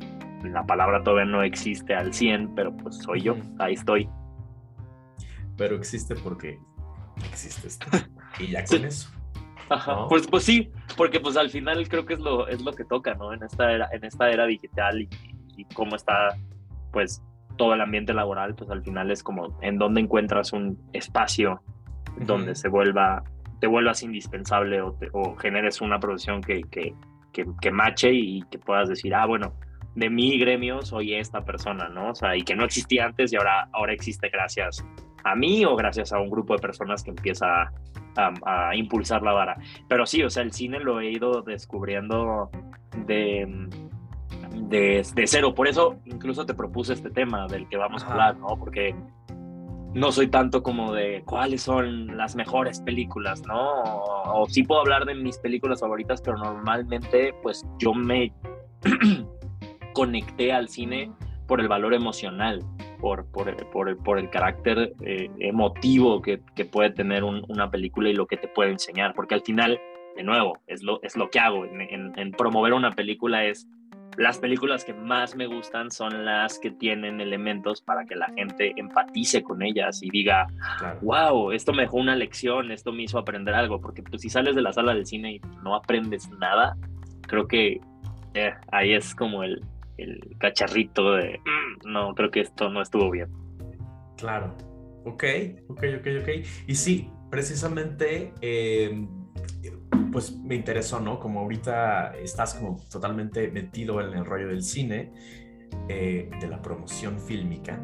la 0.47 0.65
palabra 0.65 1.03
todavía 1.03 1.25
no 1.25 1.43
existe 1.43 1.93
al 1.95 2.13
100, 2.13 2.55
pero 2.55 2.75
pues 2.75 2.97
soy 2.97 3.21
yo, 3.21 3.35
ahí 3.59 3.73
estoy. 3.73 4.09
Pero 5.57 5.75
existe 5.75 6.15
porque 6.15 6.59
existe 7.29 7.67
esto. 7.67 7.87
Y 8.39 8.51
ya 8.51 8.63
con 8.65 8.85
eso. 8.85 9.09
Ajá. 9.69 10.07
Pues, 10.07 10.27
pues 10.27 10.43
sí, 10.43 10.71
porque 10.95 11.19
pues 11.19 11.37
al 11.37 11.49
final 11.49 11.87
creo 11.89 12.05
que 12.05 12.13
es 12.13 12.19
lo, 12.19 12.47
es 12.47 12.61
lo 12.61 12.71
que 12.73 12.85
toca, 12.85 13.15
¿no? 13.15 13.33
En 13.33 13.41
esta 13.41 13.71
era, 13.71 13.89
en 13.91 14.03
esta 14.05 14.29
era 14.29 14.45
digital 14.45 15.01
y, 15.01 15.65
cómo 15.73 15.95
está, 15.95 16.37
pues, 16.91 17.23
todo 17.57 17.73
el 17.73 17.81
ambiente 17.81 18.13
laboral, 18.13 18.53
pues 18.53 18.69
al 18.69 18.83
final 18.83 19.09
es 19.09 19.23
como 19.23 19.57
en 19.63 19.79
donde 19.79 20.01
encuentras 20.01 20.53
un 20.53 20.79
espacio 20.93 21.63
donde 22.19 22.53
se 22.53 22.67
vuelva, 22.67 23.23
te 23.59 23.65
vuelvas 23.65 24.03
indispensable 24.03 24.81
o, 24.81 24.95
o 25.13 25.35
generes 25.35 25.81
una 25.81 25.99
producción 25.99 26.41
que, 26.41 26.61
que, 26.69 26.93
que, 27.33 27.47
que 27.59 27.71
mache 27.71 28.11
y 28.13 28.43
que 28.51 28.59
puedas 28.59 28.87
decir, 28.87 29.15
ah, 29.15 29.25
bueno, 29.25 29.55
de 29.97 30.11
mi 30.11 30.37
gremio 30.37 30.83
soy 30.83 31.15
esta 31.15 31.43
persona, 31.43 31.89
¿no? 31.89 32.11
O 32.11 32.15
sea, 32.15 32.37
y 32.37 32.43
que 32.43 32.55
no 32.55 32.63
existía 32.63 33.05
antes 33.05 33.33
y 33.33 33.35
ahora, 33.35 33.67
ahora 33.73 33.93
existe 33.93 34.29
gracias 34.29 34.85
a 35.23 35.35
mí 35.35 35.65
o 35.65 35.75
gracias 35.75 36.13
a 36.13 36.19
un 36.19 36.29
grupo 36.29 36.53
de 36.53 36.59
personas 36.59 37.01
que 37.03 37.09
empieza 37.09 37.71
a, 38.15 38.75
impulsar 38.75 39.23
la 39.23 39.33
vara. 39.33 39.57
Pero 39.89 40.05
sí, 40.05 40.21
o 40.21 40.29
sea, 40.29 40.43
el 40.43 40.51
cine 40.51 40.79
lo 40.79 41.01
he 41.01 41.09
ido 41.09 41.41
descubriendo 41.41 42.51
de, 43.07 43.47
de, 44.69 45.03
cero. 45.25 45.55
Por 45.55 45.67
eso 45.67 45.95
incluso 46.05 46.45
te 46.45 46.53
propuse 46.53 46.93
este 46.93 47.09
tema 47.09 47.47
del 47.47 47.67
que 47.67 47.77
vamos 47.77 48.03
a 48.03 48.11
hablar, 48.11 48.37
¿no? 48.37 48.49
Porque 48.55 48.95
no 49.95 50.11
soy 50.11 50.27
tanto 50.27 50.61
como 50.61 50.93
de 50.93 51.23
cuáles 51.25 51.63
son 51.63 52.15
las 52.15 52.35
mejores 52.35 52.81
películas, 52.81 53.41
¿no? 53.47 53.81
O, 53.81 54.43
o 54.43 54.45
sí 54.47 54.61
puedo 54.61 54.81
hablar 54.81 55.05
de 55.05 55.15
mis 55.15 55.39
películas 55.39 55.79
favoritas, 55.79 56.21
pero 56.21 56.37
normalmente 56.37 57.33
pues 57.41 57.65
yo 57.79 57.95
me 57.95 58.31
conecté 59.97 60.53
al 60.53 60.69
cine 60.69 61.11
por 61.47 61.59
el 61.59 61.67
valor 61.67 61.95
emocional, 61.95 62.63
por, 62.99 63.25
por, 63.31 63.55
por, 63.71 63.97
por 64.03 64.19
el 64.19 64.29
carácter 64.29 64.93
eh, 65.01 65.27
emotivo 65.39 66.21
que, 66.21 66.39
que, 66.55 66.65
puede 66.65 66.91
tener 66.91 67.23
una 67.23 67.71
película 67.71 68.07
y 68.07 68.13
lo 68.13 68.27
que 68.27 68.37
te 68.37 68.47
puede 68.47 68.69
enseñar, 68.69 69.15
porque 69.15 69.33
al 69.33 69.41
final, 69.41 69.79
de 70.15 70.21
nuevo, 70.21 70.59
es 70.67 70.83
lo, 70.83 71.01
es 71.01 71.17
lo 71.17 71.31
que 71.31 71.39
hago 71.39 71.65
en, 71.65 72.13
en, 72.15 72.31
promover 72.33 72.73
una 72.73 72.91
película, 72.91 73.43
es 73.45 73.67
las 74.17 74.37
películas 74.37 74.85
que 74.85 74.93
más 74.93 75.35
me 75.35 75.47
gustan 75.47 75.89
son 75.89 76.25
las 76.25 76.59
que 76.59 76.69
tienen 76.69 77.19
elementos 77.19 77.81
para 77.81 78.05
que 78.05 78.15
la 78.15 78.27
gente 78.35 78.73
empatice 78.75 79.41
con 79.41 79.63
ellas 79.63 80.03
y 80.03 80.11
diga, 80.11 80.45
wow, 81.01 81.51
esto 81.53 81.73
me 81.73 81.83
dejó 81.83 81.97
una 81.97 82.15
lección, 82.15 82.71
esto 82.71 82.91
me 82.91 83.01
hizo 83.01 83.17
aprender 83.17 83.55
algo, 83.55 83.81
porque 83.81 84.03
pues, 84.03 84.21
si 84.21 84.29
sales 84.29 84.55
de 84.55 84.61
la 84.61 84.73
sala 84.73 84.93
del 84.93 85.07
cine 85.07 85.33
y 85.33 85.41
no 85.63 85.73
aprendes 85.73 86.29
nada, 86.37 86.77
creo 87.23 87.47
que 87.47 87.81
eh, 88.35 88.53
ahí 88.71 88.93
es 88.93 89.15
como 89.15 89.43
el, 89.43 89.63
el 89.97 90.35
cacharrito 90.39 91.13
de, 91.13 91.39
mm, 91.39 91.91
no, 91.91 92.13
creo 92.15 92.31
que 92.31 92.41
esto 92.41 92.69
no 92.69 92.81
estuvo 92.81 93.09
bien. 93.09 93.29
Claro, 94.17 94.55
ok, 95.05 95.23
ok, 95.69 95.83
ok, 95.99 96.07
ok. 96.21 96.29
Y 96.67 96.75
sí, 96.75 97.09
precisamente, 97.29 98.33
em, 98.41 99.07
pues 100.11 100.37
me 100.37 100.55
interesó, 100.55 100.99
¿no? 100.99 101.19
Como 101.19 101.41
ahorita 101.41 102.15
estás 102.17 102.55
como 102.55 102.77
totalmente 102.91 103.49
metido 103.49 104.01
en 104.01 104.17
el 104.17 104.25
rollo 104.25 104.47
del 104.47 104.63
cine, 104.63 105.11
eh, 105.89 106.29
de 106.39 106.47
la 106.47 106.61
promoción 106.61 107.19
fílmica. 107.19 107.79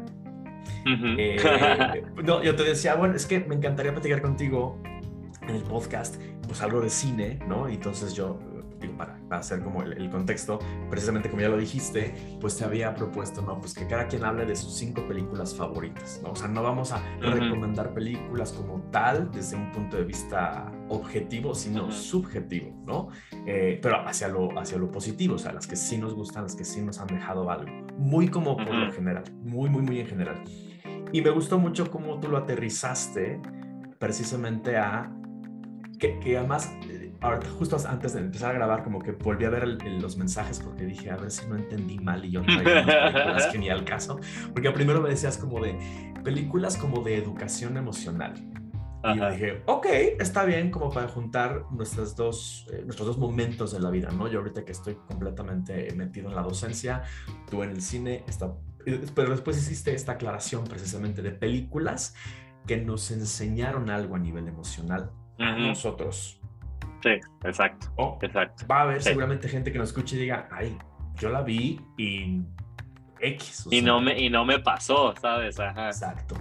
Eh, 0.86 1.36
no, 2.24 2.42
yo 2.42 2.56
te 2.56 2.64
decía, 2.64 2.94
bueno, 2.94 3.14
es 3.14 3.26
que 3.26 3.40
me 3.40 3.54
encantaría 3.54 3.92
platicar 3.92 4.22
contigo 4.22 4.82
en 5.42 5.56
el 5.56 5.62
podcast, 5.62 6.20
pues 6.46 6.62
algo 6.62 6.80
de 6.80 6.90
cine, 6.90 7.38
¿no? 7.46 7.68
Entonces 7.68 8.14
yo 8.14 8.38
para, 8.92 9.18
hacer 9.30 9.62
como 9.62 9.82
el, 9.82 10.10
contexto, 10.10 10.58
precisamente 10.90 11.28
como 11.28 11.42
ya 11.42 11.48
lo 11.48 11.56
dijiste, 11.56 12.14
pues 12.40 12.56
te 12.56 12.64
había 12.64 12.94
propuesto, 12.94 13.42
¿no? 13.42 13.58
Pues 13.58 13.74
que 13.74 13.86
cada 13.86 14.06
quien 14.06 14.24
hable 14.24 14.44
de 14.46 14.54
sus 14.54 14.74
cinco 14.74 15.06
películas 15.06 15.54
favoritas, 15.54 16.20
¿no? 16.22 16.30
O 16.32 16.36
sea, 16.36 16.48
no 16.48 16.62
vamos 16.62 16.92
a 16.92 17.02
recomendar 17.20 17.92
películas 17.94 18.52
como 18.52 18.82
tal 18.90 19.30
desde 19.30 19.56
un 19.56 19.72
punto 19.72 19.96
de 19.96 20.04
vista 20.04 20.70
objetivo, 20.88 21.54
sino 21.54 21.90
subjetivo, 21.90 22.82
¿no? 22.86 23.08
Eh, 23.46 23.78
pero 23.82 24.06
hacia 24.06 24.28
lo, 24.28 24.58
hacia 24.58 24.78
lo 24.78 24.90
positivo, 24.90 25.34
o 25.34 25.38
sea, 25.38 25.52
las 25.52 25.66
que 25.66 25.76
sí 25.76 25.98
nos 25.98 26.14
gustan, 26.14 26.44
las 26.44 26.54
que 26.54 26.64
sí 26.64 26.80
nos 26.82 27.00
han 27.00 27.08
dejado 27.08 27.50
algo. 27.50 27.70
Muy 27.96 28.28
como 28.28 28.56
por 28.56 28.74
lo 28.74 28.92
general, 28.92 29.24
muy, 29.42 29.70
muy, 29.70 29.82
muy 29.82 30.00
en 30.00 30.06
general. 30.06 30.44
Y 31.12 31.22
me 31.22 31.30
gustó 31.30 31.58
mucho 31.58 31.90
cómo 31.90 32.18
tú 32.18 32.28
lo 32.28 32.38
aterrizaste 32.38 33.40
precisamente 33.98 34.76
a 34.76 35.12
que, 35.98 36.18
que 36.18 36.36
además 36.36 36.76
ahorita 37.24 37.48
justo 37.58 37.76
antes 37.88 38.12
de 38.12 38.20
empezar 38.20 38.50
a 38.50 38.54
grabar, 38.54 38.84
como 38.84 39.00
que 39.00 39.12
volví 39.12 39.44
a 39.44 39.50
ver 39.50 39.66
los 39.66 40.16
mensajes 40.16 40.60
porque 40.60 40.84
dije, 40.84 41.10
a 41.10 41.16
ver 41.16 41.30
si 41.30 41.46
no 41.46 41.56
entendí 41.56 41.98
mal 41.98 42.24
y 42.24 42.30
yo 42.30 42.42
no 42.42 42.46
películas 42.46 43.46
que 43.46 43.58
ni 43.58 43.70
al 43.70 43.84
caso. 43.84 44.20
Porque 44.52 44.70
primero 44.70 45.00
me 45.00 45.08
decías 45.08 45.38
como 45.38 45.60
de 45.60 45.78
películas 46.22 46.76
como 46.76 47.02
de 47.02 47.16
educación 47.16 47.76
emocional. 47.76 48.34
Y 49.04 49.18
yo 49.18 49.30
dije, 49.30 49.62
ok, 49.66 49.86
está 50.18 50.44
bien 50.44 50.70
como 50.70 50.90
para 50.90 51.08
juntar 51.08 51.66
nuestras 51.70 52.16
dos, 52.16 52.66
eh, 52.72 52.82
nuestros 52.84 53.06
dos 53.06 53.18
momentos 53.18 53.70
de 53.72 53.80
la 53.80 53.90
vida, 53.90 54.08
¿no? 54.10 54.28
Yo 54.28 54.38
ahorita 54.38 54.64
que 54.64 54.72
estoy 54.72 54.94
completamente 54.94 55.92
metido 55.94 56.30
en 56.30 56.34
la 56.34 56.42
docencia, 56.42 57.02
tú 57.50 57.62
en 57.62 57.70
el 57.70 57.82
cine, 57.82 58.24
está, 58.26 58.54
pero 59.14 59.30
después 59.30 59.58
hiciste 59.58 59.94
esta 59.94 60.12
aclaración 60.12 60.64
precisamente 60.64 61.20
de 61.20 61.32
películas 61.32 62.14
que 62.66 62.78
nos 62.78 63.10
enseñaron 63.10 63.90
algo 63.90 64.16
a 64.16 64.18
nivel 64.18 64.48
emocional 64.48 65.10
a 65.38 65.52
nosotros. 65.52 66.40
Sí, 67.04 67.20
exacto. 67.44 68.16
exacto. 68.22 68.66
Va 68.66 68.78
a 68.78 68.82
haber 68.84 69.02
seguramente 69.02 69.46
gente 69.46 69.70
que 69.70 69.76
nos 69.76 69.90
escuche 69.90 70.16
y 70.16 70.20
diga, 70.20 70.48
ay, 70.50 70.74
yo 71.16 71.28
la 71.28 71.42
vi 71.42 71.78
y 71.98 72.42
X. 73.20 73.68
y, 73.70 73.82
no 73.82 74.00
me, 74.00 74.18
y 74.18 74.30
no 74.30 74.46
me 74.46 74.58
pasó, 74.58 75.14
¿sabes? 75.20 75.58
Exacto. 75.58 76.34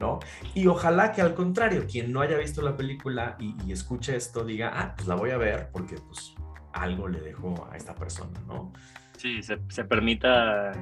¿no? 0.00 0.18
Y 0.52 0.66
ojalá 0.66 1.12
que 1.12 1.22
al 1.22 1.34
contrario, 1.34 1.86
quien 1.88 2.12
no 2.12 2.22
haya 2.22 2.38
visto 2.38 2.60
la 2.60 2.76
película 2.76 3.36
y, 3.38 3.70
escuche 3.70 4.16
esto 4.16 4.42
diga, 4.44 4.72
ah, 4.74 4.94
pues 4.96 5.06
la 5.06 5.14
voy 5.14 5.30
a 5.30 5.36
ver 5.36 5.68
porque 5.70 5.94
pues 5.94 6.34
algo 6.72 7.06
le 7.06 7.20
dejó 7.20 7.68
a 7.70 7.76
esta 7.76 7.94
persona, 7.94 8.40
¿no? 8.48 8.72
Sí, 9.16 9.44
se, 9.44 9.58
se 9.68 9.84
permita 9.84 10.72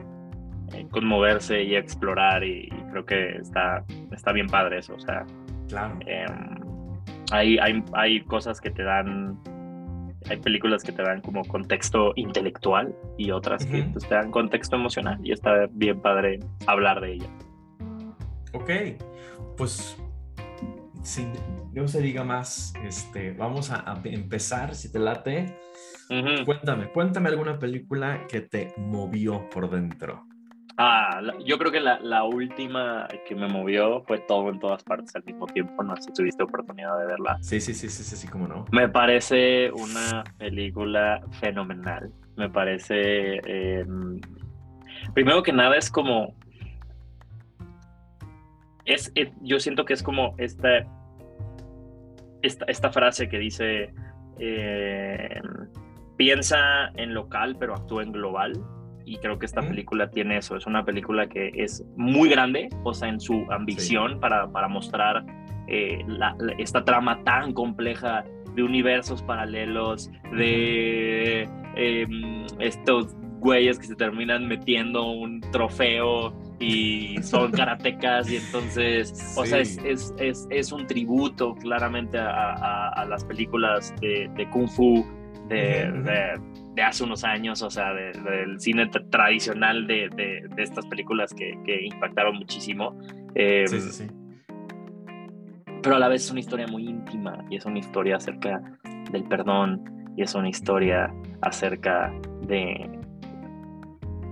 eh, 0.73 0.87
conmoverse 0.91 1.63
y 1.65 1.77
explorar 1.77 2.43
y, 2.45 2.71
creo 2.93 3.05
que 3.05 3.37
está, 3.37 3.85
está 4.11 4.33
bien 4.33 4.47
padre 4.47 4.79
eso, 4.79 4.95
o 4.95 5.01
sea. 5.01 5.27
Claro. 5.69 5.99
Em, 6.07 6.68
hay, 7.31 7.59
hay, 7.59 7.83
hay 7.93 8.21
cosas 8.23 8.61
que 8.61 8.71
te 8.71 8.83
dan, 8.83 9.39
hay 10.29 10.37
películas 10.39 10.83
que 10.83 10.93
te 10.93 11.03
dan 11.03 11.21
como 11.21 11.45
contexto 11.45 12.13
intelectual 12.17 12.95
y 13.17 13.31
otras 13.31 13.65
que 13.67 13.83
pues, 13.85 14.09
te 14.09 14.15
dan 14.15 14.31
contexto 14.31 14.77
emocional 14.77 15.19
y 15.23 15.33
está 15.33 15.67
bien 15.73 16.01
padre 16.01 16.41
hablar 16.67 17.01
de 17.01 17.15
ellas. 17.15 17.31
Ok, 18.53 18.71
pues 19.57 19.97
sin 21.03 21.33
no 21.73 21.87
se 21.87 22.01
diga 22.03 22.25
más, 22.25 22.75
este, 22.85 23.33
vamos 23.33 23.71
a, 23.71 24.01
empezar, 24.05 24.75
si 24.75 24.91
te 24.91 24.99
late. 24.99 25.57
Cuéntame, 26.45 26.91
cuéntame 26.91 27.29
alguna 27.29 27.59
película 27.59 28.27
que 28.27 28.41
te 28.41 28.75
movió 28.79 29.49
por 29.51 29.71
dentro. 29.71 30.27
Ah, 30.81 31.21
yo 31.45 31.59
creo 31.59 31.73
que 31.73 31.81
la, 31.81 32.23
última 32.23 33.09
que 33.27 33.35
me 33.35 33.49
movió 33.49 34.01
fue 34.03 34.19
todo 34.21 34.49
en 34.49 34.61
todas 34.61 34.85
partes 34.85 35.13
al 35.17 35.25
mismo 35.25 35.45
tiempo. 35.47 35.83
No 35.83 35.97
sé 35.97 36.03
si 36.05 36.13
tuviste 36.13 36.45
oportunidad 36.45 36.97
de 37.01 37.07
verla. 37.07 37.37
Sí, 37.41 37.61
sí, 37.61 37.75
sí, 37.75 37.89
sí, 37.89 38.05
sí, 38.05 38.15
sí, 38.15 38.29
cómo 38.29 38.47
no. 38.47 38.65
Me 38.71 38.89
parece 38.89 39.73
una 39.73 40.23
película 40.39 41.21
fenomenal. 41.41 42.13
Me 42.37 42.49
parece. 42.49 43.41
Em, 43.45 44.21
primero 45.15 45.43
que 45.43 45.53
nada, 45.53 45.77
es 45.77 45.91
como. 45.91 46.37
Es, 48.85 49.11
eh, 49.17 49.33
yo 49.43 49.59
siento 49.59 49.85
que 49.85 49.95
es 49.95 50.03
como 50.05 50.37
esta, 50.39 50.87
esta, 52.43 52.67
esta 52.67 52.93
frase 52.93 53.29
que 53.29 53.39
dice. 53.39 53.93
Em, 54.39 55.43
piensa 56.17 56.91
en 56.95 57.15
local, 57.15 57.57
pero 57.59 57.75
actúa 57.75 58.05
en 58.05 58.13
global 58.13 58.53
y 59.09 59.17
creo 59.17 59.39
que 59.39 59.47
esta 59.47 59.63
película 59.63 60.11
tiene 60.11 60.37
eso. 60.37 60.57
Es 60.57 60.67
una 60.67 60.85
película 60.85 61.29
que 61.29 61.51
es 61.55 61.85
muy 61.97 62.29
grande, 62.29 62.69
o 62.85 62.93
sea, 62.93 63.09
en 63.09 63.21
su 63.21 63.47
ambición 63.51 64.21
para, 64.21 64.51
para, 64.53 64.69
mostrar 64.69 65.25
eh, 65.67 66.05
esta 66.59 66.85
trama 66.85 67.25
tan 67.25 67.55
compleja 67.55 68.25
de 68.55 68.63
universos 68.63 69.23
paralelos, 69.23 70.11
de 70.33 71.49
em, 71.77 72.47
estos 72.59 73.15
güeyes 73.41 73.79
que 73.79 73.87
se 73.87 73.95
terminan 73.95 74.47
metiendo 74.47 75.11
un 75.11 75.41
trofeo 75.53 76.35
y 76.61 77.17
son 77.23 77.53
karatecas 77.53 78.31
y 78.31 78.37
entonces, 78.37 79.35
o 79.39 79.47
sea, 79.47 79.61
es, 79.61 79.79
es, 79.85 80.13
es, 80.19 80.47
es, 80.51 80.73
un 80.73 80.87
tributo 80.87 81.55
claramente 81.55 82.19
a, 82.19 82.89
a, 82.89 83.05
las 83.07 83.25
películas 83.25 83.95
de, 84.01 84.29
de 84.37 84.51
Kung 84.51 84.69
Fu 84.69 85.07
de, 85.49 85.91
de 86.03 86.41
hace 86.83 87.05
unos 87.05 87.25
años, 87.25 87.63
o 87.63 87.71
sea, 87.71 87.93
del 87.93 88.61
cine 88.61 88.87
tradicional 89.11 89.87
de, 89.87 90.09
de, 90.15 90.63
estas 90.63 90.87
películas 90.87 91.33
que, 91.35 91.59
que 91.65 91.87
impactaron 91.87 92.37
muchísimo. 92.37 92.99
Em, 93.35 93.67
sí, 93.67 93.81
sí, 93.81 93.91
sí. 93.93 94.07
Pero 95.83 95.97
a 95.97 95.99
la 95.99 96.09
vez 96.09 96.25
es 96.25 96.31
una 96.31 96.41
historia 96.41 96.67
muy 96.67 96.89
íntima 96.89 97.45
y 97.51 97.57
es 97.57 97.65
una 97.65 97.79
historia 97.79 98.17
acerca 98.17 98.61
del 99.11 99.25
perdón 99.25 100.13
y 100.17 100.23
es 100.23 100.35
una 100.35 100.49
historia 100.49 101.13
acerca 101.43 102.13
de, 102.43 102.91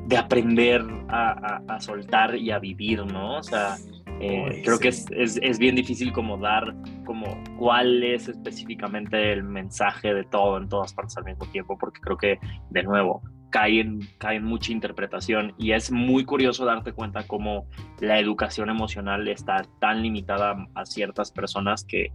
de 0.06 0.16
aprender 0.16 0.84
a, 1.08 1.60
a, 1.68 1.74
a 1.74 1.80
soltar 1.80 2.34
y 2.36 2.50
a 2.50 2.58
vivir, 2.58 3.06
¿no? 3.06 3.38
O 3.38 3.42
sea, 3.42 3.76
eh, 4.20 4.62
creo 4.64 4.78
que 4.78 4.88
es, 4.88 5.06
es, 5.10 5.38
es, 5.42 5.58
bien 5.58 5.74
difícil 5.74 6.12
como 6.12 6.38
dar 6.38 6.74
como 7.04 7.42
cuál 7.58 8.02
es 8.02 8.28
específicamente 8.28 9.32
el 9.32 9.42
mensaje 9.44 10.14
de 10.14 10.24
todo 10.24 10.56
en 10.56 10.68
todas 10.68 10.94
partes 10.94 11.16
al 11.18 11.24
mismo 11.24 11.46
tiempo, 11.46 11.76
porque 11.78 12.00
creo 12.00 12.16
que 12.16 12.38
de 12.70 12.82
nuevo 12.82 13.22
cae 13.50 13.80
en, 13.80 14.00
cae 14.18 14.36
en 14.36 14.44
mucha 14.44 14.72
interpretación 14.72 15.54
y 15.58 15.72
es 15.72 15.90
muy 15.90 16.24
curioso 16.24 16.64
darte 16.64 16.92
cuenta 16.92 17.26
cómo 17.26 17.66
la 18.00 18.18
educación 18.18 18.70
emocional 18.70 19.28
está 19.28 19.64
tan 19.80 20.02
limitada 20.02 20.56
a 20.74 20.86
ciertas 20.86 21.30
personas 21.30 21.84
que 21.84 22.12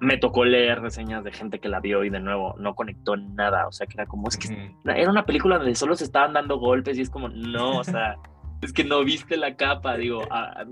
me 0.00 0.16
tocó 0.16 0.44
leer 0.44 0.80
reseñas 0.80 1.22
de 1.24 1.32
gente 1.32 1.58
que 1.58 1.68
la 1.68 1.80
vio 1.80 2.04
y 2.04 2.10
de 2.10 2.20
nuevo 2.20 2.54
no 2.58 2.74
conectó 2.74 3.16
nada, 3.16 3.66
o 3.66 3.72
sea 3.72 3.86
que 3.86 3.94
era 3.94 4.06
como, 4.06 4.28
es 4.28 4.36
que 4.36 4.72
era 4.84 5.10
una 5.10 5.26
película 5.26 5.58
donde 5.58 5.74
solo 5.74 5.94
se 5.94 6.04
estaban 6.04 6.32
dando 6.32 6.58
golpes 6.58 6.96
y 6.98 7.02
es 7.02 7.10
como, 7.10 7.28
no, 7.28 7.78
o 7.78 7.84
sea 7.84 8.16
es 8.62 8.72
que 8.72 8.84
no 8.84 9.02
viste 9.04 9.36
la 9.36 9.56
capa, 9.56 9.96
digo, 9.96 10.22
a, 10.30 10.64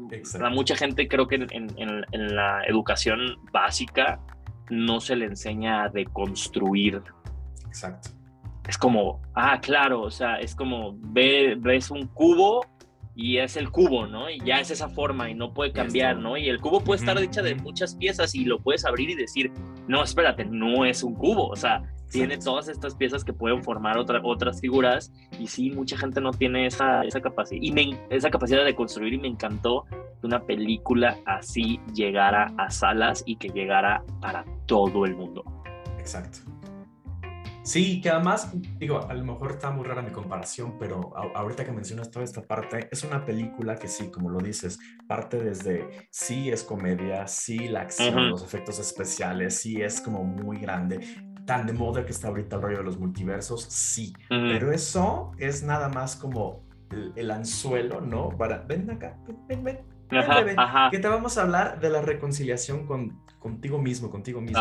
mucha 0.50 0.76
gente 0.76 1.08
creo 1.08 1.26
que 1.26 1.36
en, 1.36 2.04
la 2.12 2.62
educación 2.64 3.20
básica 3.52 4.20
no 4.70 5.00
se 5.00 5.16
le 5.16 5.26
enseña 5.26 5.84
a 5.84 5.88
deconstruir. 5.88 7.02
Exacto. 7.66 8.10
Es 8.68 8.76
como, 8.76 9.22
ah, 9.34 9.58
claro, 9.60 10.02
o 10.02 10.10
sea, 10.10 10.36
es 10.40 10.54
como, 10.54 10.96
ve, 10.98 11.56
ves 11.58 11.90
un 11.90 12.06
cubo 12.08 12.66
y 13.14 13.38
es 13.38 13.56
el 13.56 13.70
cubo, 13.70 14.06
¿no? 14.06 14.28
Y 14.28 14.38
ya 14.44 14.60
es 14.60 14.70
esa 14.70 14.90
forma 14.90 15.30
y 15.30 15.34
no 15.34 15.54
puede 15.54 15.72
cambiar, 15.72 16.18
¿no? 16.18 16.36
Y 16.36 16.50
el 16.50 16.60
cubo 16.60 16.80
puede 16.80 17.00
estar 17.00 17.16
hecha 17.18 17.40
de 17.40 17.54
muchas 17.54 17.96
piezas 17.96 18.34
y 18.34 18.44
lo 18.44 18.60
puedes 18.60 18.84
abrir 18.84 19.08
y 19.08 19.14
decir, 19.14 19.50
no, 19.88 20.02
espérate, 20.02 20.44
no 20.44 20.84
es 20.84 21.02
un 21.02 21.14
cubo, 21.14 21.48
o 21.48 21.56
sea, 21.56 21.82
tiene 22.10 22.38
todas 22.38 22.68
estas 22.68 22.94
piezas 22.94 23.24
que 23.24 23.32
pueden 23.32 23.62
formar 23.62 23.98
otra, 23.98 24.20
otras 24.24 24.60
figuras 24.60 25.12
y 25.38 25.46
sí, 25.46 25.70
mucha 25.70 25.96
gente 25.96 26.20
no 26.20 26.30
tiene 26.30 26.66
esa, 26.66 27.02
esa 27.02 27.20
capacidad 27.20 27.60
y 27.62 27.72
me, 27.72 27.98
esa 28.10 28.30
capacidad 28.30 28.64
de 28.64 28.74
construir 28.74 29.14
y 29.14 29.18
me 29.18 29.28
encantó 29.28 29.84
que 30.20 30.26
una 30.26 30.40
película 30.40 31.18
así 31.26 31.80
llegara 31.94 32.52
a 32.56 32.70
salas 32.70 33.22
y 33.26 33.36
que 33.36 33.48
llegara 33.48 34.02
para 34.20 34.44
todo 34.66 35.04
el 35.04 35.14
mundo. 35.14 35.44
Exacto. 35.98 36.38
Sí, 37.68 38.00
que 38.00 38.08
además, 38.08 38.50
digo, 38.78 39.06
a 39.06 39.12
lo 39.12 39.22
mejor 39.26 39.50
está 39.50 39.70
muy 39.70 39.84
rara 39.84 40.00
mi 40.00 40.10
comparación, 40.10 40.78
pero 40.78 41.14
ahorita 41.36 41.66
que 41.66 41.72
mencionas 41.72 42.10
toda 42.10 42.24
esta 42.24 42.40
parte, 42.40 42.88
es 42.90 43.04
una 43.04 43.26
película 43.26 43.76
que 43.76 43.88
sí, 43.88 44.10
como 44.10 44.30
lo 44.30 44.38
dices, 44.38 44.78
parte 45.06 45.38
desde, 45.38 46.08
sí 46.10 46.48
es 46.48 46.64
comedia, 46.64 47.26
sí 47.26 47.68
la 47.68 47.82
acción, 47.82 48.30
los 48.30 48.42
efectos 48.42 48.78
especiales, 48.78 49.60
sí 49.60 49.82
es 49.82 50.00
como 50.00 50.24
muy 50.24 50.56
grande, 50.56 51.00
tan 51.48 51.66
de 51.66 51.72
moda 51.72 52.04
que 52.04 52.12
está 52.12 52.28
ahorita 52.28 52.56
el 52.56 52.62
rollo 52.62 52.76
de 52.76 52.84
los 52.84 52.98
multiversos, 52.98 53.62
sí, 53.62 54.12
pero 54.28 54.70
eso 54.70 55.32
es 55.38 55.62
nada 55.62 55.88
más 55.88 56.14
como 56.14 56.62
el, 57.16 57.30
anzuelo, 57.30 58.02
¿no? 58.02 58.28
Para, 58.28 58.58
ven 58.58 58.90
acá, 58.90 59.16
ven, 59.48 59.64
ven, 59.64 59.64
ven, 59.64 59.78
que 60.90 60.98
te 60.98 61.08
vamos 61.08 61.38
a 61.38 61.42
hablar 61.42 61.80
de 61.80 61.88
la 61.88 62.02
reconciliación 62.02 62.84
con, 62.84 63.18
contigo 63.38 63.78
mismo, 63.78 64.10
contigo 64.10 64.42
mismo. 64.42 64.60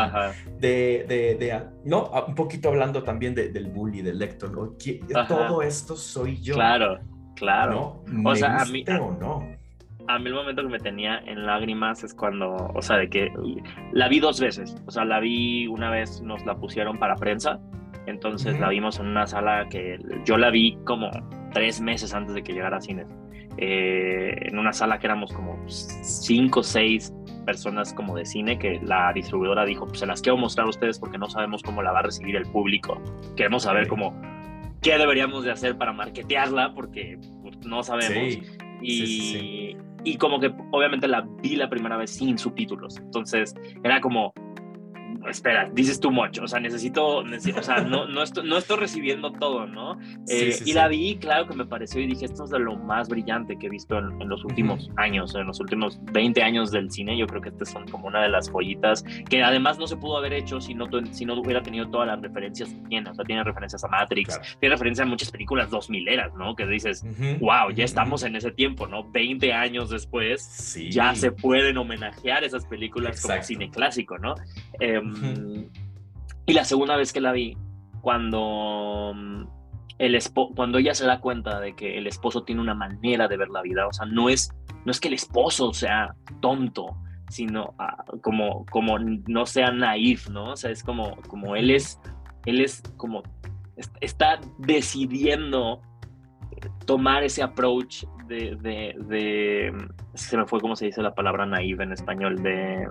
De, 0.62 1.06
de, 1.10 1.36
de, 1.36 1.62
no, 1.84 2.10
un 2.26 2.36
poquito 2.36 2.70
hablando 2.70 3.04
también 3.04 3.36
del 3.36 3.68
bully, 3.68 4.02
del 4.02 4.18
lector, 4.18 4.50
¿no? 4.50 4.78
todo 5.28 5.62
esto 5.62 5.98
soy 5.98 6.42
yo. 6.42 6.54
Claro, 6.54 7.02
claro. 7.36 8.02
¿no? 8.08 8.30
o 8.30 8.34
sea, 8.34 8.62
a 8.62 8.66
mí, 8.66 8.86
o 8.88 9.12
no 9.12 9.58
a 10.08 10.20
mí 10.20 10.28
el 10.28 10.34
momento 10.34 10.64
que 10.64 10.70
me 10.70 10.80
tenía 10.80 11.20
en 11.26 11.46
lágrimas 11.46 12.04
es 12.04 12.14
cuando, 12.14 12.56
o 12.74 12.82
sea, 12.82 12.98
de 12.98 13.10
que 13.10 13.32
la 13.92 14.08
vi 14.08 14.20
dos 14.20 14.40
veces. 14.40 14.76
O 14.86 14.92
sea, 14.92 15.06
la 15.06 15.20
vi 15.20 15.68
una 15.68 15.90
vez, 15.90 16.22
nos 16.22 16.46
la 16.46 16.56
pusieron 16.56 16.98
para 16.98 17.16
prensa. 17.16 17.60
Entonces 18.06 18.58
la 18.60 18.70
vimos 18.70 19.00
en 19.00 19.08
una 19.08 19.28
sala 19.28 19.68
que 19.70 20.00
yo 20.24 20.38
la 20.38 20.50
vi 20.50 20.78
como 20.86 21.12
tres 21.54 21.82
meses 21.82 22.14
antes 22.14 22.34
de 22.36 22.44
que 22.44 22.54
llegara 22.54 22.78
a 22.78 22.82
cines. 22.82 23.08
eh, 23.58 24.36
en 24.50 24.60
una 24.60 24.72
sala 24.72 25.00
que 25.00 25.08
éramos 25.08 25.34
como 25.34 25.60
cinco 25.68 26.60
o 26.60 26.64
seis 26.64 27.12
personas 27.46 27.92
como 27.92 28.16
de 28.16 28.24
cine 28.24 28.60
que 28.60 28.80
la 28.84 29.12
distribuidora 29.14 29.66
dijo, 29.66 29.88
pues 29.88 30.00
se 30.00 30.06
las 30.06 30.22
quiero 30.22 30.38
mostrar 30.38 30.68
a 30.68 30.70
ustedes 30.70 31.00
porque 31.00 31.18
no 31.18 31.28
sabemos 31.28 31.64
cómo 31.64 31.82
la 31.82 31.92
va 31.92 32.00
a 32.00 32.04
recibir 32.04 32.36
el 32.36 32.46
público. 32.46 33.02
Queremos 33.36 33.64
saber 33.64 33.88
cómo 33.88 34.14
qué 34.82 34.98
deberíamos 34.98 35.44
de 35.44 35.52
hacer 35.52 35.78
para 35.78 35.92
marketearla 35.92 36.74
porque 36.74 37.18
pues, 37.42 37.58
no 37.66 37.84
sabemos. 37.84 38.38
Y, 38.82 39.78
y 40.04 40.18
como 40.18 40.40
que 40.40 40.54
obviamente 40.72 41.08
la 41.08 41.28
vi 41.42 41.56
la 41.56 41.70
primera 41.70 41.98
vez 41.98 42.12
sin 42.12 42.38
subtítulos. 42.38 42.98
Entonces 42.98 43.56
era 43.84 44.00
como, 44.02 44.34
espera, 45.30 45.70
dices 45.74 46.00
too 46.00 46.12
much, 46.12 46.40
o 46.40 46.48
sea, 46.48 46.60
necesito, 46.60 47.18
o 47.18 47.64
sea, 47.64 47.82
no, 47.82 48.08
no, 48.08 48.24
estoy, 48.24 48.48
no 48.48 48.58
estoy 48.58 48.78
recibiendo 48.78 49.32
todo, 49.32 49.68
¿no? 49.68 50.00
Eh, 50.28 50.58
y 50.66 50.74
la 50.74 50.88
vi, 50.88 51.18
claro 51.18 51.48
que 51.48 51.56
me 51.56 51.66
pareció 51.66 52.02
y 52.02 52.08
dije, 52.08 52.26
esto 52.26 52.46
es 52.46 52.50
de 52.50 52.60
lo 52.60 52.76
más 52.76 53.10
brillante 53.10 53.58
que 53.58 53.68
he 53.68 53.70
visto 53.70 53.98
en, 53.98 54.28
los 54.28 54.44
últimos 54.44 54.90
años, 54.98 55.36
en 55.36 55.48
los 55.48 55.60
últimos 55.60 56.00
20 56.12 56.42
años 56.44 56.72
del 56.72 56.92
cine, 56.92 57.18
yo 57.18 57.28
creo 57.28 57.42
que 57.42 57.50
estas 57.50 57.72
son 57.72 57.88
como 57.88 58.08
una 58.08 58.22
de 58.22 58.30
las 58.30 58.50
joyitas 58.50 59.04
que 59.30 59.44
además 59.44 59.78
no 59.78 59.88
se 59.88 59.98
pudo 59.98 60.18
haber 60.18 60.34
hecho 60.34 60.60
si 60.60 60.74
no, 60.74 60.88
si 61.12 61.26
no 61.26 61.40
hubiera 61.40 61.62
tenido 61.62 61.90
todas 61.90 62.08
las 62.08 62.22
referencias 62.22 62.70
que 62.70 62.88
tiene, 62.90 63.10
o 63.10 63.14
sea, 63.14 63.26
tiene 63.26 63.44
referencias 63.44 63.84
a 63.84 63.88
Matrix, 63.88 64.40
tiene 64.60 64.76
referencias 64.76 65.06
a 65.06 65.10
muchas 65.10 65.32
películas 65.32 65.70
2000 65.70 66.08
eras, 66.08 66.34
¿no? 66.36 66.56
Que 66.56 66.66
dices, 66.66 67.06
wow, 67.40 67.72
ya 67.74 67.86
estamos 67.86 68.24
en 68.24 68.36
ese 68.36 68.52
tiempo, 68.52 68.88
¿no? 68.88 69.10
20 69.12 69.54
años 69.54 69.90
después, 69.90 70.78
ya 70.90 71.16
se 71.16 71.32
pueden 71.32 71.78
homenajear 71.78 72.44
esas 72.44 72.66
películas 72.66 73.22
como 73.22 73.42
cine 73.44 73.70
clásico, 73.70 74.18
¿no? 74.18 74.36
Y 76.46 76.54
la 76.54 76.64
segunda 76.64 76.96
vez 76.96 77.12
que 77.12 77.22
la 77.22 77.32
vi, 77.32 77.58
cuando, 78.02 79.14
mm, 79.16 79.44
el 80.00 80.18
cuando 80.56 80.78
ella 80.78 80.94
se 80.94 81.06
da 81.06 81.20
cuenta 81.20 81.60
de 81.60 81.76
que 81.76 81.98
el 81.98 82.08
esposo 82.08 82.44
tiene 82.44 82.62
una 82.62 82.74
manera 82.74 83.28
de 83.28 83.38
ver 83.38 83.50
la 83.50 83.62
vida, 83.62 83.88
o 83.88 83.94
sea, 83.94 84.06
no 84.06 84.30
es, 84.30 84.50
no 84.86 84.92
es 84.92 85.00
que 85.00 85.10
el 85.10 85.16
esposo 85.16 85.74
sea 85.74 86.16
tonto, 86.42 86.96
sino 87.30 87.74
ah, 87.80 88.04
como, 88.22 88.66
como 88.68 88.98
no 89.00 89.46
sea 89.46 89.72
naif, 89.72 90.30
¿no? 90.30 90.52
O 90.52 90.56
sea, 90.56 90.72
es 90.72 90.84
como, 90.84 91.18
como 91.28 91.56
él 91.56 91.72
es, 91.72 92.00
él 92.46 92.62
es 92.62 92.82
como, 92.96 93.24
está 94.00 94.40
decidiendo 94.60 95.82
tomar 96.86 97.24
ese 97.24 97.44
approach 97.44 98.06
de, 98.28 98.56
de, 98.62 99.74
se 100.14 100.38
me 100.38 100.46
fue 100.46 100.60
cómo 100.60 100.76
se 100.76 100.86
dice 100.86 101.02
la 101.02 101.14
palabra 101.14 101.46
naive 101.46 101.84
en 101.84 101.94
español, 101.94 102.42
de 102.42 102.88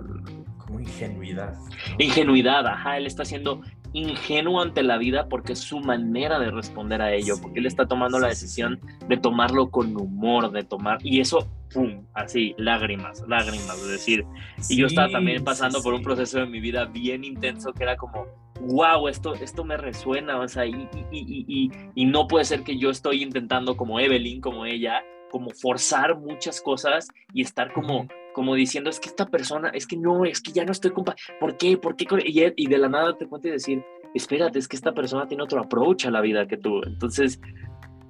como 0.77 0.89
ingenuidad. 0.89 1.55
Ingenuidad, 1.97 2.67
ajá, 2.67 2.97
él 2.97 3.05
está 3.05 3.25
siendo 3.25 3.61
ingenuo 3.93 4.61
ante 4.61 4.83
la 4.83 4.97
vida 4.97 5.27
porque 5.27 5.53
es 5.53 5.59
su 5.59 5.79
manera 5.79 6.39
de 6.39 6.51
responder 6.51 7.01
a 7.01 7.13
ello, 7.13 7.35
porque 7.41 7.59
él 7.59 7.65
está 7.65 7.87
tomando 7.87 8.19
la 8.19 8.27
decisión 8.27 8.79
de 9.07 9.17
tomarlo 9.17 9.69
con 9.71 9.95
humor, 9.99 10.51
de 10.51 10.63
tomar, 10.63 10.99
y 11.03 11.19
eso, 11.19 11.47
¡pum!, 11.73 12.05
así, 12.13 12.53
lágrimas, 12.57 13.23
lágrimas, 13.27 13.79
es 13.81 13.87
decir, 13.87 14.25
y 14.69 14.77
yo 14.77 14.87
estaba 14.87 15.09
también 15.09 15.43
pasando 15.43 15.81
por 15.81 15.93
un 15.93 16.03
proceso 16.03 16.39
de 16.39 16.45
mi 16.45 16.59
vida 16.59 16.85
bien 16.85 17.23
intenso 17.23 17.73
que 17.73 17.83
era 17.83 17.95
como, 17.95 18.27
wow, 18.61 19.07
esto, 19.07 19.33
esto 19.35 19.63
me 19.63 19.77
resuena, 19.77 20.39
o 20.39 20.47
sea, 20.47 20.65
y, 20.65 20.87
y, 21.11 21.71
y, 21.95 22.05
no 22.05 22.27
puede 22.27 22.45
ser 22.45 22.63
que 22.63 22.77
yo 22.77 22.89
estoy 22.89 23.23
intentando 23.23 23.77
como 23.77 23.99
Evelyn, 23.99 24.41
como 24.41 24.65
ella, 24.65 25.01
como 25.31 25.51
forzar 25.51 26.17
muchas 26.19 26.61
cosas 26.61 27.07
y 27.33 27.41
estar 27.41 27.73
como 27.73 28.07
como 28.37 28.53
diciendo, 28.53 28.91
es 28.91 28.99
que 28.99 29.09
esta 29.09 29.25
persona, 29.25 29.69
es 29.69 29.87
que 29.87 29.97
no, 29.97 30.23
es 30.23 30.43
que 30.43 30.51
ya 30.51 30.63
no 30.63 30.71
estoy 30.71 30.91
compa, 30.91 31.15
¿por 31.39 31.57
qué? 31.57 31.75
¿Por 31.75 31.95
qué? 31.95 32.05
Y, 32.23 32.67
de 32.67 32.77
la 32.77 32.87
nada 32.87 33.17
te 33.17 33.25
cuento 33.25 33.47
y 33.47 33.51
decir, 33.51 33.83
espérate, 34.13 34.59
es 34.59 34.67
que 34.67 34.75
esta 34.75 34.93
persona 34.93 35.27
tiene 35.27 35.41
otro 35.41 35.59
approach 35.59 36.05
a 36.05 36.11
la 36.11 36.21
vida 36.21 36.45
que 36.45 36.55
tú. 36.55 36.79
Entonces, 36.85 37.41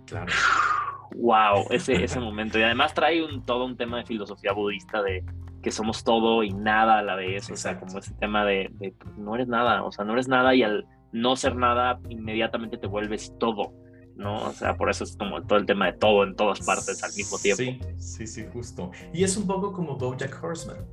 claro. 0.06 0.30
wow, 1.16 1.66
ese, 1.70 2.04
ese 2.04 2.20
momento. 2.20 2.60
Y 2.60 2.64
además 2.64 2.94
trae 2.94 3.24
un, 3.24 3.46
todo 3.46 3.64
un 3.64 3.78
tema 3.78 4.00
de 4.00 4.06
filosofía 4.06 4.52
budista 4.52 5.02
de 5.02 5.24
que 5.64 5.72
somos 5.72 6.04
todo 6.04 6.44
y 6.44 6.50
nada 6.50 7.00
a 7.00 7.04
la 7.04 7.16
vez, 7.16 7.50
o 7.50 7.56
sea, 7.56 7.80
como 7.80 7.98
ese 7.98 8.14
tema 8.16 8.44
de, 8.44 8.70
de 8.74 8.92
pues, 9.00 9.18
no 9.18 9.34
eres 9.34 9.48
nada, 9.48 9.82
o 9.84 9.94
sea, 9.94 10.04
no 10.04 10.12
eres 10.12 10.28
nada 10.28 10.54
y 10.54 10.62
al 10.62 10.86
no 11.14 11.38
ser 11.38 11.56
nada, 11.56 12.02
inmediatamente 12.10 12.78
te 12.78 12.88
vuelves 12.88 13.34
todo. 13.40 13.72
¿No? 14.18 14.48
O 14.48 14.54
sea, 14.54 14.76
por 14.76 14.90
eso 14.90 15.04
es 15.04 15.16
como 15.16 15.42
todo 15.44 15.60
el 15.60 15.66
tema 15.66 15.88
de 15.88 15.94
todo 15.94 16.24
en 16.24 16.36
todas 16.36 16.62
partes 16.62 17.04
al 17.04 17.14
mismo 17.14 17.38
tiempo. 17.38 17.64
Sí, 17.64 17.80
sí, 17.98 18.28
sí, 18.28 18.46
justo. 18.52 18.92
Y 19.14 19.24
es 19.24 19.38
un 19.38 19.48
poco 19.48 19.72
como 19.72 19.96
Bojack 19.96 20.44
Horseman. 20.44 20.86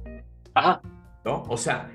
Ajá. 0.54 0.80
¿No? 1.24 1.42
O 1.48 1.56
sea, 1.56 1.90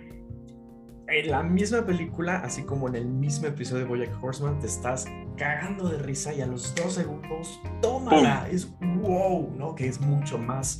en 1.07 1.31
la 1.31 1.43
misma 1.43 1.85
película, 1.85 2.37
así 2.37 2.63
como 2.63 2.87
en 2.87 2.95
el 2.95 3.05
mismo 3.05 3.47
episodio 3.47 3.83
de 3.83 3.89
Bojack 3.89 4.23
Horseman, 4.23 4.59
te 4.59 4.67
estás 4.67 5.05
cagando 5.37 5.87
de 5.89 5.99
risa 5.99 6.33
y 6.33 6.41
a 6.41 6.47
los 6.47 6.75
dos 6.75 6.93
segundos, 6.93 7.59
tómala, 7.81 8.47
es 8.49 8.69
wow, 8.79 9.53
¿no? 9.55 9.73
Que 9.73 9.87
es 9.87 10.01
mucho 10.01 10.37
más, 10.37 10.79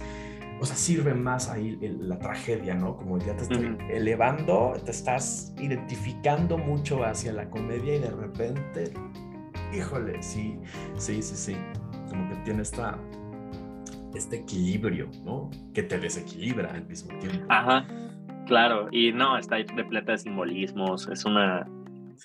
o 0.60 0.66
sea, 0.66 0.76
sirve 0.76 1.14
más 1.14 1.50
ahí 1.50 1.78
la 2.00 2.20
tragedia, 2.20 2.76
¿no? 2.76 2.98
Como 2.98 3.18
ya 3.20 3.36
te 3.38 3.44
estoy 3.44 3.78
elevando, 3.90 4.74
te 4.84 4.92
estás 4.92 5.54
identificando 5.58 6.58
mucho 6.58 7.04
hacia 7.04 7.32
la 7.34 7.50
comedia 7.50 7.96
y 7.96 8.00
de 8.00 8.12
repente 8.12 8.94
híjole, 9.74 10.22
sí, 10.22 10.60
sí, 10.96 11.22
sí, 11.22 11.36
sí, 11.36 11.58
como 12.10 12.28
que 12.30 12.36
tiene 12.38 12.62
esta, 12.62 12.98
este 14.16 14.38
equilibrio, 14.38 15.10
¿no? 15.24 15.50
Que 15.74 15.84
te 15.84 16.00
desequilibra 16.00 16.72
al 16.72 16.86
mismo 16.88 17.18
tiempo. 17.20 17.46
Ajá, 17.50 17.86
claro, 18.46 18.88
y 18.92 19.12
no, 19.12 19.38
está 19.38 19.58
repleta 19.76 20.14
de 20.14 20.18
simbolismos, 20.18 21.08
es 21.10 21.26
una, 21.26 21.68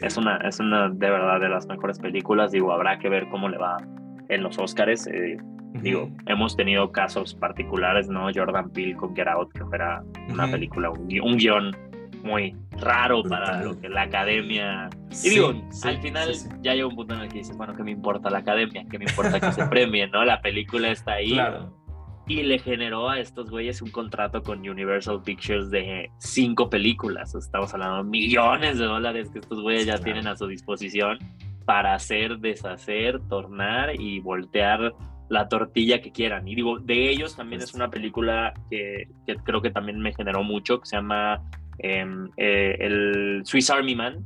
es 0.00 0.16
una, 0.16 0.36
es 0.38 0.60
una 0.60 0.88
de 0.88 1.10
verdad 1.10 1.40
de 1.40 1.48
las 1.48 1.66
mejores 1.66 1.98
películas, 1.98 2.52
digo, 2.52 2.72
habrá 2.72 2.98
que 2.98 3.08
ver 3.08 3.28
cómo 3.28 3.48
le 3.48 3.58
va 3.58 3.76
en 4.28 4.42
los 4.42 4.58
Oscars, 4.58 5.06
eh, 5.06 5.36
digo, 5.82 6.10
hemos 6.26 6.56
tenido 6.56 6.90
casos 6.92 7.34
particulares, 7.34 8.08
¿no? 8.08 8.28
Jordan 8.34 8.70
Peele 8.70 8.96
con 8.96 9.14
Get 9.14 9.28
Out, 9.28 9.52
que 9.52 9.62
era 9.72 10.02
una 10.30 10.46
película, 10.46 10.90
un 10.90 11.36
guion 11.36 11.76
muy 12.24 12.56
raro 12.72 13.22
para 13.22 13.62
lo 13.62 13.78
que 13.78 13.88
la 13.88 14.02
academia. 14.02 14.88
Y 15.22 15.30
digo, 15.30 15.54
al 15.84 16.00
final 16.00 16.32
ya 16.62 16.74
llega 16.74 16.86
un 16.86 16.96
punto 16.96 17.14
en 17.14 17.20
el 17.20 17.28
que 17.28 17.38
dices, 17.38 17.56
bueno, 17.56 17.74
¿qué 17.74 17.84
me 17.84 17.90
importa 17.90 18.30
la 18.30 18.38
academia? 18.38 18.84
¿Qué 18.90 18.98
me 18.98 19.04
importa 19.04 19.38
que 19.38 19.52
se 19.52 19.64
premie? 19.68 20.08
¿no? 20.08 20.24
La 20.24 20.40
película 20.40 20.88
está 20.88 21.12
ahí. 21.12 21.38
Y 22.26 22.42
le 22.42 22.58
generó 22.58 23.10
a 23.10 23.20
estos 23.20 23.50
güeyes 23.50 23.82
un 23.82 23.90
contrato 23.90 24.42
con 24.42 24.66
Universal 24.66 25.20
Pictures 25.22 25.70
de 25.70 26.10
cinco 26.18 26.70
películas. 26.70 27.34
Estamos 27.34 27.74
hablando 27.74 27.98
de 27.98 28.04
millones 28.04 28.78
de 28.78 28.86
dólares 28.86 29.28
que 29.30 29.40
estos 29.40 29.60
güeyes 29.60 29.84
ya 29.84 29.98
tienen 29.98 30.26
a 30.26 30.34
su 30.34 30.46
disposición 30.46 31.18
para 31.66 31.94
hacer, 31.94 32.38
deshacer, 32.38 33.20
tornar 33.28 34.00
y 34.00 34.20
voltear 34.20 34.94
la 35.28 35.48
tortilla 35.48 36.00
que 36.00 36.12
quieran. 36.12 36.48
Y 36.48 36.54
digo, 36.54 36.78
de 36.78 37.10
ellos 37.10 37.36
también 37.36 37.60
es 37.60 37.74
una 37.74 37.90
película 37.90 38.54
que, 38.70 39.08
que 39.26 39.36
creo 39.36 39.60
que 39.60 39.70
también 39.70 40.00
me 40.00 40.14
generó 40.14 40.42
mucho, 40.42 40.80
que 40.80 40.86
se 40.86 40.96
llama 40.96 41.42
Em, 41.78 42.30
eh, 42.36 42.76
el 42.80 43.42
Swiss 43.44 43.70
Army 43.70 43.94
Man, 43.94 44.24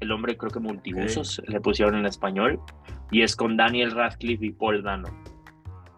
el 0.00 0.10
hombre 0.12 0.36
creo 0.36 0.50
que 0.50 0.60
multiusos, 0.60 1.40
le 1.46 1.60
pusieron 1.60 1.96
en 1.96 2.06
español, 2.06 2.60
y 3.10 3.22
es 3.22 3.36
con 3.36 3.56
Daniel 3.56 3.92
Radcliffe 3.92 4.46
y 4.46 4.50
Paul 4.52 4.82
Dano, 4.82 5.08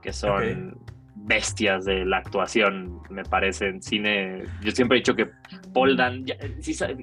que 0.03 0.13
son 0.13 0.77
bestias 1.17 1.85
de 1.85 2.05
la 2.05 2.19
actuación, 2.19 3.01
me 3.09 3.25
parece, 3.25 3.69
en 3.69 3.83
cine. 3.83 4.45
Yo 4.63 4.73
siempre 4.73 4.99
he 4.99 5.01
dicho 5.01 5.15
que 5.15 5.31
Paul 5.73 5.97
Dano, 5.97 6.25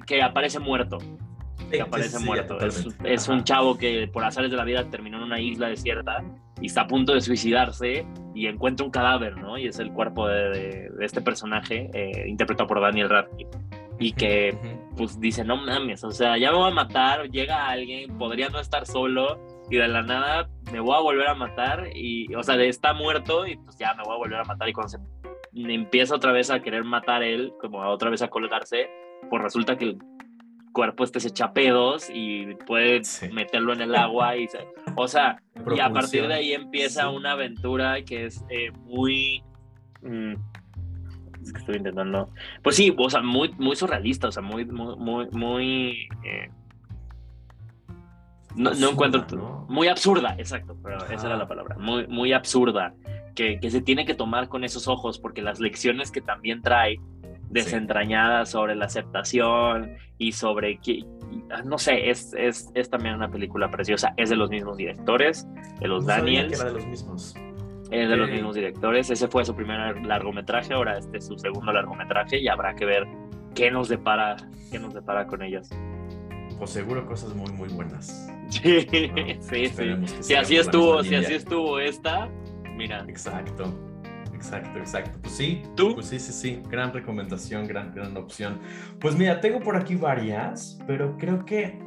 que 0.06 0.22
aparece 0.22 0.58
muerto. 0.58 0.98
Que 1.70 1.80
aparece 1.80 2.18
muerto. 2.18 2.58
Es, 3.04 3.28
un 3.28 3.44
chavo 3.44 3.78
que 3.78 4.06
por 4.12 4.22
azares 4.24 4.50
de 4.50 4.56
la 4.56 4.64
vida 4.64 4.88
terminó 4.90 5.16
en 5.16 5.24
una 5.24 5.40
isla 5.40 5.68
desierta 5.68 6.22
y 6.60 6.66
está 6.66 6.82
a 6.82 6.86
punto 6.86 7.14
de 7.14 7.20
suicidarse 7.22 8.06
y 8.34 8.46
encuentra 8.46 8.84
un 8.84 8.92
cadáver, 8.92 9.38
¿no? 9.38 9.56
Y 9.56 9.66
es 9.66 9.78
el 9.78 9.90
cuerpo 9.90 10.28
de, 10.28 10.90
este 11.00 11.22
personaje 11.22 11.90
eh, 11.94 12.28
interpretado 12.28 12.68
por 12.68 12.80
Daniel 12.80 13.08
Radcliffe 13.08 13.58
y 13.98 14.12
que 14.12 14.56
pues 14.96 15.20
dice, 15.20 15.44
no 15.44 15.56
mames, 15.56 16.04
o 16.04 16.10
sea, 16.10 16.36
ya 16.38 16.50
me 16.50 16.58
voy 16.58 16.70
a 16.70 16.74
matar, 16.74 17.30
llega 17.30 17.68
alguien, 17.68 18.18
podría 18.18 18.48
no 18.48 18.60
estar 18.60 18.86
solo 18.86 19.38
y 19.70 19.76
de 19.76 19.88
la 19.88 20.02
nada 20.02 20.48
me 20.72 20.80
voy 20.80 20.96
a 20.96 21.00
volver 21.00 21.28
a 21.28 21.34
matar 21.34 21.88
y, 21.94 22.34
o 22.34 22.42
sea, 22.42 22.56
está 22.62 22.92
muerto 22.92 23.46
y 23.46 23.56
pues 23.56 23.76
ya 23.78 23.94
me 23.94 24.02
voy 24.02 24.14
a 24.14 24.18
volver 24.18 24.40
a 24.40 24.44
matar 24.44 24.68
y 24.68 24.72
cuando 24.72 24.90
se 24.90 24.98
empieza 25.54 26.14
otra 26.14 26.32
vez 26.32 26.50
a 26.50 26.60
querer 26.60 26.84
matar 26.84 27.22
él, 27.22 27.52
como 27.60 27.80
otra 27.80 28.10
vez 28.10 28.22
a 28.22 28.28
colgarse, 28.28 28.88
pues 29.30 29.42
resulta 29.42 29.76
que 29.76 29.84
el 29.84 29.98
cuerpo 30.72 31.04
este 31.04 31.20
se 31.20 31.28
echa 31.28 31.52
pedos 31.52 32.10
y 32.12 32.54
puede 32.66 33.02
meterlo 33.32 33.72
en 33.72 33.82
el 33.82 33.94
agua 33.94 34.36
y 34.36 34.48
o 34.96 35.06
sea, 35.06 35.42
y 35.74 35.80
a 35.80 35.90
partir 35.90 36.26
de 36.26 36.34
ahí 36.34 36.52
empieza 36.52 37.10
una 37.10 37.32
aventura 37.32 38.02
que 38.04 38.26
es 38.26 38.44
eh, 38.50 38.70
muy... 38.72 39.42
Mm, 40.02 40.34
que 41.50 41.58
estoy 41.58 41.76
intentando. 41.76 42.30
Pues 42.62 42.76
sí, 42.76 42.94
o 42.96 43.10
sea, 43.10 43.22
muy, 43.22 43.52
muy 43.58 43.74
surrealista, 43.76 44.28
o 44.28 44.32
sea, 44.32 44.42
muy, 44.42 44.64
muy, 44.66 45.28
muy. 45.30 46.08
Eh, 46.24 46.50
no, 48.54 48.72
encuentro. 48.72 49.66
Muy 49.68 49.88
absurda, 49.88 50.34
exacto, 50.38 50.76
pero 50.82 50.98
esa 51.06 51.26
era 51.26 51.36
la 51.36 51.48
palabra. 51.48 51.76
Muy, 51.78 52.06
muy 52.06 52.32
absurda. 52.32 52.94
Que, 53.34 53.58
que, 53.60 53.70
se 53.70 53.80
tiene 53.80 54.04
que 54.04 54.12
tomar 54.12 54.48
con 54.48 54.62
esos 54.62 54.88
ojos, 54.88 55.18
porque 55.18 55.40
las 55.40 55.58
lecciones 55.58 56.10
que 56.10 56.20
también 56.20 56.60
trae 56.60 57.00
desentrañadas 57.52 58.50
sobre 58.50 58.74
la 58.74 58.86
aceptación 58.86 59.96
y 60.18 60.32
sobre 60.32 60.78
que, 60.78 61.04
ah, 61.50 61.62
no 61.64 61.78
sé, 61.78 62.10
es, 62.10 62.34
es, 62.34 62.70
es, 62.74 62.90
también 62.90 63.14
una 63.14 63.30
película 63.30 63.70
preciosa. 63.70 64.14
Es 64.16 64.30
de 64.30 64.36
los 64.36 64.50
mismos 64.50 64.76
directores, 64.76 65.46
de 65.80 65.88
los 65.88 66.06
Daniels. 66.06 66.62
de 66.62 66.72
los 66.72 66.86
mismos. 66.86 67.34
Es 67.92 68.08
de 68.08 68.16
los 68.16 68.30
mismos 68.30 68.54
directores. 68.54 69.10
Ese 69.10 69.28
fue 69.28 69.44
su 69.44 69.54
primer 69.54 70.02
largometraje, 70.06 70.72
ahora 70.72 70.96
este 70.96 71.18
es 71.18 71.26
su 71.26 71.38
segundo 71.38 71.70
largometraje 71.72 72.38
y 72.38 72.48
habrá 72.48 72.74
que 72.74 72.86
ver 72.86 73.06
qué 73.54 73.70
nos 73.70 73.90
depara, 73.90 74.36
qué 74.70 74.78
nos 74.78 74.94
depara 74.94 75.26
con 75.26 75.42
ellas. 75.42 75.68
Pues 76.58 76.70
seguro 76.70 77.04
cosas 77.06 77.34
muy, 77.34 77.52
muy 77.52 77.68
buenas. 77.68 78.28
Sí, 78.52 78.86
¿no? 78.86 79.16
sí, 79.16 79.38
sí. 79.40 79.62
Esperemos 79.62 80.10
Si 80.20 80.34
así 80.34 80.56
estuvo, 80.56 81.02
si 81.02 81.14
así 81.14 81.32
estuvo 81.32 81.78
esta, 81.78 82.28
mira. 82.76 83.02
Exacto, 83.08 83.72
exacto, 84.34 84.78
exacto. 84.78 85.18
Pues 85.22 85.34
sí, 85.34 85.62
¿Tú? 85.74 85.94
Pues 85.94 86.06
sí, 86.06 86.18
sí, 86.18 86.32
sí. 86.32 86.62
Gran 86.68 86.92
recomendación, 86.92 87.66
gran, 87.66 87.94
gran 87.94 88.14
opción. 88.16 88.60
Pues 89.00 89.16
mira, 89.16 89.40
tengo 89.40 89.60
por 89.60 89.76
aquí 89.76 89.94
varias, 89.96 90.78
pero 90.86 91.16
creo 91.16 91.46
que 91.46 91.78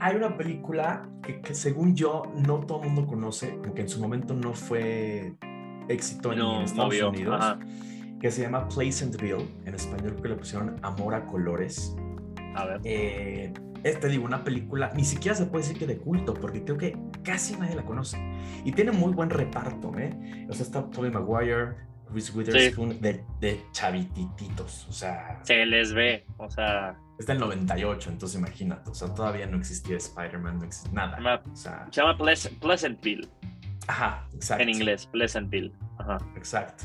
hay 0.00 0.16
una 0.16 0.36
película 0.36 1.08
que, 1.22 1.40
que 1.40 1.54
según 1.54 1.94
yo 1.94 2.22
no 2.34 2.60
todo 2.60 2.82
el 2.82 2.90
mundo 2.90 3.06
conoce, 3.06 3.58
porque 3.62 3.82
en 3.82 3.88
su 3.88 4.00
momento 4.00 4.34
no 4.34 4.52
fue 4.52 5.34
éxito 5.88 6.32
ni 6.34 6.40
en 6.40 6.62
Estados. 6.62 6.94
Unidos, 7.02 7.36
Ajá. 7.40 7.58
que 8.20 8.30
se 8.30 8.42
llama 8.42 8.68
Pleasantville. 8.68 9.46
En 9.64 9.74
español 9.74 10.16
que 10.22 10.28
le 10.28 10.36
pusieron 10.36 10.76
Amor 10.82 11.14
a 11.14 11.26
Colores. 11.26 11.96
A 12.54 12.64
ver. 12.66 12.80
Eh, 12.84 13.52
es, 13.84 14.00
te 14.00 14.08
digo, 14.08 14.24
una 14.24 14.42
película, 14.42 14.90
ni 14.94 15.04
siquiera 15.04 15.36
se 15.36 15.46
puede 15.46 15.64
decir 15.64 15.78
que 15.78 15.86
de 15.86 15.98
culto, 15.98 16.34
porque 16.34 16.64
creo 16.64 16.76
que 16.76 16.96
casi 17.22 17.56
nadie 17.56 17.76
la 17.76 17.84
conoce. 17.84 18.18
Y 18.64 18.72
tiene 18.72 18.92
muy 18.92 19.12
buen 19.12 19.30
reparto, 19.30 19.96
¿eh? 19.98 20.46
O 20.48 20.52
sea, 20.52 20.66
está 20.66 20.90
Tobey 20.90 21.10
Maguire, 21.10 21.76
Reese 22.12 22.32
Witherspoon, 22.36 23.00
de, 23.00 23.24
de 23.40 23.62
chavitititos. 23.72 24.86
O 24.88 24.92
sea, 24.92 25.40
Se 25.42 25.64
les 25.66 25.92
ve, 25.92 26.26
o 26.38 26.50
sea, 26.50 26.96
es 27.18 27.26
del 27.26 27.38
98, 27.40 28.10
entonces 28.10 28.38
imagínate. 28.38 28.90
O 28.90 28.94
sea, 28.94 29.12
todavía 29.14 29.46
no 29.46 29.56
existía 29.58 29.96
Spider-Man, 29.96 30.58
no 30.58 30.64
existía 30.64 30.92
nada. 30.92 31.16
se 31.16 31.22
llama, 31.22 31.42
O 31.52 31.56
sea, 31.56 31.86
se 31.90 32.00
llama 32.00 32.16
Pleas- 32.18 32.50
Pleasantville 32.60 33.28
ajá, 33.86 34.26
exacto. 34.34 34.62
en 34.62 34.68
inglés, 34.70 35.06
Pleasantville. 35.06 35.72
Ajá. 35.98 36.18
Exacto. 36.36 36.84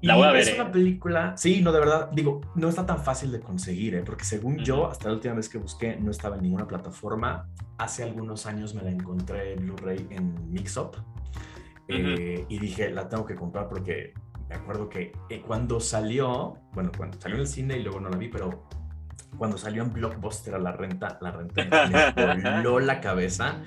La 0.00 0.16
voy 0.16 0.26
a 0.26 0.30
Y 0.30 0.32
ver, 0.32 0.42
Es 0.42 0.48
¿eh? 0.48 0.60
una 0.60 0.72
película, 0.72 1.36
sí, 1.36 1.60
no, 1.62 1.70
de 1.70 1.78
verdad, 1.78 2.10
digo, 2.10 2.40
no 2.56 2.68
está 2.68 2.84
tan 2.84 2.98
fácil 3.04 3.30
de 3.30 3.38
conseguir, 3.38 3.94
¿eh? 3.94 4.02
porque 4.04 4.24
según 4.24 4.58
yo, 4.58 4.78
Ujú. 4.82 4.86
hasta 4.90 5.08
la 5.08 5.14
última 5.14 5.34
vez 5.34 5.48
que 5.48 5.58
busqué, 5.58 5.96
no 5.96 6.10
estaba 6.10 6.34
en 6.36 6.42
ninguna 6.42 6.66
plataforma. 6.66 7.48
Hace 7.78 8.02
algunos 8.02 8.46
años 8.46 8.74
me 8.74 8.82
la 8.82 8.90
encontré 8.90 9.52
en 9.52 9.60
Blu-ray 9.64 10.08
en 10.10 10.52
Mixup 10.52 10.96
eh, 11.88 12.44
y 12.48 12.58
dije, 12.58 12.90
la 12.90 13.08
tengo 13.08 13.24
que 13.26 13.34
comprar 13.36 13.68
porque 13.68 14.12
me 14.52 14.58
acuerdo 14.58 14.88
que 14.88 15.12
eh, 15.30 15.40
cuando 15.40 15.80
salió, 15.80 16.58
bueno, 16.74 16.92
cuando 16.96 17.18
salió 17.18 17.36
en 17.36 17.40
el 17.40 17.48
cine 17.48 17.78
y 17.78 17.82
luego 17.82 18.00
no 18.00 18.10
la 18.10 18.18
vi, 18.18 18.28
pero 18.28 18.68
cuando 19.38 19.56
salió 19.56 19.82
en 19.82 19.92
Blockbuster 19.92 20.54
a 20.54 20.58
la 20.58 20.72
renta, 20.72 21.18
la 21.22 21.30
renté, 21.30 21.64
me 21.64 22.56
voló 22.62 22.78
la 22.78 23.00
cabeza. 23.00 23.62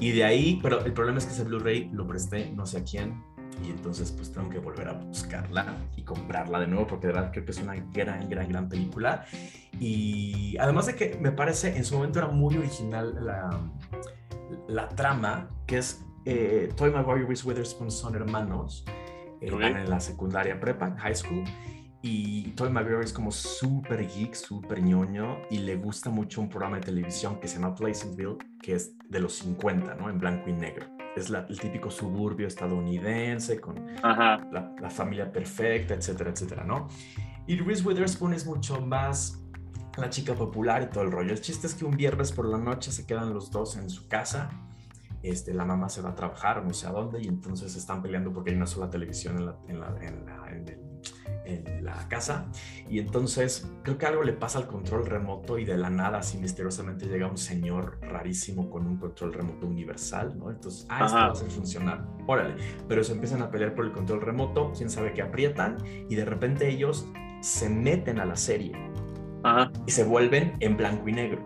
Y 0.00 0.12
de 0.12 0.24
ahí, 0.24 0.58
pero 0.62 0.84
el 0.84 0.94
problema 0.94 1.18
es 1.18 1.26
que 1.26 1.32
ese 1.32 1.44
Blu-ray 1.44 1.90
lo 1.92 2.06
presté 2.06 2.50
no 2.50 2.64
sé 2.64 2.78
a 2.78 2.84
quién. 2.84 3.22
Y 3.62 3.70
entonces 3.70 4.10
pues 4.10 4.32
tengo 4.32 4.48
que 4.48 4.58
volver 4.58 4.88
a 4.88 4.94
buscarla 4.94 5.76
y 5.96 6.02
comprarla 6.02 6.58
de 6.58 6.66
nuevo 6.66 6.86
porque 6.86 7.06
de 7.06 7.12
verdad 7.12 7.30
creo 7.30 7.44
que 7.44 7.52
es 7.52 7.58
una 7.58 7.76
gran, 7.92 8.28
gran, 8.28 8.48
gran 8.48 8.68
película. 8.68 9.26
Y 9.78 10.56
además 10.58 10.86
de 10.86 10.96
que 10.96 11.18
me 11.20 11.32
parece, 11.32 11.76
en 11.76 11.84
su 11.84 11.96
momento 11.96 12.18
era 12.18 12.28
muy 12.28 12.56
original 12.56 13.14
la, 13.24 13.60
la 14.68 14.88
trama, 14.88 15.50
que 15.66 15.78
es 15.78 16.04
eh, 16.24 16.72
Toy 16.76 16.90
Maguire 16.90 17.24
y 17.24 17.26
Reese 17.26 17.46
Witherspoon 17.46 17.90
son 17.90 18.14
hermanos, 18.14 18.84
eh, 19.46 19.52
Ok. 19.52 19.60
van 19.60 19.76
en 19.76 19.90
la 19.90 20.00
secundaria 20.00 20.58
prepa, 20.60 20.94
high 20.98 21.14
school, 21.14 21.44
y 22.02 22.50
Toy 22.50 22.68
Maguire 22.70 23.02
es 23.02 23.12
como 23.14 23.30
súper 23.32 24.06
geek, 24.06 24.34
súper 24.34 24.82
ñoño, 24.82 25.38
y 25.50 25.58
le 25.58 25.76
gusta 25.76 26.10
mucho 26.10 26.40
un 26.42 26.50
programa 26.50 26.76
de 26.76 26.82
televisión 26.82 27.40
que 27.40 27.48
se 27.48 27.58
llama 27.58 27.74
Pleasantville, 27.74 28.36
que 28.60 28.74
es 28.74 28.92
de 29.08 29.20
los 29.20 29.34
50, 29.36 29.94
¿no? 29.94 30.10
En 30.10 30.18
blanco 30.18 30.50
y 30.50 30.52
negro. 30.52 30.86
Es 31.16 31.30
la- 31.30 31.46
el 31.48 31.58
típico 31.58 31.90
suburbio 31.90 32.46
estadounidense 32.46 33.58
con 33.60 33.86
Ajá. 34.02 34.46
la, 34.52 34.74
la 34.80 34.90
familia 34.90 35.32
perfecta, 35.32 35.94
etcétera, 35.94 36.30
etcétera, 36.30 36.64
¿no? 36.64 36.88
Y 37.46 37.56
Reese 37.56 37.82
Witherspoon 37.86 38.34
es 38.34 38.44
mucho 38.46 38.80
más 38.80 39.40
la 39.96 40.10
chica 40.10 40.34
popular 40.34 40.82
y 40.82 40.86
todo 40.92 41.04
el 41.04 41.12
rollo. 41.12 41.30
El 41.32 41.40
chiste 41.40 41.66
es 41.68 41.74
que 41.74 41.84
un 41.84 41.96
viernes 41.96 42.32
por 42.32 42.46
la 42.46 42.58
noche 42.58 42.90
se 42.90 43.06
quedan 43.06 43.32
los 43.32 43.50
dos 43.50 43.76
en 43.76 43.88
su 43.88 44.08
casa. 44.08 44.50
Este, 45.24 45.52
la 45.54 45.64
mamá 45.64 45.88
se 45.88 46.02
va 46.02 46.10
a 46.10 46.14
trabajar, 46.14 46.62
no 46.64 46.72
sé 46.72 46.86
a 46.86 46.90
dónde, 46.92 47.20
y 47.22 47.26
entonces 47.26 47.74
están 47.74 48.02
peleando 48.02 48.32
porque 48.32 48.50
hay 48.50 48.56
una 48.56 48.66
sola 48.66 48.90
televisión 48.90 49.38
en 49.38 49.46
la, 49.46 49.56
en 49.68 49.80
la- 49.80 49.96
en 50.06 50.26
la- 50.26 50.50
en 50.50 50.68
el- 50.68 50.80
en 51.46 51.84
la 51.84 52.08
casa. 52.08 52.46
Y 52.88 52.98
entonces 52.98 53.70
creo 53.82 53.98
que 53.98 54.06
algo 54.06 54.22
le 54.22 54.32
pasa 54.32 54.58
al 54.58 54.66
control 54.66 55.04
remoto 55.06 55.58
y 55.58 55.64
de 55.64 55.76
la 55.76 55.90
nada, 55.90 56.18
así 56.18 56.38
misteriosamente, 56.38 57.06
llega 57.06 57.26
un 57.26 57.36
señor 57.38 57.98
rarísimo 58.00 58.70
con 58.70 58.86
un 58.86 58.96
control 58.98 59.32
remoto 59.34 59.66
universal, 59.66 60.38
¿no? 60.38 60.50
Entonces, 60.50 60.86
ah, 60.88 61.04
esto 61.04 61.16
va 61.18 61.24
a 61.26 61.30
hacer 61.32 61.50
funcionar. 61.50 62.06
Órale. 62.26 62.54
Pero 62.88 63.04
se 63.04 63.12
empiezan 63.12 63.42
a 63.42 63.50
pelear 63.50 63.74
por 63.74 63.84
el 63.84 63.92
control 63.92 64.20
remoto, 64.22 64.72
quién 64.76 64.88
sabe 64.90 65.12
qué 65.12 65.22
aprietan, 65.22 65.76
y 66.08 66.14
de 66.14 66.24
repente 66.24 66.68
ellos 66.68 67.06
se 67.40 67.68
meten 67.68 68.20
a 68.20 68.24
la 68.24 68.36
serie 68.36 68.72
Ajá. 69.42 69.70
y 69.86 69.90
se 69.90 70.04
vuelven 70.04 70.56
en 70.60 70.76
blanco 70.78 71.08
y 71.08 71.12
negro. 71.12 71.42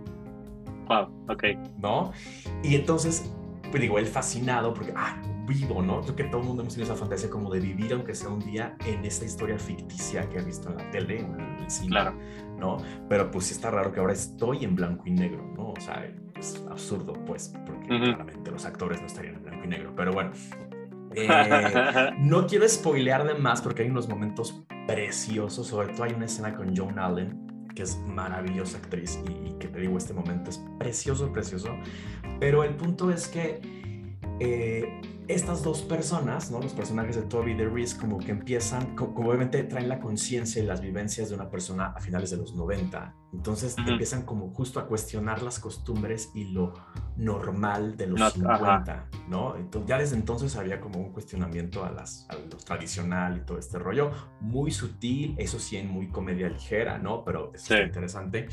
Wow. 0.89 1.25
Ok. 1.29 1.45
¿no? 1.79 2.13
Y 2.63 2.75
entonces, 2.77 3.31
pues 3.71 3.81
digo, 3.81 3.99
él 3.99 4.07
fascinado 4.07 4.73
porque, 4.75 4.93
ah, 4.97 5.21
vivo, 5.47 5.83
¿no? 5.83 6.01
Creo 6.03 6.17
que 6.17 6.25
todo 6.25 6.41
el 6.41 6.47
mundo 6.47 6.63
hemos 6.63 6.75
tenido 6.75 6.93
esa 6.93 7.01
fantasía 7.01 7.31
como 7.31 7.51
de 7.51 7.61
vivir, 7.61 7.93
aunque 7.93 8.15
sea 8.15 8.29
un 8.29 8.41
día, 8.41 8.77
en 8.87 9.05
esta 9.05 9.25
historia 9.25 9.59
ficticia 9.59 10.29
que 10.29 10.39
he 10.39 10.43
visto 10.43 10.71
en 10.71 10.77
la 10.77 10.91
tele 10.91 11.21
en 11.21 11.41
el 11.41 11.71
cine, 11.71 11.89
Claro. 11.91 12.15
¿no? 12.59 12.77
Pero 13.09 13.31
pues 13.31 13.47
sí 13.47 13.55
está 13.55 13.71
raro 13.71 13.93
que 13.93 14.01
ahora 14.01 14.13
estoy 14.13 14.65
en 14.65 14.75
blanco 14.75 15.05
y 15.07 15.11
negro, 15.13 15.43
¿no? 15.57 15.71
O 15.73 15.81
sea, 15.81 16.07
es 16.39 16.65
absurdo, 16.71 17.13
pues, 17.25 17.55
porque 17.67 17.95
Ujú. 17.95 18.05
claramente 18.05 18.51
los 18.51 18.65
actores 18.67 19.01
no 19.01 19.07
estarían 19.07 19.37
en 19.37 19.43
blanco 19.43 19.65
y 19.65 19.69
negro, 19.69 19.93
pero 19.97 20.13
bueno. 20.13 20.31
Eh, 21.15 22.13
no 22.19 22.47
quiero 22.47 22.69
spoilear 22.69 23.27
de 23.27 23.35
más 23.35 23.63
porque 23.63 23.83
hay 23.83 23.89
unos 23.91 24.09
momentos 24.09 24.63
preciosos, 24.87 25.67
sobre 25.67 25.89
todo 25.89 26.05
hay 26.05 26.13
una 26.13 26.27
escena 26.27 26.55
con 26.55 26.77
Joan 26.77 26.99
Allen, 26.99 27.48
que 27.79 27.85
es 27.85 27.97
maravillosa 28.09 28.77
actriz 28.79 29.21
y, 29.47 29.53
que 29.61 29.69
te 29.69 29.79
digo, 29.79 29.97
este 29.97 30.13
momento 30.13 30.51
es 30.51 30.61
precioso, 30.81 31.33
precioso, 31.33 31.69
pero 32.41 32.65
el 32.65 32.75
punto 32.75 33.13
es 33.13 33.29
que 33.29 33.61
eh, 34.41 35.01
estas 35.29 35.63
dos 35.63 35.83
personas, 35.83 36.51
¿no? 36.51 36.61
los 36.61 36.73
personajes 36.73 37.15
de 37.17 37.23
Toby 37.23 37.53
y 37.53 37.55
de 37.55 37.69
Reese, 37.69 37.97
como 37.99 38.19
que 38.19 38.31
empiezan, 38.31 38.97
co- 38.97 39.13
como 39.15 39.29
obviamente 39.29 39.63
traen 39.65 39.89
la 39.89 40.01
conciencia 40.01 40.63
y 40.63 40.67
las 40.67 40.81
vivencias 40.81 41.29
de 41.29 41.35
una 41.35 41.51
persona 41.51 41.93
a 41.95 42.01
finales 42.01 42.31
de 42.31 42.39
los 42.39 42.55
90, 42.55 43.15
entonces 43.35 43.77
empiezan 43.87 44.23
como 44.23 44.51
justo 44.55 44.81
a 44.81 44.87
cuestionar 44.87 45.43
las 45.43 45.59
costumbres 45.61 46.31
y 46.35 46.45
lo 46.53 46.73
normal 47.17 47.97
de 47.97 48.07
los 48.07 48.21
No, 48.21 48.31
50, 48.31 49.09
¿no? 49.29 49.57
Entonces, 49.57 49.89
ya 49.89 49.99
desde 49.99 50.17
entonces 50.17 50.57
había 50.57 50.81
como 50.81 50.99
un 51.01 51.13
cuestionamiento 51.13 51.85
a, 51.85 51.91
las, 51.91 52.27
a 52.31 52.35
lo 52.35 52.57
tradicional 52.57 53.37
y 53.37 53.41
todo 53.41 53.59
este 53.59 53.79
rollo, 53.79 54.11
muy 54.41 54.71
sutil, 54.71 55.35
eso 55.39 55.59
sí, 55.59 55.77
en 55.77 55.89
muy 55.89 56.09
comedia 56.09 56.49
ligera, 56.49 56.99
¿no? 56.99 57.23
Pero 57.25 57.53
es 57.55 57.63
Sí. 57.63 57.75
interesante. 57.75 58.49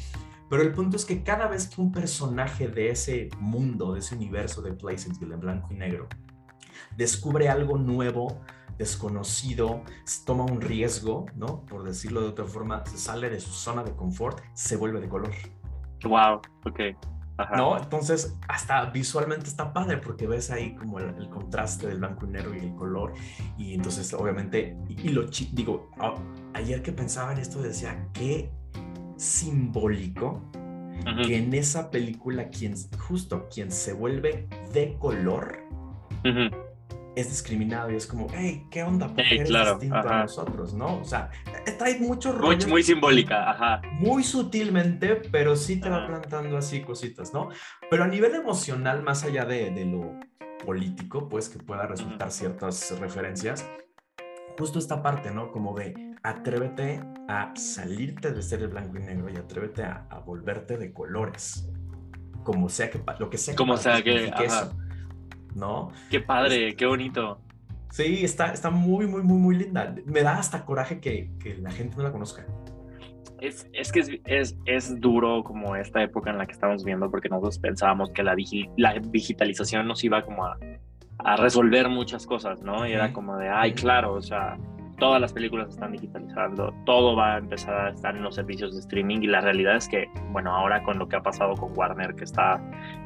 Pero 0.50 0.62
el 0.62 0.74
punto 0.74 0.96
es 0.98 1.06
que 1.06 1.24
cada 1.24 1.48
vez 1.48 1.68
que 1.68 1.82
un 1.82 1.92
personaje 1.92 2.68
de 2.68 2.90
ese 2.92 3.30
mundo, 3.40 3.94
de 3.94 4.00
ese 4.00 4.14
universo 4.16 4.62
de 4.62 4.74
Pleasantville 4.74 5.34
en 5.34 5.40
blanco 5.40 5.70
y 5.72 5.76
negro, 5.76 6.08
descubre 6.98 7.50
algo 7.50 7.78
nuevo, 7.78 8.42
desconocido, 8.78 9.82
toma 10.26 10.44
un 10.46 10.62
riesgo, 10.62 11.26
¿no? 11.36 11.62
Por 11.66 11.84
decirlo 11.84 12.22
de 12.22 12.28
otra 12.28 12.46
forma, 12.46 12.86
se 12.86 12.98
sale 12.98 13.30
de 13.30 13.40
su 13.40 13.52
zona 13.52 13.84
de 13.84 13.96
confort, 13.96 14.42
se 14.54 14.76
vuelve 14.76 15.00
de 15.02 15.08
color. 15.10 15.32
Wow. 16.04 16.42
Ok. 16.66 16.80
Ajá. 17.38 17.58
¿no? 17.58 17.78
Entonces, 17.78 18.34
hasta 18.48 18.86
visualmente 18.92 19.48
está 19.48 19.74
padre 19.74 19.98
porque 19.98 20.26
ves 20.26 20.52
ahí 20.52 20.74
como 20.76 21.00
el, 21.00 21.14
el 21.18 21.30
contraste 21.30 21.88
del 21.88 21.98
blanco 21.98 22.26
y 22.26 22.30
negro 22.30 22.56
y 22.56 22.60
el 22.60 22.76
color. 22.76 23.14
Y 23.58 23.74
entonces, 23.74 24.14
obviamente, 24.14 24.78
y, 24.88 25.08
y 25.08 25.10
lo 25.10 25.26
digo, 25.52 25.90
a- 26.00 26.16
ayer 26.54 26.82
que 26.82 26.94
pensaba 26.94 27.34
en 27.34 27.40
esto 27.40 27.62
decía, 27.62 28.08
qué 28.14 28.52
simbólico 29.18 30.42
que 31.28 31.38
en 31.38 31.54
esa 31.54 31.92
película, 31.92 32.50
quien, 32.50 32.74
justo 32.98 33.48
quien 33.54 33.70
se 33.72 33.94
vuelve 33.94 34.48
de 34.74 34.98
color 34.98 35.60
ujú. 36.24 36.56
Es 37.16 37.30
discriminado 37.30 37.92
y 37.92 37.96
es 37.96 38.08
como, 38.08 38.28
hey, 38.34 38.68
¿qué 38.70 38.84
onda? 38.84 39.08
¿Por 39.08 39.16
qué 39.18 39.22
Ey, 39.24 39.36
eres 39.38 39.50
claro, 39.50 39.72
distinto 39.74 39.96
a 39.96 40.00
ajá. 40.02 40.22
nosotros? 40.24 40.74
¿No? 40.74 41.00
O 41.00 41.06
sea, 41.06 41.30
eh, 41.66 41.72
trae 41.72 42.00
mucho 42.00 42.34
Muy, 42.34 42.40
rollo. 42.56 42.68
muy 42.68 42.84
simbólica. 42.84 43.50
Ajá. 43.52 43.82
muy 43.94 44.24
sutilmente, 44.24 45.16
pero 45.32 45.56
sí 45.56 45.80
te 45.80 45.90
va 45.90 45.98
Ajá. 45.98 46.08
plantando 46.08 46.58
así 46.58 46.82
cositas, 46.82 47.34
¿no? 47.34 47.50
Pero 47.90 48.04
a 48.04 48.08
nivel 48.08 48.36
emocional, 48.36 49.02
más 49.04 49.24
allá 49.24 49.46
de, 49.46 49.72
de 49.72 49.86
lo 49.86 50.20
político, 50.66 51.30
pues 51.30 51.50
que 51.50 51.60
pueda 51.60 51.86
resultar 51.88 52.32
ciertas 52.32 52.98
referencias, 53.00 53.66
justo 54.58 54.80
esta 54.80 55.02
parte, 55.04 55.32
¿no? 55.32 55.52
Como 55.52 55.74
de 55.78 55.94
atrévete 56.24 57.02
a 57.28 57.54
salirte 57.56 58.32
de 58.32 58.42
ser 58.42 58.62
el 58.62 58.70
blanco 58.70 58.98
y 58.98 59.02
negro 59.02 59.30
y 59.30 59.38
atrévete 59.38 59.84
a, 59.84 60.08
a 60.10 60.20
volverte 60.20 60.78
de 60.78 60.92
colores, 60.92 61.68
como 62.44 62.68
sea 62.70 62.90
que, 62.90 63.00
lo 63.20 63.30
que 63.30 63.38
sea 63.38 63.54
que 63.54 63.58
Como 63.58 63.78
sea 63.78 64.02
que, 64.04 64.32
ajá. 64.34 64.44
eso, 64.44 64.78
¿no? 65.56 65.92
Qué 66.12 66.20
padre, 66.20 66.76
qué 66.76 66.86
bonito. 66.86 67.40
Sí, 67.92 68.26
está, 68.26 68.52
está 68.52 68.70
muy, 68.70 69.08
muy, 69.08 69.24
muy, 69.24 69.38
muy 69.38 69.56
linda. 69.56 69.96
Me 70.06 70.22
da 70.22 70.38
hasta 70.38 70.66
coraje 70.66 71.00
que, 71.00 71.32
que 71.40 71.56
la 71.56 71.72
gente 71.72 71.96
no 71.98 72.04
la 72.04 72.12
conozca. 72.12 72.46
Es, 73.40 73.70
es 73.74 73.92
que 73.92 74.00
es, 74.00 74.10
es, 74.26 74.58
es 74.66 75.00
duro 75.00 75.44
como 75.44 75.76
esta 75.76 76.02
época 76.04 76.30
en 76.30 76.38
la 76.38 76.46
que 76.46 76.54
estamos 76.54 76.84
viendo 76.84 77.10
porque 77.10 77.30
nosotros 77.30 77.60
pensábamos 77.60 78.12
que 78.12 78.24
la, 78.24 78.34
digi- 78.36 78.70
la 78.78 78.94
digitalización 78.94 79.88
nos 79.88 80.04
iba 80.04 80.24
como 80.24 80.46
a, 80.46 80.58
a 81.20 81.36
resolver 81.38 81.90
muchas 81.90 82.26
cosas, 82.26 82.62
¿no? 82.62 82.88
Y 82.88 82.94
era 82.94 83.14
como 83.14 83.38
de, 83.38 83.50
ay, 83.50 83.74
claro, 83.74 84.14
o 84.14 84.22
sea, 84.22 84.58
todas 84.98 85.20
las 85.20 85.34
películas 85.34 85.70
están 85.70 85.92
digitalizando, 85.92 86.74
todo 86.86 87.16
va 87.16 87.36
a 87.36 87.38
empezar 87.38 87.88
a 87.88 87.90
estar 87.90 88.16
en 88.16 88.24
los 88.24 88.36
servicios 88.36 88.74
de 88.74 88.80
streaming 88.80 89.20
y 89.22 89.28
la 89.28 89.42
realidad 89.42 89.76
es 89.76 89.88
que, 89.88 90.08
bueno, 90.32 90.56
ahora 90.56 90.84
con 90.84 90.98
lo 90.98 91.08
que 91.08 91.16
ha 91.16 91.22
pasado 91.22 91.54
con 91.56 91.78
Warner, 91.78 92.16
que 92.16 92.24
está 92.24 92.62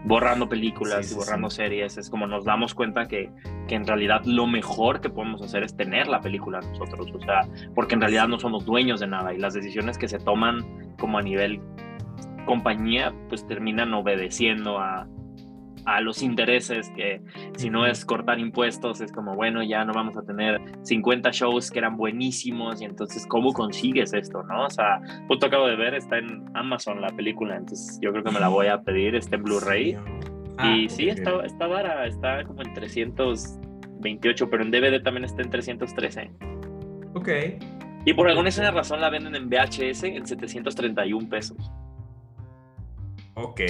borrando 0.05 0.47
películas 0.47 1.11
y 1.11 1.15
borrando 1.15 1.49
series, 1.49 1.97
es 1.97 2.09
como 2.09 2.27
nos 2.27 2.45
damos 2.45 2.73
cuenta 2.73 3.07
que, 3.07 3.31
que 3.67 3.75
en 3.75 3.87
realidad 3.87 4.21
lo 4.25 4.47
mejor 4.47 5.01
que 5.01 5.09
podemos 5.09 5.41
hacer 5.41 5.63
es 5.63 5.75
tener 5.75 6.07
la 6.07 6.21
película 6.21 6.61
nosotros, 6.61 7.11
o 7.13 7.19
sea, 7.21 7.41
porque 7.73 7.95
en 7.95 8.01
realidad 8.01 8.27
no 8.27 8.39
somos 8.39 8.65
dueños 8.65 8.99
de 8.99 9.07
nada 9.07 9.33
y 9.33 9.37
las 9.37 9.53
decisiones 9.53 9.97
que 9.97 10.07
se 10.07 10.19
toman 10.19 10.95
como 10.97 11.17
a 11.17 11.21
nivel 11.21 11.59
compañía, 12.45 13.13
pues 13.27 13.45
terminan 13.47 13.93
obedeciendo 13.93 14.79
a, 14.79 15.07
a 15.85 16.01
los 16.01 16.21
intereses, 16.21 16.89
que 16.95 17.21
si 17.57 17.69
no 17.69 17.85
es 17.85 18.05
cortar 18.05 18.39
impuestos, 18.39 19.01
es 19.01 19.11
como, 19.11 19.35
bueno, 19.35 19.63
ya 19.63 19.83
no 19.85 19.93
vamos 19.93 20.15
a 20.17 20.21
tener 20.21 20.61
50 20.83 21.31
shows 21.31 21.71
que 21.71 21.79
eran 21.79 21.97
buenísimos 21.97 22.81
y 22.81 22.85
entonces, 22.85 23.25
¿cómo 23.27 23.53
consigues 23.53 24.13
esto? 24.13 24.43
¿no? 24.43 24.65
O 24.65 24.69
sea, 24.69 25.01
justo 25.27 25.45
acabo 25.45 25.67
de 25.67 25.75
ver, 25.75 25.93
está 25.93 26.17
en 26.17 26.45
Amazon 26.53 27.01
la 27.01 27.09
película, 27.09 27.55
entonces 27.55 27.99
yo 28.01 28.11
creo 28.11 28.23
que 28.23 28.31
me 28.31 28.39
la 28.39 28.49
voy 28.49 28.67
a 28.67 28.81
pedir, 28.83 29.15
está 29.15 29.35
en 29.35 29.43
Blu-ray. 29.43 29.97
Ah, 30.57 30.75
y 30.75 30.89
sí, 30.89 31.07
está, 31.07 31.43
está 31.45 31.67
vara, 31.67 32.05
está 32.05 32.43
como 32.43 32.61
en 32.61 32.73
328, 32.73 34.49
pero 34.49 34.63
en 34.63 34.71
DVD 34.71 35.01
también 35.01 35.23
está 35.23 35.41
en 35.41 35.49
313. 35.49 36.31
Ok. 37.13 37.29
Y 38.05 38.13
por 38.13 38.27
alguna 38.27 38.49
razón 38.71 39.01
la 39.01 39.09
venden 39.09 39.35
en 39.35 39.49
VHS 39.49 40.03
en 40.03 40.25
731 40.25 41.29
pesos. 41.29 41.71
Ok. 43.43 43.61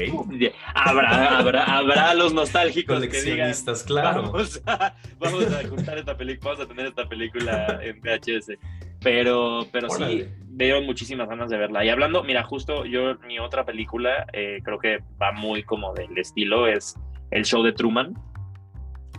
Habrá, 0.73 1.37
habrá, 1.37 1.63
habrá 1.63 2.13
los 2.13 2.33
nostálgicos 2.33 2.95
Coleccionistas, 2.95 3.83
que 3.83 3.93
digan, 3.93 4.03
claro. 4.03 4.31
Vamos 4.31 4.61
a, 4.65 4.95
vamos 5.19 5.45
a 5.51 5.95
esta 5.95 6.17
película, 6.17 6.51
vamos 6.51 6.65
a 6.65 6.67
tener 6.67 6.87
esta 6.87 7.07
película 7.07 7.79
en 7.81 7.99
VHS. 8.01 8.57
Pero, 9.01 9.67
pero 9.71 9.89
sí, 9.89 10.27
veo 10.47 10.81
muchísimas 10.81 11.29
ganas 11.29 11.49
de 11.49 11.57
verla. 11.57 11.85
Y 11.85 11.89
hablando, 11.89 12.23
mira, 12.23 12.43
justo 12.43 12.85
yo, 12.85 13.15
mi 13.27 13.39
otra 13.39 13.65
película, 13.65 14.25
eh, 14.33 14.59
creo 14.63 14.79
que 14.79 14.99
va 15.21 15.31
muy 15.31 15.63
como 15.63 15.93
del 15.93 16.17
estilo, 16.17 16.67
es 16.67 16.95
El 17.31 17.45
Show 17.45 17.63
de 17.63 17.71
Truman. 17.71 18.13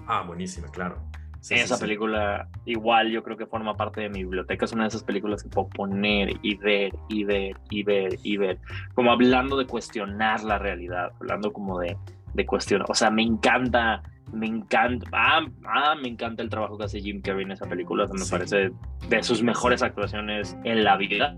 Ah, 0.07 0.23
buenísima, 0.27 0.69
claro 0.69 1.10
esa 1.49 1.79
película 1.79 2.49
igual 2.67 3.11
yo 3.11 3.23
creo 3.23 3.37
que 3.37 3.47
forma 3.47 3.77
parte 3.77 4.03
de 4.03 4.09
mi 4.11 4.23
biblioteca. 4.23 4.65
Es 4.65 4.73
una 4.73 4.85
de 4.85 4.89
esas 4.89 5.05
películas 5.05 5.43
que 5.43 5.49
puedo 5.49 5.69
poner 5.69 6.37
y 6.43 6.57
ver 6.57 6.93
y 7.09 7.25
ver 7.25 7.57
y 7.71 7.83
ver 7.83 8.19
y 8.23 8.37
ver. 8.37 8.59
Como 8.95 9.11
hablando 9.11 9.57
de 9.57 9.67
cuestionar 9.67 10.43
la 10.45 10.59
realidad, 10.59 11.13
hablando 11.21 11.53
como 11.53 11.79
de, 11.81 11.97
de 12.35 12.47
cuestionar. 12.47 12.87
O 12.91 12.95
sea, 12.95 13.11
me 13.11 13.23
encanta, 13.23 14.03
me 14.33 14.47
encanta, 14.47 15.09
ah, 15.13 15.47
ah, 15.65 15.95
me 16.01 16.09
encanta 16.09 16.43
el 16.43 16.51
trabajo 16.51 16.77
que 16.77 16.85
hace 16.85 17.01
Jim 17.01 17.23
Carrey 17.23 17.45
en 17.45 17.53
esa 17.53 17.67
película. 17.67 18.07
me 18.07 18.25
parece 18.31 18.71
de 19.09 19.23
sus 19.23 19.43
mejores 19.43 19.83
actuaciones 19.83 20.57
en 20.65 20.85
la 20.85 20.97
vida. 20.97 21.35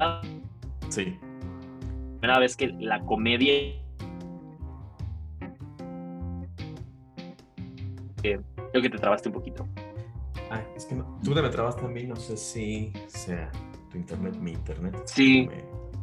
Sí. 0.89 1.17
Primera 2.19 2.39
vez 2.39 2.57
que 2.57 2.69
la 2.79 3.01
comedia... 3.01 3.53
creo 8.23 8.83
que 8.83 8.89
te 8.89 8.99
trabaste 8.99 9.29
un 9.29 9.35
poquito 9.35 9.67
es 10.77 10.87
que 10.87 10.97
tú 11.25 11.35
te 11.35 11.43
me 11.43 11.49
trabas 11.49 11.77
también, 11.77 12.09
no 12.09 12.17
sé 12.17 12.37
si 12.37 12.93
sea 13.07 13.51
tu 13.91 13.99
internet, 13.99 14.37
mi 14.37 14.53
internet. 14.53 15.03
Sí. 15.05 15.49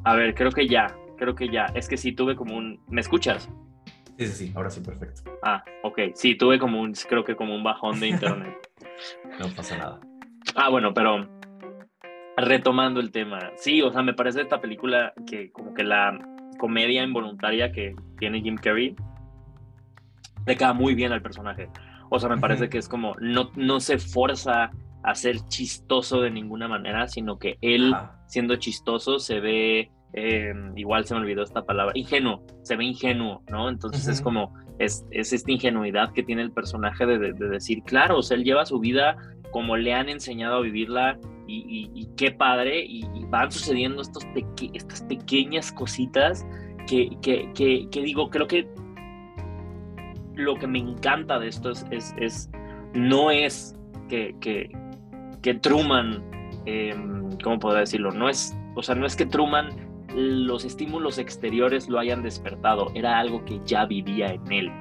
A 0.04 0.16
ver, 0.16 0.34
creo 0.34 0.52
que 0.52 0.68
ya, 0.68 0.96
creo 1.18 1.36
que 1.36 1.50
ya. 1.50 1.66
Es 1.76 1.88
que 1.88 1.98
sí 1.98 2.12
tuve 2.12 2.36
como 2.36 2.56
un... 2.56 2.80
¿Me 2.88 3.02
escuchas? 3.02 3.50
Sí, 4.18 4.28
sí, 4.28 4.34
sí, 4.34 4.54
ahora 4.56 4.70
sí, 4.70 4.82
perfecto. 4.82 5.24
Ah, 5.44 5.64
ok. 5.84 6.00
Sí, 6.14 6.36
tuve 6.36 6.60
como 6.60 6.82
un, 6.82 6.94
creo 6.94 7.24
que 7.24 7.36
como 7.36 7.56
un 7.56 7.64
bajón 7.64 8.00
de 8.00 8.08
internet. 8.10 8.56
no 9.40 9.48
pasa 9.56 9.78
nada. 9.78 10.00
Ah, 10.56 10.70
bueno, 10.70 10.94
pero 10.94 11.28
retomando 12.38 13.00
el 13.00 13.12
tema. 13.12 13.52
Sí, 13.56 13.82
o 13.82 13.92
sea, 13.92 14.02
me 14.02 14.14
parece 14.14 14.42
esta 14.42 14.62
película 14.62 15.14
que 15.28 15.52
como 15.52 15.74
que 15.74 15.84
la 15.84 16.18
comedia 16.58 17.04
involuntaria 17.04 17.72
que 17.72 17.96
tiene 18.18 18.42
Jim 18.42 18.56
Carrey 18.56 18.96
le 20.46 20.56
queda 20.56 20.74
muy 20.74 20.96
bien 20.96 21.12
al 21.12 21.22
personaje. 21.22 21.70
O 22.10 22.20
sea, 22.20 22.30
me 22.30 22.38
parece 22.38 22.70
que 22.70 22.78
es 22.78 22.88
como, 22.88 23.16
no, 23.20 23.52
no 23.56 23.80
se 23.80 23.98
forza 23.98 24.72
a 25.04 25.16
ser 25.16 25.38
chistoso 25.48 26.22
de 26.22 26.32
ninguna 26.32 26.68
manera, 26.68 27.08
sino 27.08 27.38
que 27.38 27.58
él, 27.62 27.94
siendo 28.28 28.56
chistoso, 28.58 29.20
se 29.20 29.40
ve, 29.40 29.92
eh, 30.14 30.54
igual 30.76 31.06
se 31.06 31.14
me 31.14 31.22
olvidó 31.22 31.44
esta 31.44 31.64
palabra, 31.64 31.94
ingenuo, 31.96 32.44
se 32.64 32.76
ve 32.76 32.86
ingenuo, 32.86 33.44
¿no? 33.50 33.70
Entonces 33.70 34.08
es 34.08 34.22
como, 34.22 34.54
es, 34.80 35.06
es, 35.12 35.34
esta 35.34 35.52
ingenuidad 35.52 36.12
que 36.12 36.24
tiene 36.24 36.42
el 36.42 36.52
personaje 36.52 37.06
de, 37.06 37.18
de, 37.34 37.50
decir, 37.50 37.84
claro, 37.84 38.18
o 38.18 38.24
sea, 38.24 38.38
él 38.38 38.44
lleva 38.44 38.66
su 38.66 38.80
vida 38.80 39.18
como 39.52 39.78
le 39.78 39.94
han 39.94 40.10
enseñado 40.10 40.58
a 40.58 40.62
vivirla 40.62 41.18
y, 41.48 41.90
y, 41.96 42.06
qué 42.16 42.32
padre, 42.32 42.86
y, 42.86 43.04
van 43.30 43.52
sucediendo 43.52 44.02
estos 44.04 44.24
estas 44.74 45.02
pequeñas 45.04 45.72
cositas 45.72 46.46
que, 46.88 47.10
que, 47.22 47.52
que, 47.56 47.88
que 47.90 48.02
digo, 48.02 48.30
creo 48.30 48.48
que 48.48 48.68
lo 50.40 50.56
que 50.56 50.68
me 50.68 50.80
encanta 50.80 51.40
de 51.40 51.48
esto 51.48 51.72
es, 51.72 51.86
es, 52.18 52.50
no 52.94 53.32
es 53.32 53.76
que, 54.08 54.36
que, 54.40 54.70
que 55.42 55.54
Truman, 55.56 56.24
em, 56.66 57.38
¿cómo 57.44 57.60
podría 57.60 57.82
decirlo? 57.82 58.12
No 58.12 58.30
es, 58.30 58.58
o 58.76 58.82
sea, 58.82 58.96
no 58.96 59.06
es 59.06 59.16
que 59.16 59.26
Truman 59.26 59.70
los 60.16 60.66
estímulos 60.66 61.20
exteriores 61.20 61.88
lo 61.88 62.00
hayan 62.00 62.24
despertado, 62.24 62.92
era 62.96 63.20
algo 63.20 63.46
que 63.46 63.62
ya 63.66 63.86
vivía 63.86 64.28
en 64.28 64.52
él. 64.52 64.72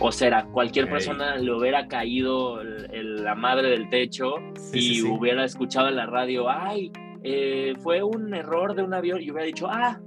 O 0.00 0.10
sea, 0.10 0.44
cualquier 0.46 0.90
persona 0.90 1.36
le 1.36 1.52
hubiera 1.52 1.86
caído 1.86 2.60
la 2.64 3.36
madre 3.36 3.68
del 3.70 3.88
techo 3.88 4.34
y 4.72 5.00
hubiera 5.02 5.44
escuchado 5.44 5.88
en 5.88 5.96
la 5.96 6.06
radio, 6.06 6.50
ay, 6.50 6.90
eh, 7.22 7.74
fue 7.78 8.02
un 8.02 8.34
error 8.34 8.74
de 8.74 8.82
un 8.82 8.94
avión 8.94 9.22
y 9.22 9.30
hubiera 9.30 9.46
dicho, 9.46 9.68
ah, 9.70 10.00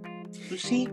pues 0.49 0.61
sí. 0.61 0.89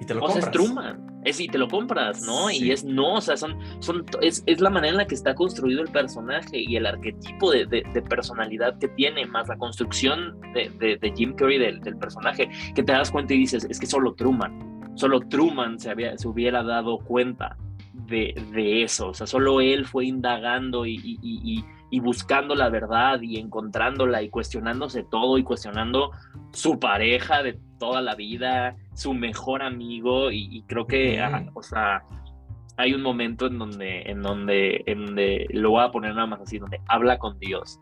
Y 0.00 0.06
te 0.06 0.14
lo 0.14 0.24
o 0.24 0.30
sea, 0.30 0.40
es 0.40 0.50
Truman 0.50 1.11
es 1.24 1.40
y 1.40 1.48
te 1.48 1.58
lo 1.58 1.68
compras, 1.68 2.22
¿no? 2.22 2.50
Y 2.50 2.70
es 2.70 2.84
no, 2.84 3.14
o 3.14 3.20
sea, 3.20 3.36
son, 3.36 3.56
son, 3.80 4.04
es, 4.20 4.42
es, 4.46 4.60
la 4.60 4.70
manera 4.70 4.92
en 4.92 4.96
la 4.98 5.06
que 5.06 5.14
está 5.14 5.34
construido 5.34 5.82
el 5.82 5.88
personaje 5.88 6.58
y 6.58 6.76
el 6.76 6.86
arquetipo 6.86 7.50
de, 7.50 7.66
de, 7.66 8.02
personalidad 8.02 8.78
que 8.78 8.88
tiene, 8.88 9.26
más 9.26 9.48
la 9.48 9.56
construcción 9.56 10.40
de, 10.54 10.98
de 11.00 11.12
Jim 11.16 11.34
Carrey 11.34 11.58
del, 11.58 11.80
del, 11.80 11.96
personaje, 11.96 12.48
que 12.74 12.82
te 12.82 12.92
das 12.92 13.10
cuenta 13.10 13.34
y 13.34 13.38
dices, 13.38 13.66
es 13.70 13.78
que 13.78 13.86
solo 13.86 14.14
Truman, 14.14 14.72
solo 14.94 15.20
Truman 15.20 15.78
se, 15.78 15.90
había, 15.90 16.16
se 16.18 16.28
hubiera 16.28 16.62
dado 16.62 16.98
cuenta 16.98 17.56
de, 18.06 18.82
eso, 18.82 19.08
o 19.08 19.14
sea, 19.14 19.26
solo 19.26 19.60
él 19.60 19.86
fue 19.86 20.06
indagando 20.06 20.84
y, 20.86 20.96
y, 20.96 21.18
y, 21.22 21.64
y 21.92 22.00
buscando 22.00 22.54
la 22.54 22.70
verdad 22.70 23.20
y 23.20 23.38
encontrándola 23.38 24.22
y 24.22 24.30
cuestionándose 24.30 25.04
todo 25.04 25.36
y 25.36 25.44
cuestionando 25.44 26.10
su 26.50 26.80
pareja 26.80 27.42
de 27.42 27.60
toda 27.78 28.00
la 28.00 28.14
vida, 28.14 28.76
su 28.94 29.12
mejor 29.12 29.62
amigo 29.62 30.30
y, 30.32 30.64
creo 30.66 30.86
que, 30.86 31.20
ah, 31.20 31.44
o 31.52 31.62
sea, 31.62 32.02
hay 32.78 32.94
un 32.94 33.02
momento 33.02 33.46
en 33.46 33.58
donde, 33.58 34.04
en 34.06 34.22
donde, 34.22 34.82
en 34.86 35.04
donde 35.04 35.46
lo 35.50 35.72
voy 35.72 35.84
a 35.84 35.90
poner 35.90 36.14
nada 36.14 36.26
más 36.26 36.40
así, 36.40 36.58
donde 36.58 36.80
habla 36.88 37.18
con 37.18 37.38
Dios, 37.38 37.78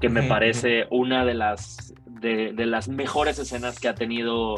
que 0.00 0.08
me 0.08 0.24
parece 0.24 0.88
una 0.90 1.24
de 1.24 1.34
las, 1.34 1.94
de, 2.04 2.52
las 2.66 2.88
mejores 2.88 3.38
escenas 3.38 3.78
que 3.78 3.86
ha 3.86 3.94
tenido 3.94 4.56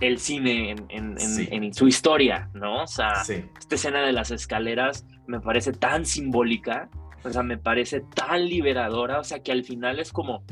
el 0.00 0.18
cine 0.18 0.76
en, 0.88 1.74
su 1.74 1.86
historia, 1.86 2.48
¿no? 2.54 2.84
O 2.84 2.86
sea, 2.86 3.12
esta 3.20 3.74
escena 3.74 4.00
de 4.00 4.12
las 4.12 4.30
escaleras 4.30 5.06
me 5.26 5.40
parece 5.40 5.72
tan 5.72 6.06
simbólica, 6.06 6.88
o 7.24 7.30
sea, 7.30 7.42
me 7.42 7.58
parece 7.58 8.00
tan 8.14 8.44
liberadora, 8.46 9.20
o 9.20 9.24
sea, 9.24 9.40
que 9.40 9.52
al 9.52 9.64
final 9.64 9.98
es 9.98 10.12
como, 10.12 10.44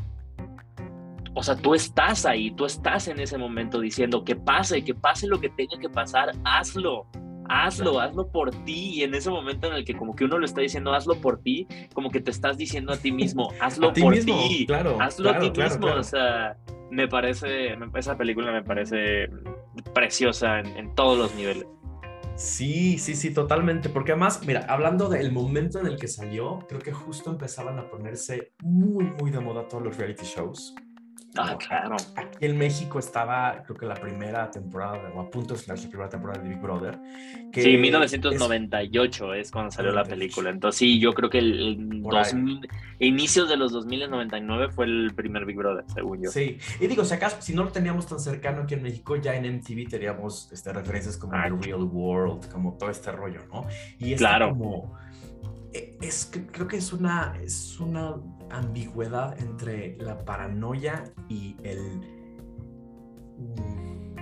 o 1.35 1.43
sea, 1.43 1.55
tú 1.55 1.75
estás 1.75 2.25
ahí, 2.25 2.51
tú 2.51 2.65
estás 2.65 3.09
en 3.09 3.21
ese 3.21 3.37
momento 3.37 3.81
diciendo 3.81 4.25
que 4.25 4.37
pase, 4.37 4.83
que 4.83 4.95
pase 4.95 5.27
lo 5.27 5.39
que 5.39 5.51
tenga 5.51 5.79
que 5.79 5.89
pasar, 5.89 6.33
hazlo, 6.45 7.07
hazlo, 7.49 8.01
hazlo 8.01 8.27
por 8.29 8.51
ti. 8.65 8.95
Y 8.95 9.03
en 9.03 9.15
ese 9.15 9.31
momento 9.31 9.67
en 9.67 9.75
el 9.75 9.85
que 9.85 9.95
como 9.95 10.17
que 10.17 10.25
uno 10.25 10.39
lo 10.39 10.47
está 10.47 10.63
diciendo, 10.63 10.95
hazlo 10.95 11.21
por 11.21 11.43
ti, 11.43 11.67
como 11.93 12.11
que 12.11 12.21
te 12.21 12.31
estás 12.31 12.57
diciendo 12.57 12.93
a 12.93 12.97
ti 12.97 13.13
mismo, 13.13 13.53
hazlo 13.61 13.93
por 13.93 14.19
ti, 14.19 14.65
claro, 14.67 14.97
hazlo 15.01 15.31
a 15.31 15.39
ti 15.39 15.51
mismo. 15.51 15.89
O 15.89 16.03
sea, 16.03 16.57
me 16.91 17.07
parece, 17.07 17.77
esa 17.95 18.17
película 18.17 18.51
me 18.51 18.63
parece 18.63 19.29
preciosa 19.93 20.61
en, 20.61 20.67
en 20.77 20.95
todos 20.95 21.19
los 21.19 21.35
niveles. 21.35 21.67
Sí, 22.37 22.99
sí, 22.99 23.15
sí, 23.15 23.33
totalmente. 23.33 23.89
Porque 23.89 24.13
además, 24.13 24.41
mira, 24.47 24.67
hablando 24.69 25.09
del 25.09 25.33
momento 25.33 25.81
en 25.81 25.87
el 25.87 25.99
que 25.99 26.07
salió, 26.07 26.59
creo 26.69 26.81
que 26.81 26.93
justo 26.93 27.31
empezaban 27.31 27.79
a 27.79 27.89
ponerse 27.89 28.53
muy, 28.63 29.05
muy 29.05 29.31
de 29.31 29.41
moda 29.41 29.67
todos 29.67 29.83
los 29.83 29.97
reality 29.97 30.25
shows. 30.27 30.75
Ah, 31.39 31.57
claro. 31.59 31.97
Aquí 32.17 32.47
en 32.47 32.57
México 32.57 32.99
estaba, 32.99 33.63
creo 33.65 33.77
que 33.77 33.87
la 33.87 33.95
primera 33.95 34.51
temporada, 34.51 35.11
o 35.15 35.21
a 35.21 35.31
punto 35.31 35.55
de 35.55 35.61
la 35.67 35.75
primera 35.75 36.09
temporada 36.09 36.43
de 36.43 36.49
Big 36.49 36.61
Brother. 36.61 36.99
Que 37.53 37.63
sí, 37.63 37.77
1998 37.77 39.35
es, 39.35 39.51
cuando 39.51 39.71
salió 39.71 39.93
la 39.93 40.05
película. 40.05 40.51
Entonces, 40.51 40.79
sí, 40.79 40.99
yo 40.99 41.13
creo 41.13 41.31
que 41.31 41.39
el, 41.39 42.01
inicios 42.99 43.49
de 43.49 43.57
los 43.57 43.73
2099 43.73 44.71
fue 44.71 44.87
el 44.87 45.13
primer 45.15 45.45
Big 45.45 45.57
Brother, 45.57 45.85
según 45.93 46.23
yo. 46.23 46.31
Sí, 46.31 46.59
y 46.81 46.87
digo, 46.87 47.05
si 47.05 47.15
acaso, 47.15 47.37
si 47.41 47.55
no 47.55 47.65
lo 47.65 47.73
teníamos 47.73 48.07
tan 48.07 48.21
cercano 48.21 48.63
aquí 48.63 48.75
en 48.75 48.83
México, 48.83 49.17
ya 49.17 49.35
en 49.35 49.57
MTV 49.57 49.89
teníamos 49.89 50.51
este, 50.53 50.73
referencias 50.73 51.17
como 51.17 51.33
The 51.33 51.67
Real 51.67 51.83
World, 51.83 52.51
como 52.51 52.75
todo 52.75 52.91
este 52.91 53.13
rollo, 53.13 53.41
¿no? 53.53 53.67
Y 53.99 54.13
es 54.13 54.19
claro. 54.19 54.51
como 54.51 54.97
es, 56.01 56.31
creo 56.53 56.67
que 56.67 56.77
es 56.77 56.93
una, 56.93 57.37
es 57.43 57.79
una 57.81 58.17
ambigüedad 58.51 59.39
entre 59.41 59.97
la 59.99 60.25
paranoia 60.25 61.05
y 61.29 61.57
el... 61.63 62.01
Mm, 63.39 64.17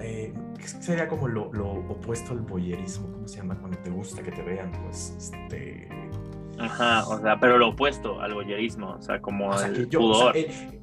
eh, 0.00 0.34
sería 0.80 1.08
como 1.08 1.28
lo, 1.28 1.50
opuesto 1.88 2.32
al 2.32 2.40
boyerismo, 2.40 3.10
¿cómo 3.12 3.28
se 3.28 3.38
llama? 3.38 3.58
Cuando 3.58 3.78
te 3.78 3.90
gusta 3.90 4.22
que 4.22 4.32
te 4.32 4.42
vean, 4.42 4.72
pues, 4.84 5.16
este... 5.18 5.88
Ajá, 6.58 7.06
o 7.06 7.20
sea, 7.20 7.38
pero 7.38 7.58
lo 7.58 7.68
opuesto 7.68 8.20
al 8.20 8.34
boyerismo, 8.34 8.92
o 8.92 9.02
sea, 9.02 9.20
como 9.20 9.54
el 9.60 9.88
pudor. 9.88 10.36
Eh, 10.36 10.75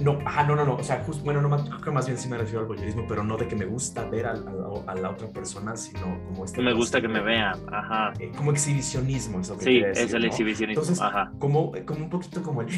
no, 0.00 0.18
ajá, 0.24 0.44
no, 0.44 0.54
no, 0.54 0.64
no. 0.64 0.76
O 0.76 0.82
sea, 0.82 1.02
justo, 1.04 1.24
bueno, 1.24 1.42
no, 1.42 1.50
creo 1.64 1.80
que 1.80 1.90
más 1.90 2.06
bien 2.06 2.18
sí 2.18 2.28
me 2.28 2.38
refiero 2.38 2.60
al 2.60 2.66
voyeurismo, 2.66 3.04
pero 3.08 3.24
no 3.24 3.36
de 3.36 3.48
que 3.48 3.56
me 3.56 3.66
gusta 3.66 4.08
ver 4.08 4.26
a, 4.26 4.34
la 4.34 5.10
otra 5.10 5.28
persona, 5.28 5.76
sino 5.76 6.22
como 6.26 6.44
este. 6.44 6.62
Me 6.62 6.72
gusta 6.72 7.00
que 7.00 7.08
me 7.08 7.20
vean, 7.20 7.56
ajá. 7.72 8.12
Eh, 8.18 8.32
como 8.36 8.52
exhibicionismo, 8.52 9.40
eso 9.40 9.58
que 9.58 9.64
Sí, 9.64 9.78
es 9.78 10.12
el 10.12 10.24
exhibicionismo, 10.24 10.82
Entonces, 10.82 11.00
ajá. 11.02 11.32
Como, 11.38 11.72
como 11.84 12.04
un 12.04 12.10
poquito 12.10 12.42
como 12.42 12.62
el. 12.62 12.68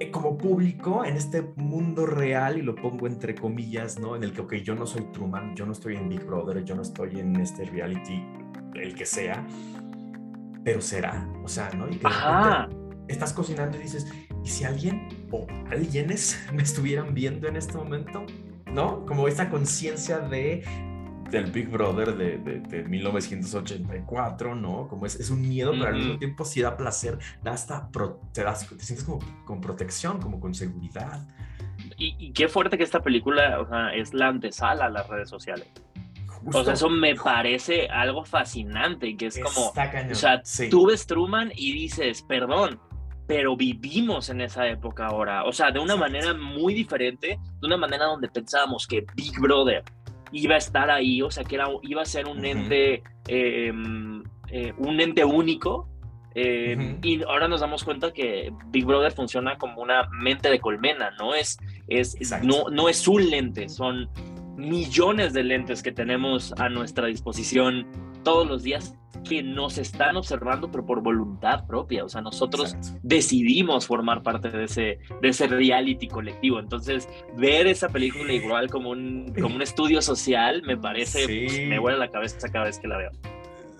Eh, 0.00 0.12
como 0.12 0.38
público 0.38 1.04
en 1.04 1.16
este 1.16 1.42
mundo 1.56 2.06
real, 2.06 2.56
y 2.56 2.62
lo 2.62 2.74
pongo 2.74 3.06
entre 3.06 3.34
comillas, 3.34 3.98
¿no? 3.98 4.14
En 4.14 4.22
el 4.22 4.32
que, 4.32 4.42
ok, 4.42 4.54
yo 4.56 4.74
no 4.74 4.86
soy 4.86 5.02
Truman, 5.12 5.56
yo 5.56 5.66
no 5.66 5.72
estoy 5.72 5.96
en 5.96 6.08
Big 6.08 6.24
Brother, 6.24 6.64
yo 6.64 6.76
no 6.76 6.82
estoy 6.82 7.18
en 7.18 7.34
este 7.36 7.64
reality, 7.64 8.24
el 8.74 8.94
que 8.94 9.04
sea, 9.04 9.44
pero 10.62 10.80
será, 10.80 11.28
o 11.42 11.48
sea, 11.48 11.70
¿no? 11.70 11.88
Y 11.88 11.98
Ajá. 12.04 12.68
estás 13.08 13.32
cocinando 13.32 13.76
y 13.76 13.82
dices, 13.82 14.06
¿y 14.44 14.48
si 14.48 14.64
alguien 14.64 15.08
o 15.30 15.46
alguienes 15.70 16.38
me 16.52 16.62
estuvieran 16.62 17.14
viendo 17.14 17.48
en 17.48 17.56
este 17.56 17.74
momento? 17.76 18.24
¿No? 18.66 19.06
Como 19.06 19.28
esta 19.28 19.48
conciencia 19.48 20.18
de 20.18 20.64
del 21.30 21.50
Big 21.50 21.68
Brother 21.68 22.16
de, 22.16 22.38
de, 22.38 22.84
1984, 22.84 24.54
¿no? 24.54 24.88
Como 24.88 25.06
es, 25.06 25.16
es 25.16 25.30
un 25.30 25.42
miedo, 25.42 25.72
pero 25.72 25.88
al 25.88 25.96
mismo 25.96 26.18
tiempo 26.18 26.44
sí 26.44 26.62
da 26.62 26.76
placer, 26.76 27.18
da 27.42 27.52
hasta, 27.52 27.88
te, 28.32 28.42
das, 28.42 28.66
te 28.66 28.82
sientes 28.82 29.04
como 29.04 29.18
con 29.44 29.60
protección, 29.60 30.20
como 30.20 30.40
con 30.40 30.54
seguridad. 30.54 31.26
Y, 31.96 32.32
qué 32.32 32.48
fuerte 32.48 32.78
que 32.78 32.84
esta 32.84 33.00
película 33.00 33.60
o 33.60 33.68
sea, 33.68 33.94
es 33.94 34.14
la 34.14 34.28
antesala 34.28 34.86
a 34.86 34.90
las 34.90 35.08
redes 35.08 35.28
sociales. 35.28 35.68
O 36.52 36.64
sea, 36.64 36.74
eso 36.74 36.88
me 36.88 37.14
parece 37.16 37.88
algo 37.88 38.24
fascinante, 38.24 39.16
que 39.16 39.26
es 39.26 39.40
como, 39.40 39.68
o 39.70 40.14
sea, 40.14 40.42
tú 40.70 40.86
ves 40.86 41.06
Truman 41.06 41.50
y 41.54 41.72
dices, 41.72 42.22
perdón, 42.22 42.80
pero 43.28 43.54
vivimos 43.56 44.30
en 44.30 44.40
esa 44.40 44.66
época 44.66 45.06
ahora, 45.06 45.44
o 45.44 45.52
sea, 45.52 45.70
de 45.70 45.78
una 45.78 45.96
manera 45.96 46.32
muy 46.32 46.72
diferente, 46.72 47.38
de 47.60 47.66
una 47.66 47.76
manera 47.76 48.06
donde 48.06 48.26
pensábamos 48.28 48.86
que 48.86 49.04
Big 49.14 49.38
Brother 49.38 49.84
iba 50.32 50.54
a 50.54 50.58
estar 50.58 50.90
ahí, 50.90 51.20
o 51.20 51.30
sea, 51.30 51.44
que 51.44 51.56
era, 51.56 51.66
iba 51.82 52.00
a 52.00 52.06
ser 52.06 52.26
un 52.26 52.42
ente, 52.42 53.02
em, 53.26 54.24
eh, 54.50 54.72
un 54.78 54.98
ente 54.98 55.26
único. 55.26 55.86
Em, 56.34 56.98
y 57.02 57.22
ahora 57.24 57.48
nos 57.48 57.60
damos 57.60 57.84
cuenta 57.84 58.12
que 58.12 58.50
Big 58.68 58.86
Brother 58.86 59.12
funciona 59.12 59.58
como 59.58 59.82
una 59.82 60.08
mente 60.10 60.48
de 60.48 60.58
colmena, 60.58 61.10
no 61.18 61.34
es, 61.34 61.58
es, 61.86 62.16
no, 62.42 62.70
no 62.70 62.88
es 62.88 63.06
un 63.08 63.28
lente, 63.28 63.68
son 63.68 64.08
millones 64.58 65.32
de 65.32 65.44
lentes 65.44 65.82
que 65.82 65.92
tenemos 65.92 66.52
a 66.58 66.68
nuestra 66.68 67.06
disposición 67.06 67.86
todos 68.24 68.46
los 68.46 68.62
días 68.62 68.94
que 69.26 69.42
nos 69.42 69.78
están 69.78 70.16
observando, 70.16 70.70
pero 70.70 70.84
por 70.84 71.02
voluntad 71.02 71.66
propia. 71.66 72.04
O 72.04 72.08
sea, 72.08 72.20
nosotros 72.20 72.76
decidimos 73.02 73.86
formar 73.86 74.22
parte 74.22 74.50
de 74.50 74.64
ese, 74.64 74.98
de 75.22 75.28
ese 75.28 75.46
reality 75.46 76.08
colectivo. 76.08 76.58
Entonces, 76.58 77.08
ver 77.36 77.66
esa 77.66 77.88
película 77.88 78.32
igual 78.32 78.68
como 78.68 78.90
un, 78.90 79.32
como 79.40 79.54
un 79.54 79.62
estudio 79.62 80.02
social 80.02 80.62
me 80.66 80.76
parece, 80.76 81.24
pues, 81.24 81.68
me 81.68 81.78
vuela 81.78 81.98
la 81.98 82.10
cabeza 82.10 82.48
cada 82.48 82.66
vez 82.66 82.78
que 82.78 82.88
la 82.88 82.98
veo. 82.98 83.10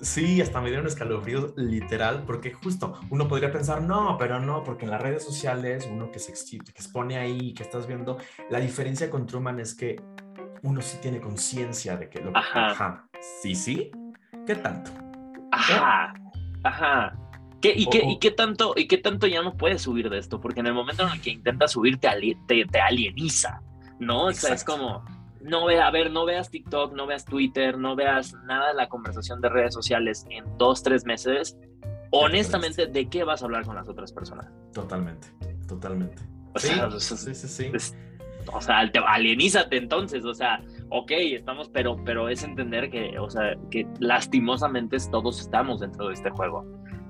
Sí, 0.01 0.41
hasta 0.41 0.61
me 0.61 0.69
dieron 0.69 0.87
escalofríos 0.87 1.55
literal, 1.57 2.23
porque 2.25 2.53
justo 2.53 3.01
uno 3.11 3.27
podría 3.27 3.51
pensar, 3.51 3.83
no, 3.83 4.17
pero 4.17 4.39
no, 4.39 4.63
porque 4.63 4.85
en 4.85 4.93
las 4.93 5.03
redes 5.03 5.25
sociales, 5.25 5.89
uno 5.91 6.13
que 6.13 6.21
se 6.21 6.33
que 6.33 6.71
expone 6.71 7.19
ahí, 7.19 7.53
que 7.53 7.65
estás 7.65 7.89
viendo, 7.89 8.17
la 8.49 8.61
diferencia 8.61 9.11
con 9.11 9.27
Truman 9.27 9.59
es 9.59 9.75
que 9.75 9.97
uno 10.63 10.81
sí 10.81 10.99
tiene 11.01 11.21
conciencia 11.21 11.97
de 11.97 12.09
que 12.09 12.21
lo 12.21 12.33
que... 12.33 12.39
Ajá. 12.39 13.09
Sí, 13.43 13.55
sí. 13.55 13.91
¿Qué 14.47 14.55
tanto? 14.55 14.91
Ajá, 15.53 16.15
ajá. 16.63 17.17
¿Qué, 17.61 17.73
y, 17.75 17.87
qué, 17.87 18.05
¿Y 18.05 18.19
qué 18.19 18.31
tanto 18.31 18.75
y 18.77 18.87
qué 18.87 18.99
tanto 18.99 19.27
ya 19.27 19.43
no 19.43 19.57
puedes 19.57 19.83
subir 19.83 20.09
de 20.11 20.19
esto? 20.19 20.41
Porque 20.41 20.61
en 20.61 20.67
el 20.67 20.75
momento 20.75 21.03
en 21.03 21.11
el 21.11 21.21
que 21.21 21.31
intentas 21.31 21.73
subir 21.73 21.99
te, 21.99 22.09
te, 22.47 22.81
alieniza, 22.81 23.63
¿no? 23.99 24.27
O 24.27 24.33
sea, 24.33 24.55
es 24.55 24.63
como, 24.63 25.05
no 25.41 25.67
ve, 25.67 25.81
a 25.81 25.91
ver, 25.91 26.13
no 26.13 26.25
veas 26.25 26.51
TikTok, 26.51 26.95
no 26.95 27.07
veas 27.07 27.25
Twitter, 27.25 27.77
no 27.77 27.97
veas 27.97 28.35
nada 28.45 28.69
de 28.69 28.75
la 28.75 28.89
conversación 28.89 29.41
de 29.41 29.49
redes 29.49 29.75
sociales 29.75 30.25
en 30.31 30.45
dos, 30.57 30.83
tres 30.85 31.05
meses. 31.05 31.57
Honestamente, 32.11 32.87
¿de 32.87 33.09
qué 33.09 33.25
vas 33.25 33.43
a 33.43 33.47
hablar 33.47 33.65
con 33.65 33.75
las 33.75 33.89
otras 33.89 34.13
personas? 34.13 34.47
Totalmente, 34.73 35.29
totalmente. 35.67 36.23
O 36.55 36.59
sea, 36.61 36.91
sí, 36.91 37.35
sí, 37.35 37.49
sí. 37.49 37.73
O 38.53 38.61
sea, 38.61 38.79
alienízate 39.07 39.77
entonces, 39.77 40.25
o 40.25 40.35
sea, 40.35 40.63
ok, 40.91 41.11
estamos, 41.11 41.69
pero, 41.69 42.03
pero 42.05 42.29
es 42.29 42.43
entender 42.43 42.91
que, 42.91 43.19
o 43.19 43.29
sea, 43.31 43.57
que 43.71 43.87
lastimosamente 44.01 44.97
todos 45.11 45.41
estamos 45.41 45.81
dentro 45.81 46.09
de 46.09 46.15
este 46.15 46.31
juego. 46.31 46.65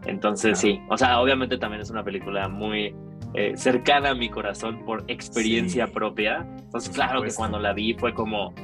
Entonces, 0.07 0.59
sí, 0.59 0.81
o 0.89 0.97
sea, 0.97 1.21
obviamente 1.21 1.59
también 1.59 1.83
es 1.83 1.91
una 1.91 2.05
película 2.05 2.49
muy 2.49 2.95
eh, 3.35 3.53
cercana 3.57 4.11
a 4.11 4.15
mi 4.15 4.31
corazón 4.31 4.85
por 4.85 5.05
experiencia 5.09 5.87
propia. 5.87 6.47
Entonces, 6.59 6.95
claro 6.95 7.23
que 7.23 7.33
cuando 7.35 7.59
la 7.59 7.73
vi 7.73 7.95
fue 7.95 8.15
como, 8.15 8.55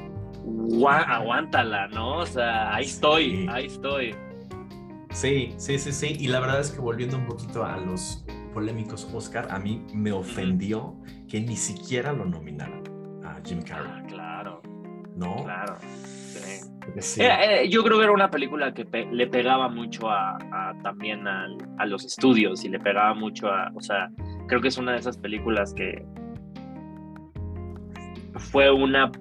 aguántala, 0.87 1.87
¿no? 1.89 2.19
O 2.19 2.25
sea, 2.25 2.73
ahí 2.73 2.85
estoy, 2.85 3.47
ahí 3.49 3.65
estoy. 3.65 4.15
Sí, 5.11 5.53
sí, 5.57 5.77
sí, 5.77 5.91
sí. 5.91 6.17
Y 6.19 6.27
la 6.27 6.39
verdad 6.39 6.59
es 6.59 6.71
que 6.71 6.81
volviendo 6.81 7.17
un 7.17 7.25
poquito 7.25 7.63
a 7.63 7.77
los 7.77 8.24
polémicos 8.55 9.07
Oscar, 9.13 9.49
a 9.51 9.59
mí 9.59 9.85
me 9.93 10.13
ofendió 10.13 10.95
que 11.27 11.41
ni 11.41 11.57
siquiera 11.57 12.13
lo 12.13 12.23
nominaran 12.23 12.83
a 13.25 13.41
Jim 13.45 13.61
Carrey. 13.61 13.91
Ah, 13.93 14.03
claro. 14.07 14.61
¿no? 15.15 15.43
Claro. 15.43 15.75
Yo 17.69 17.83
creo 17.83 17.97
que 17.97 18.03
era 18.03 18.13
una 18.13 18.31
película 18.31 18.73
que 18.73 18.85
le 19.11 19.27
pegaba 19.27 19.67
mucho 19.67 20.09
a, 20.09 20.37
también 20.83 21.27
a, 21.27 21.85
los 21.85 22.05
estudios 22.05 22.63
y 22.63 22.69
le 22.69 22.79
pegaba 22.79 23.13
mucho 23.13 23.47
a, 23.47 23.71
o 23.75 23.81
sea, 23.81 24.09
creo 24.47 24.61
que 24.61 24.69
es 24.69 24.77
una 24.77 24.93
de 24.93 24.99
esas 24.99 25.17
películas 25.17 25.73
que 25.73 26.05
fue 28.35 28.71
una 28.71 29.11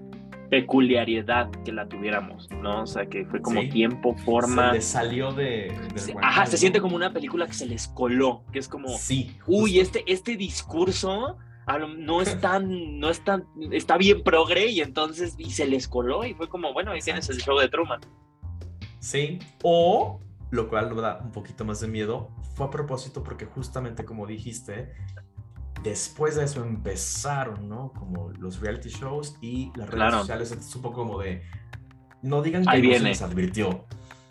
peculiaridad 0.55 1.51
que 1.65 1.73
la 1.73 1.89
tuviéramos, 1.89 2.49
¿no? 2.63 2.83
O 2.83 2.87
sea, 2.87 3.07
que 3.07 3.27
fue 3.27 3.43
como 3.43 3.61
tiempo, 3.69 4.15
forma. 4.15 4.69
Se 4.69 4.75
le 4.77 4.83
salió 4.83 5.33
de. 5.33 5.77
Ajá, 6.23 6.47
se 6.47 6.57
siente 6.57 6.81
como 6.81 6.95
una 6.95 7.13
película 7.13 7.49
que 7.49 7.55
se 7.55 7.67
les 7.67 7.89
coló, 7.89 8.45
que 8.53 8.61
es 8.61 8.69
como. 8.69 8.89
Sí. 8.97 9.37
Uy, 9.49 9.81
este, 9.81 10.05
este 10.07 10.37
discurso 10.37 11.39
no 11.97 12.23
es 12.23 12.41
tan, 12.41 13.01
no 13.01 13.11
es 13.11 13.25
tan, 13.25 13.49
está 13.73 13.97
bien 13.97 14.23
progre 14.23 14.67
y 14.67 14.81
entonces 14.81 15.35
y 15.39 15.51
se 15.51 15.67
les 15.67 15.89
coló 15.89 16.25
y 16.25 16.35
fue 16.35 16.49
como, 16.49 16.73
bueno, 16.73 16.93
ahí 16.93 17.01
tienes 17.01 17.29
el 17.31 17.39
show 17.39 17.59
de 17.59 17.69
Truman. 17.69 18.01
Sí, 19.01 19.41
o 19.65 20.21
lo 20.51 20.69
cual 20.69 20.95
da 20.95 21.21
un 21.21 21.33
poquito 21.33 21.65
más 21.65 21.81
de 21.81 21.89
miedo, 21.89 22.31
fue 22.55 22.67
a 22.67 22.71
propósito 22.71 23.25
porque 23.25 23.47
justamente 23.47 24.05
como 24.05 24.25
dijiste, 24.25 24.93
después 25.85 26.35
de 26.35 26.45
eso 26.45 26.65
empezaron, 26.65 27.69
¿no? 27.69 27.93
Como 27.93 28.31
los 28.31 28.61
reality 28.61 28.89
shows 28.89 29.37
y 29.41 29.71
las 29.77 29.89
redes 29.89 30.13
sociales, 30.13 30.51
es 30.51 30.75
un 30.75 30.83
poco 30.83 31.07
como 31.07 31.21
de, 31.21 31.43
no 32.23 32.43
digan 32.43 32.65
que 32.65 32.83
no 32.83 32.95
se 32.95 33.01
les 33.01 33.23
advirtió. 33.23 33.85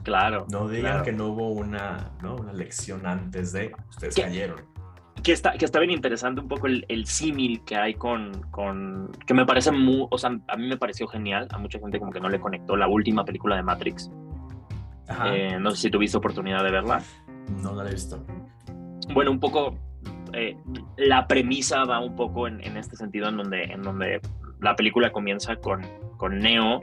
Claro. 0.04 0.45
No 0.51 0.68
digan 0.68 1.04
que 1.04 1.14
no 1.14 1.28
hubo 1.28 1.49
una, 1.51 2.12
¿no? 2.22 2.36
una 2.36 2.51
lección 2.51 3.06
antes 3.06 3.54
de, 3.54 3.72
ustedes 3.89 4.16
cayeron 4.16 4.74
que 5.24 5.32
está, 5.32 5.54
que 5.54 5.66
está 5.66 5.80
bien 5.80 5.91
interesante 5.91 6.41
un 6.41 6.47
poco 6.47 6.68
el, 6.68 6.86
el 6.89 7.06
símil 7.06 7.64
que 7.64 7.78
hay 7.78 7.93
con, 7.93 8.41
con, 8.51 9.10
que 9.26 9.34
me 9.34 9.45
parece 9.45 9.72
muy, 9.72 10.06
o 10.10 10.18
sea, 10.18 10.38
a 10.47 10.58
mí 10.58 10.68
me 10.68 10.78
pareció 10.78 11.08
genial, 11.08 11.47
a 11.51 11.58
mucha 11.58 11.80
gente 11.80 11.97
como 11.97 12.12
que 12.12 12.20
no 12.20 12.30
le 12.30 12.39
conectó 12.39 12.76
la 12.76 12.88
última 12.88 13.24
película 13.24 13.56
de 13.56 13.64
Matrix. 13.64 14.12
Eh, 15.28 15.58
no 15.60 15.72
sé 15.72 15.78
si 15.78 15.89
tuviste 15.89 16.18
oportunidad 16.18 16.64
de 16.64 16.72
verla. 16.72 17.01
No 17.62 17.74
la 17.74 17.88
he 17.88 17.93
visto. 17.93 18.26
Bueno, 19.14 19.32
un 19.32 19.39
poco, 19.39 19.78
eh, 20.34 20.58
la 20.98 21.28
premisa 21.28 21.86
va 21.86 22.00
un 22.00 22.16
poco 22.16 22.48
en, 22.48 22.62
en, 22.64 22.78
este 22.78 22.96
sentido, 22.96 23.30
en 23.30 23.38
donde, 23.38 23.64
en 23.64 23.82
donde 23.82 24.22
la 24.60 24.76
película 24.76 25.12
comienza 25.12 25.56
con, 25.58 25.82
con 26.18 26.40
Neo 26.40 26.82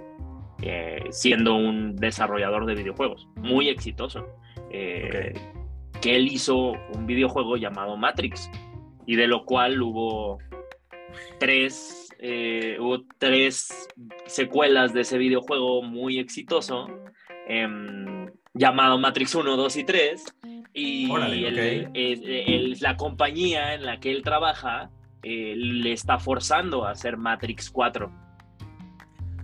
eh, 0.63 1.05
siendo 1.11 1.57
un 1.57 1.97
desarrollador 1.97 2.67
de 2.67 2.75
videojuegos, 2.75 3.29
muy 3.37 3.69
exitoso. 3.69 4.27
Okay 4.67 5.35
que 6.01 6.17
él 6.17 6.29
hizo 6.29 6.73
un 6.95 7.07
videojuego 7.07 7.57
llamado 7.57 7.97
Matrix 7.97 8.51
y 9.07 9.17
de 9.17 9.27
lo 9.27 9.45
cual 9.45 9.81
hubo 9.83 10.39
tres, 11.39 12.09
eh, 12.19 12.77
hubo 12.81 13.05
tres 13.19 13.89
secuelas 14.27 14.93
de 14.93 15.03
ese 15.03 15.19
videojuego 15.19 15.83
muy 15.83 16.19
exitoso 16.19 16.89
em, 17.47 18.31
llamado 18.55 18.99
Matrix 18.99 19.35
1, 19.35 19.57
2 19.57 19.77
y 19.77 19.85
3 19.85 20.25
y 20.73 21.09
la 22.81 22.97
compañía 22.97 23.75
en 23.75 23.85
la 23.85 23.99
que 24.01 24.11
él 24.11 24.23
trabaja 24.23 24.91
eh, 25.23 25.55
le 25.57 25.93
está 25.93 26.19
forzando 26.19 26.87
a 26.87 26.93
hacer 26.93 27.17
Matrix 27.17 27.71
4. 27.71 28.11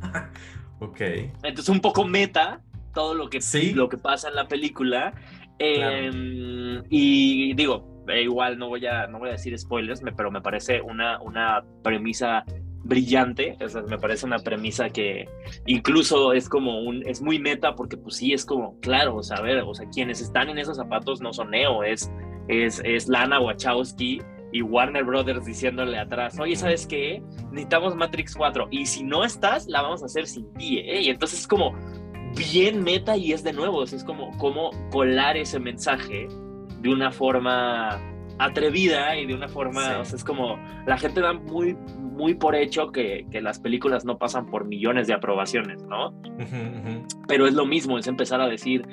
ok. 0.81 1.01
Entonces 1.43 1.69
un 1.69 1.81
poco 1.81 2.05
meta 2.05 2.61
todo 2.95 3.15
lo 3.15 3.29
que, 3.29 3.41
lo 3.75 3.89
que 3.89 3.99
pasa 3.99 4.29
en 4.29 4.37
la 4.37 4.49
película 4.49 5.13
Em, 5.59 6.83
y 6.91 7.55
digo, 7.55 8.05
eh, 8.09 8.23
igual 8.23 8.59
no 8.59 8.69
voy 8.69 8.87
a, 8.87 9.07
no 9.07 9.19
voy 9.19 9.31
a 9.31 9.33
decir 9.33 9.59
spoilers, 9.59 10.03
pero 10.17 10.31
me 10.31 10.41
parece 10.41 10.81
una, 10.81 11.21
una 11.21 11.65
premisa 11.83 12.45
brillante, 12.87 13.57
o 13.63 13.69
sea, 13.69 13.83
me 13.83 13.99
parece 13.99 14.27
una 14.27 14.39
premisa 14.39 14.91
que 14.91 15.29
incluso 15.67 16.33
es 16.33 16.49
como 16.49 16.81
un, 16.81 17.07
es 17.07 17.21
muy 17.21 17.39
meta 17.39 17.75
porque 17.75 17.97
pues 17.97 18.17
sí, 18.17 18.33
es 18.33 18.45
como, 18.45 18.79
claro, 18.81 19.17
o 19.17 19.23
sea, 19.23 19.39
a 19.39 19.43
ver, 19.43 19.59
o 19.59 19.75
sea, 19.75 19.89
quienes 19.89 20.21
están 20.21 20.49
en 20.49 20.59
esos 20.59 20.77
zapatos 20.77 21.21
no 21.21 21.33
son 21.33 21.51
Neo, 21.51 21.83
es, 21.83 22.11
es, 22.49 22.81
es 22.85 23.09
Lana 23.09 23.41
Wachowski 23.41 24.21
y 24.53 24.63
Warner 24.63 25.05
Brothers 25.05 25.45
diciéndole 25.45 25.99
atrás, 25.99 26.39
oye, 26.39 26.57
¿sabes 26.57 26.87
qué? 26.87 27.23
Necesitamos 27.51 27.97
Matrix 27.97 28.35
4 28.35 28.69
y 28.71 28.87
si 28.87 29.03
no 29.03 29.25
estás, 29.25 29.67
la 29.67 29.83
vamos 29.83 30.03
a 30.03 30.07
hacer 30.07 30.27
sin 30.27 30.53
ti, 30.55 30.79
¿eh? 30.79 31.03
Y 31.03 31.09
entonces 31.09 31.41
es 31.41 31.49
como 31.49 31.75
bien 32.37 32.83
meta 32.85 33.17
y 33.17 33.33
es 33.33 33.43
de 33.43 33.53
nuevo, 33.53 33.83
es 33.83 34.05
como 34.05 34.37
cómo 34.39 34.71
colar 34.91 35.37
ese 35.37 35.59
mensaje 35.59 36.29
de 36.81 36.89
una 36.89 37.11
forma 37.11 38.01
atrevida 38.39 39.17
y 39.19 39.27
de 39.27 39.35
una 39.35 39.49
forma, 39.49 39.99
o 39.99 40.05
sea, 40.05 40.17
es 40.17 40.25
como 40.25 40.59
la 40.87 40.99
gente 40.99 41.21
da 41.21 41.33
muy, 41.33 41.77
muy 41.99 42.35
por 42.35 42.55
hecho 42.55 42.93
que, 42.93 43.27
que, 43.31 43.41
las 43.41 43.59
películas 43.59 44.05
no 44.05 44.19
pasan 44.19 44.47
por 44.47 44.67
millones 44.67 45.07
de 45.07 45.15
aprobaciones, 45.15 45.83
¿no? 45.85 46.15
Pero 47.29 47.47
es 47.47 47.55
lo 47.55 47.67
mismo, 47.67 47.99
es 47.99 48.07
empezar 48.07 48.41
a 48.41 48.49
decir, 48.49 48.87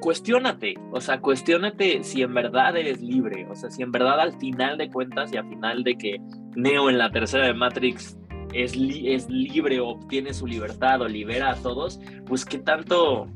cuestiónate, 0.00 0.74
o 0.90 1.00
sea, 1.00 1.20
cuestiónate 1.20 2.02
si 2.02 2.22
en 2.22 2.34
verdad 2.34 2.76
eres 2.76 3.00
libre, 3.00 3.46
o 3.50 3.54
sea, 3.54 3.70
si 3.70 3.82
en 3.82 3.92
verdad 3.92 4.18
al 4.18 4.32
final 4.38 4.78
de 4.78 4.90
cuentas 4.90 5.32
y 5.32 5.36
al 5.36 5.48
final 5.48 5.84
de 5.84 5.96
que 5.96 6.20
Neo 6.56 6.90
en 6.90 6.98
la 6.98 7.10
tercera 7.10 7.46
de 7.46 7.54
Matrix 7.54 8.18
es, 8.52 8.74
es 9.04 9.28
libre 9.28 9.80
o 9.80 9.90
obtiene 9.90 10.34
su 10.34 10.46
libertad 10.46 11.02
o 11.02 11.08
libera 11.08 11.50
a 11.52 11.54
todos, 11.56 12.00
pues 12.26 12.44
qué 12.44 12.58
tanto 12.58 13.28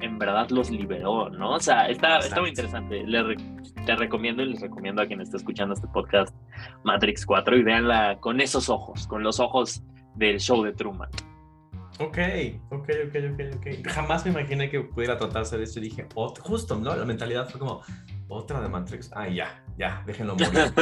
en 0.00 0.18
verdad 0.18 0.48
los 0.50 0.70
liberó, 0.70 1.30
¿no? 1.30 1.54
O 1.54 1.60
sea, 1.60 1.88
está, 1.88 2.18
está 2.18 2.40
muy 2.40 2.50
interesante. 2.50 3.04
Le, 3.04 3.36
te 3.86 3.96
recomiendo 3.96 4.42
y 4.42 4.50
les 4.50 4.60
recomiendo 4.60 5.02
a 5.02 5.06
quien 5.06 5.20
esté 5.20 5.36
escuchando 5.36 5.74
este 5.74 5.86
podcast 5.88 6.34
Matrix 6.84 7.24
4 7.26 7.56
y 7.56 7.62
veanla 7.62 8.18
con 8.20 8.40
esos 8.40 8.68
ojos, 8.68 9.06
con 9.06 9.22
los 9.22 9.40
ojos 9.40 9.82
del 10.14 10.40
show 10.40 10.62
de 10.62 10.72
Truman. 10.72 11.10
Ok, 12.00 12.18
ok, 12.70 12.88
ok, 13.06 13.16
ok, 13.32 13.40
ok. 13.56 13.86
Jamás 13.86 14.24
me 14.24 14.32
imaginé 14.32 14.68
que 14.68 14.80
pudiera 14.80 15.16
tratarse 15.16 15.56
de 15.56 15.64
eso 15.64 15.78
y 15.78 15.82
dije, 15.82 16.06
justo, 16.40 16.76
¿no? 16.76 16.94
La 16.96 17.04
mentalidad 17.04 17.48
fue 17.48 17.60
como, 17.60 17.82
otra 18.28 18.60
de 18.60 18.68
Matrix. 18.68 19.10
Ah, 19.14 19.28
ya, 19.28 19.62
ya, 19.78 20.02
déjenlo 20.04 20.34
morir. 20.34 20.72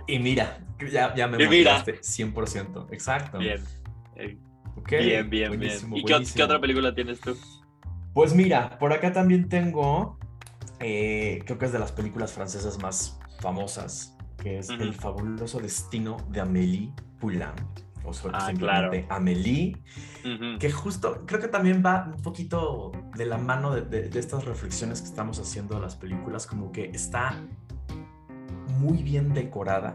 y 0.06 0.18
mira, 0.18 0.58
ya, 0.90 1.14
ya 1.14 1.28
me 1.28 1.44
motivaste 1.44 2.00
100%. 2.00 2.86
Exacto. 2.90 3.38
Bien. 3.38 3.60
bien, 4.88 5.28
bien, 5.28 5.60
bien. 5.60 5.78
¿Y 5.94 6.04
qué, 6.04 6.24
qué, 6.34 6.42
otra 6.42 6.58
película 6.58 6.94
tienes 6.94 7.20
tú? 7.20 7.36
Pues 8.16 8.34
mira, 8.34 8.78
por 8.78 8.94
acá 8.94 9.12
también 9.12 9.46
tengo, 9.46 10.18
eh, 10.80 11.42
creo 11.44 11.58
que 11.58 11.66
es 11.66 11.72
de 11.72 11.78
las 11.78 11.92
películas 11.92 12.32
francesas 12.32 12.80
más 12.80 13.20
famosas, 13.40 14.16
que 14.38 14.56
es 14.56 14.70
El 14.70 14.94
fabuloso 14.94 15.60
destino 15.60 16.16
de 16.30 16.40
Amélie 16.40 16.94
Poulain 17.20 17.52
o 18.06 18.12
ah, 18.32 18.52
claro. 18.56 18.90
Amélie, 19.10 19.76
que 20.58 20.70
justo 20.70 21.26
creo 21.26 21.42
que 21.42 21.48
también 21.48 21.82
va 21.84 22.10
un 22.16 22.22
poquito 22.22 22.90
de 23.14 23.26
la 23.26 23.36
mano 23.36 23.74
de, 23.74 24.08
estas 24.18 24.46
reflexiones 24.46 25.02
que 25.02 25.08
estamos 25.08 25.38
haciendo 25.38 25.74
de 25.74 25.82
las 25.82 25.94
películas, 25.94 26.46
como 26.46 26.72
que 26.72 26.86
está 26.94 27.34
muy 28.78 29.02
bien 29.02 29.34
decorada. 29.34 29.94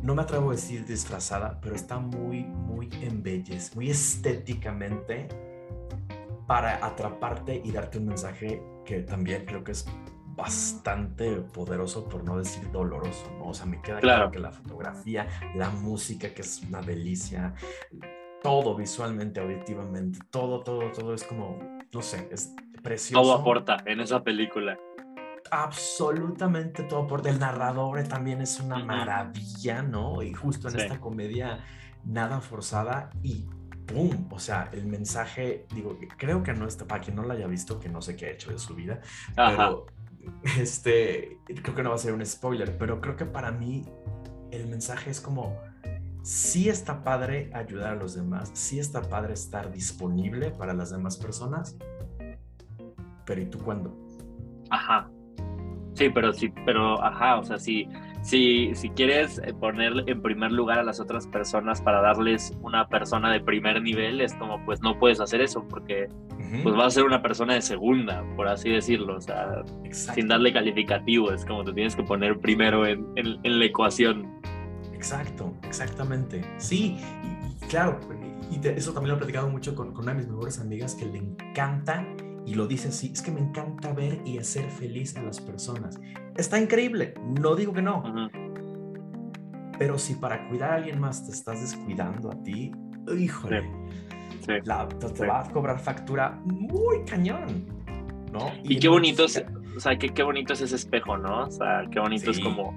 No 0.00 0.14
me 0.14 0.22
atrevo 0.22 0.50
a 0.50 0.52
decir 0.52 0.86
disfrazada, 0.86 1.58
pero 1.60 1.74
está 1.74 1.98
muy, 1.98 2.44
muy 2.44 2.88
embellez, 3.02 3.74
muy 3.74 3.90
estéticamente 3.90 5.26
para 6.46 6.84
atraparte 6.84 7.60
y 7.64 7.72
darte 7.72 7.98
un 7.98 8.06
mensaje 8.06 8.62
que 8.84 9.00
también 9.00 9.44
creo 9.44 9.62
que 9.62 9.72
es 9.72 9.86
bastante 10.34 11.36
poderoso, 11.36 12.08
por 12.08 12.24
no 12.24 12.38
decir 12.38 12.70
doloroso, 12.70 13.30
¿no? 13.38 13.48
O 13.48 13.54
sea, 13.54 13.66
me 13.66 13.80
queda 13.82 14.00
claro, 14.00 14.30
que 14.30 14.38
la 14.38 14.50
fotografía, 14.50 15.28
la 15.54 15.70
música, 15.70 16.32
que 16.32 16.42
es 16.42 16.62
una 16.62 16.80
delicia, 16.80 17.54
todo 18.42 18.74
visualmente, 18.74 19.40
auditivamente, 19.40 20.20
todo, 20.30 20.60
todo, 20.60 20.90
todo 20.90 21.14
es 21.14 21.24
como, 21.24 21.58
no 21.92 22.02
sé, 22.02 22.28
es 22.30 22.54
precioso. 22.82 23.22
Todo 23.22 23.34
aporta 23.34 23.76
en 23.86 24.00
esa 24.00 24.22
película. 24.22 24.78
Absolutamente 25.50 26.84
todo 26.84 27.02
aporta. 27.02 27.28
El 27.28 27.38
narrador 27.38 28.02
también 28.04 28.40
es 28.40 28.58
una 28.58 28.78
maravilla, 28.78 29.82
¿no? 29.82 30.22
Y 30.22 30.32
justo 30.32 30.68
en 30.68 30.80
esta 30.80 30.98
comedia 30.98 31.62
nada 32.04 32.40
forzada 32.40 33.10
y 33.22 33.46
¡pum! 33.92 34.26
O 34.30 34.38
sea, 34.38 34.70
el 34.72 34.86
mensaje, 34.86 35.66
digo, 35.74 35.98
creo 36.16 36.42
que 36.42 36.52
no 36.54 36.66
está, 36.66 36.86
para 36.86 37.00
quien 37.00 37.16
no 37.16 37.22
lo 37.22 37.32
haya 37.32 37.46
visto, 37.46 37.78
que 37.78 37.88
no 37.88 38.02
sé 38.02 38.16
qué 38.16 38.26
ha 38.26 38.30
hecho 38.30 38.50
de 38.50 38.58
su 38.58 38.74
vida, 38.74 39.00
pero 39.36 39.86
este, 40.58 41.38
creo 41.46 41.74
que 41.74 41.82
no 41.82 41.90
va 41.90 41.96
a 41.96 41.98
ser 41.98 42.14
un 42.14 42.24
spoiler, 42.24 42.76
pero 42.78 43.00
creo 43.00 43.16
que 43.16 43.26
para 43.26 43.52
mí 43.52 43.84
el 44.50 44.66
mensaje 44.66 45.10
es 45.10 45.20
como, 45.20 45.58
sí 46.22 46.68
está 46.68 47.02
padre 47.02 47.50
ayudar 47.52 47.92
a 47.92 47.96
los 47.96 48.14
demás, 48.14 48.50
sí 48.54 48.78
está 48.78 49.02
padre 49.02 49.34
estar 49.34 49.72
disponible 49.72 50.50
para 50.50 50.72
las 50.72 50.90
demás 50.90 51.16
personas, 51.16 51.76
pero 53.24 53.40
¿y 53.40 53.46
tú 53.46 53.58
cuándo? 53.58 53.96
Ajá. 54.70 55.10
Sí, 55.94 56.08
pero 56.08 56.32
sí, 56.32 56.52
pero 56.64 57.02
ajá, 57.02 57.38
o 57.38 57.44
sea, 57.44 57.58
sí 57.58 57.86
si, 58.22 58.74
si 58.74 58.88
quieres 58.90 59.38
eh, 59.38 59.52
poner 59.52 59.92
en 60.06 60.22
primer 60.22 60.52
lugar 60.52 60.78
a 60.78 60.84
las 60.84 61.00
otras 61.00 61.26
personas 61.26 61.82
para 61.82 62.00
darles 62.00 62.56
una 62.62 62.88
persona 62.88 63.32
de 63.32 63.40
primer 63.40 63.82
nivel, 63.82 64.20
es 64.20 64.34
como, 64.34 64.64
pues 64.64 64.80
no 64.80 64.98
puedes 64.98 65.20
hacer 65.20 65.40
eso 65.40 65.66
porque 65.68 66.08
pues 66.62 66.74
vas 66.74 66.88
a 66.88 66.90
ser 66.90 67.04
una 67.04 67.22
persona 67.22 67.54
de 67.54 67.62
segunda, 67.62 68.22
por 68.36 68.46
así 68.46 68.68
decirlo, 68.68 69.16
o 69.16 69.20
sea, 69.20 69.62
sin 69.90 70.28
darle 70.28 70.52
calificativo, 70.52 71.32
es 71.32 71.46
como 71.46 71.64
te 71.64 71.72
tienes 71.72 71.96
que 71.96 72.02
poner 72.02 72.38
primero 72.40 72.86
en, 72.86 73.06
en, 73.16 73.58
la 73.58 73.64
ecuación. 73.64 74.38
Exacto, 74.92 75.54
exactamente. 75.62 76.42
Sí, 76.58 76.98
y, 77.22 77.66
claro, 77.66 77.98
y 78.50 78.66
eso 78.68 78.92
también 78.92 79.10
lo 79.10 79.14
he 79.14 79.18
platicado 79.18 79.48
mucho 79.48 79.74
con, 79.74 79.92
con 79.92 80.04
una 80.04 80.12
de 80.12 80.18
mis 80.18 80.28
mejores 80.28 80.60
amigas 80.60 80.94
que 80.94 81.06
le 81.06 81.18
encanta 81.18 82.06
y 82.44 82.54
lo 82.54 82.66
dice 82.66 82.88
así, 82.88 83.10
es 83.12 83.22
que 83.22 83.30
me 83.30 83.40
encanta 83.40 83.92
ver 83.92 84.20
y 84.26 84.38
hacer 84.38 84.68
feliz 84.70 85.16
a 85.16 85.22
las 85.22 85.40
personas. 85.40 85.98
Está 86.36 86.60
increíble, 86.60 87.14
no 87.40 87.54
digo 87.54 87.72
que 87.72 87.82
no. 87.82 88.30
Pero 89.78 89.98
si 89.98 90.14
para 90.14 90.48
cuidar 90.48 90.70
a 90.70 90.74
alguien 90.76 91.00
más 91.00 91.26
te 91.26 91.32
estás 91.32 91.60
descuidando 91.60 92.30
a 92.30 92.42
ti, 92.42 92.72
híjole, 93.18 93.68
La, 94.64 94.88
te, 94.88 95.26
va 95.26 95.40
a 95.40 95.50
cobrar 95.50 95.78
factura 95.78 96.40
muy 96.44 97.04
cañón, 97.04 97.66
¿no? 98.32 98.52
Y, 98.62 98.78
qué 98.78 98.88
bonito, 98.88 99.24
es, 99.24 99.44
o 99.76 99.80
sea, 99.80 99.96
qué, 99.96 100.08
qué 100.08 100.22
bonito 100.22 100.52
es 100.52 100.60
ese 100.60 100.76
espejo, 100.76 101.16
¿no? 101.16 101.44
O 101.44 101.50
sea, 101.50 101.84
qué 101.90 102.00
bonito 102.00 102.30
es 102.30 102.40
como 102.40 102.74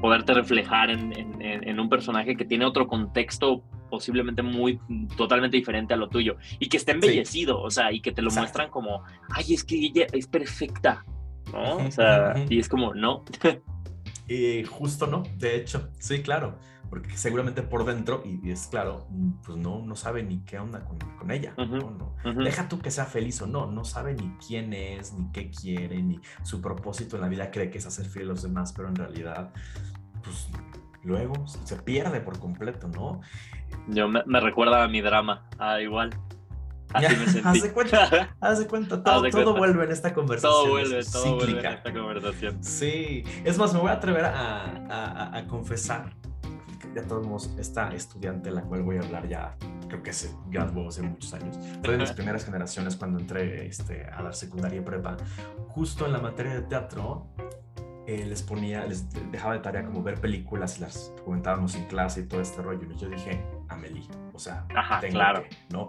poderte 0.00 0.34
reflejar 0.34 0.90
en, 0.90 1.12
en, 1.40 1.80
un 1.80 1.88
personaje 1.88 2.36
que 2.36 2.44
tiene 2.44 2.64
otro 2.64 2.88
contexto 2.88 3.62
posiblemente 3.88 4.42
muy 4.42 4.80
totalmente 5.16 5.56
diferente 5.56 5.94
a 5.94 5.96
lo 5.96 6.08
tuyo 6.08 6.36
y 6.58 6.68
que 6.68 6.76
esté 6.76 6.92
embellecido, 6.92 7.60
o 7.60 7.70
sea, 7.70 7.92
y 7.92 8.00
que 8.00 8.10
te 8.10 8.20
lo 8.20 8.30
muestran 8.32 8.68
como, 8.68 9.04
ay, 9.30 9.54
es 9.54 9.62
que 9.62 9.76
ella 9.76 10.06
es 10.12 10.26
perfecta, 10.26 11.04
¿no? 11.52 11.76
O 11.76 11.90
sea, 11.90 12.34
y 12.48 12.58
es 12.58 12.68
como, 12.68 12.94
no. 12.94 13.24
y 14.28 14.64
justo 14.64 15.06
no, 15.06 15.22
de 15.38 15.56
hecho, 15.56 15.90
sí, 15.98 16.22
claro, 16.22 16.58
porque 16.90 17.16
seguramente 17.16 17.62
por 17.62 17.84
dentro, 17.84 18.22
y, 18.24 18.50
es 18.50 18.66
claro, 18.66 19.06
pues 19.44 19.56
no, 19.56 19.80
no 19.82 19.96
sabe 19.96 20.22
ni 20.22 20.40
qué 20.40 20.58
onda 20.58 20.84
con, 20.84 20.98
con 21.18 21.30
ella, 21.30 21.54
¿no? 21.56 22.14
Deja 22.42 22.68
tú 22.68 22.80
que 22.80 22.90
sea 22.90 23.06
feliz 23.06 23.40
o 23.42 23.46
no, 23.46 23.66
no 23.66 23.84
sabe 23.84 24.14
ni 24.14 24.36
quién 24.46 24.72
es, 24.72 25.12
ni 25.12 25.30
qué 25.32 25.50
quiere, 25.50 26.02
ni 26.02 26.20
su 26.42 26.60
propósito 26.60 27.16
en 27.16 27.22
la 27.22 27.28
vida, 27.28 27.50
cree 27.50 27.70
que 27.70 27.78
es 27.78 27.86
hacer 27.86 28.06
fiel 28.06 28.26
a 28.26 28.28
los 28.32 28.42
demás, 28.42 28.72
pero 28.72 28.88
en 28.88 28.96
realidad 28.96 29.52
pues 30.22 30.48
luego 31.02 31.46
se 31.46 31.76
pierde 31.76 32.20
por 32.20 32.38
completo, 32.38 32.88
¿no? 32.88 33.20
Yo 33.88 34.08
me, 34.08 34.40
recuerda 34.40 34.84
a 34.84 34.88
mi 34.88 35.00
drama, 35.00 35.48
ah, 35.58 35.80
igual. 35.80 36.10
Así 36.94 37.16
me 37.16 37.26
sentí. 37.26 37.48
Haz 37.48 37.62
de 37.62 37.72
cuenta, 37.72 38.36
haz 38.40 38.58
de 38.58 38.66
cuenta, 38.66 39.02
todo, 39.02 39.56
vuelve 39.56 39.84
en 39.84 39.92
esta 39.92 40.12
conversación. 40.12 40.52
Todo 40.52 40.70
vuelve, 40.70 41.04
todo 41.04 41.36
vuelve 41.36 41.60
en 41.60 41.66
esta 41.66 41.92
conversación. 41.92 42.64
Sí, 42.64 43.24
es 43.44 43.58
más, 43.58 43.72
me 43.72 43.80
voy 43.80 43.90
a 43.90 43.94
atrever 43.94 44.24
a, 44.24 44.64
a, 44.88 45.38
a 45.38 45.46
confesar 45.46 46.12
ya 46.94 47.02
todos 47.02 47.50
esta 47.58 47.92
estudiante, 47.94 48.50
la 48.50 48.62
cual 48.62 48.82
voy 48.82 48.96
a 48.96 49.00
hablar 49.00 49.28
ya, 49.28 49.56
creo 49.88 50.02
que 50.02 50.10
hace, 50.10 50.34
ya 50.50 50.62
hace 50.62 51.02
muchos 51.02 51.32
años, 51.34 51.58
fue 51.82 51.92
de 51.92 51.98
mis 51.98 52.12
primeras 52.12 52.44
generaciones 52.44 52.96
cuando 52.96 53.18
entré 53.18 53.66
este, 53.66 54.06
a 54.06 54.22
la 54.22 54.32
secundaria 54.32 54.80
y 54.80 54.82
prepa, 54.82 55.16
justo 55.68 56.06
en 56.06 56.12
la 56.12 56.18
materia 56.18 56.54
de 56.54 56.62
teatro, 56.62 57.28
eh, 58.06 58.26
les 58.26 58.42
ponía, 58.42 58.84
les 58.84 59.08
dejaba 59.30 59.54
de 59.54 59.60
tarea 59.60 59.84
como 59.84 60.02
ver 60.02 60.20
películas 60.20 60.78
y 60.78 60.80
las 60.80 61.12
comentábamos 61.24 61.76
en 61.76 61.84
clase 61.86 62.22
y 62.22 62.24
todo 62.24 62.40
este 62.40 62.60
rollo. 62.60 62.88
Y 62.90 62.98
yo 62.98 63.08
dije, 63.08 63.40
Amelie, 63.68 64.08
o 64.32 64.40
sea, 64.40 64.66
tengo 65.00 65.14
claro. 65.14 65.44
¿no? 65.70 65.88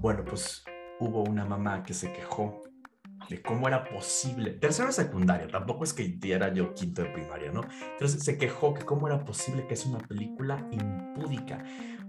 Bueno, 0.00 0.24
pues 0.24 0.64
hubo 1.00 1.24
una 1.24 1.44
mamá 1.44 1.82
que 1.82 1.92
se 1.92 2.12
quejó 2.12 2.62
de 3.28 3.42
cómo 3.42 3.68
era 3.68 3.84
posible, 3.84 4.52
tercero 4.52 4.92
secundaria, 4.92 5.48
tampoco 5.48 5.84
es 5.84 5.92
que 5.92 6.18
era 6.22 6.52
yo 6.54 6.72
quinto 6.72 7.02
de 7.02 7.08
primaria, 7.08 7.50
¿no? 7.50 7.62
Entonces 7.92 8.22
se 8.24 8.38
quejó 8.38 8.74
que 8.74 8.84
cómo 8.84 9.06
era 9.06 9.24
posible 9.24 9.66
que 9.66 9.74
es 9.74 9.84
una 9.86 9.98
película 9.98 10.66
impúdica, 10.70 11.62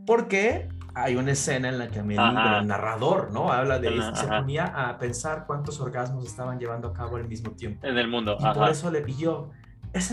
porque 0.05 0.69
hay 0.93 1.15
una 1.15 1.31
escena 1.31 1.69
en 1.69 1.79
la 1.79 1.89
que 1.89 1.99
el 1.99 2.15
narrador, 2.15 3.31
¿no? 3.33 3.51
Habla 3.51 3.79
de, 3.79 4.01
se 4.13 4.27
ponía 4.27 4.65
a 4.65 4.97
pensar 4.97 5.45
cuántos 5.45 5.81
orgasmos 5.81 6.25
estaban 6.25 6.59
llevando 6.59 6.89
a 6.89 6.93
cabo 6.93 7.17
al 7.17 7.27
mismo 7.27 7.51
tiempo. 7.51 7.85
En 7.85 7.97
el 7.97 8.07
mundo. 8.07 8.37
Y 8.39 8.53
por 8.53 8.69
eso 8.69 8.91
le 8.91 9.03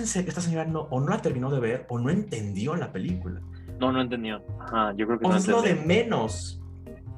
serio, 0.06 0.28
esta 0.28 0.40
señora 0.40 0.64
no, 0.64 0.80
o 0.90 1.00
no 1.00 1.08
la 1.08 1.18
terminó 1.18 1.50
de 1.50 1.60
ver 1.60 1.86
o 1.90 1.98
no 1.98 2.10
entendió 2.10 2.74
la 2.74 2.90
película. 2.90 3.40
No, 3.78 3.92
no 3.92 4.00
entendió. 4.00 4.42
Ajá, 4.60 4.92
yo 4.96 5.06
creo 5.06 5.18
que 5.18 5.26
o 5.26 5.30
no 5.30 5.36
es 5.36 5.46
lo 5.46 5.62
de 5.62 5.74
menos. 5.74 6.62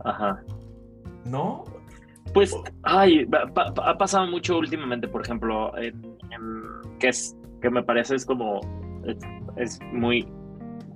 Ajá. 0.05 0.43
¿No? 1.25 1.65
Pues, 2.35 2.55
ay, 2.83 3.27
ha 3.83 3.99
pasado 3.99 4.27
mucho 4.27 4.59
últimamente, 4.59 5.09
por 5.09 5.23
ejemplo, 5.23 5.73
que 6.99 7.09
es 7.09 7.37
que 7.61 7.71
me 7.71 7.83
parece 7.83 8.15
es 8.15 8.27
como 8.27 8.61
es, 9.57 9.81
muy 9.93 10.27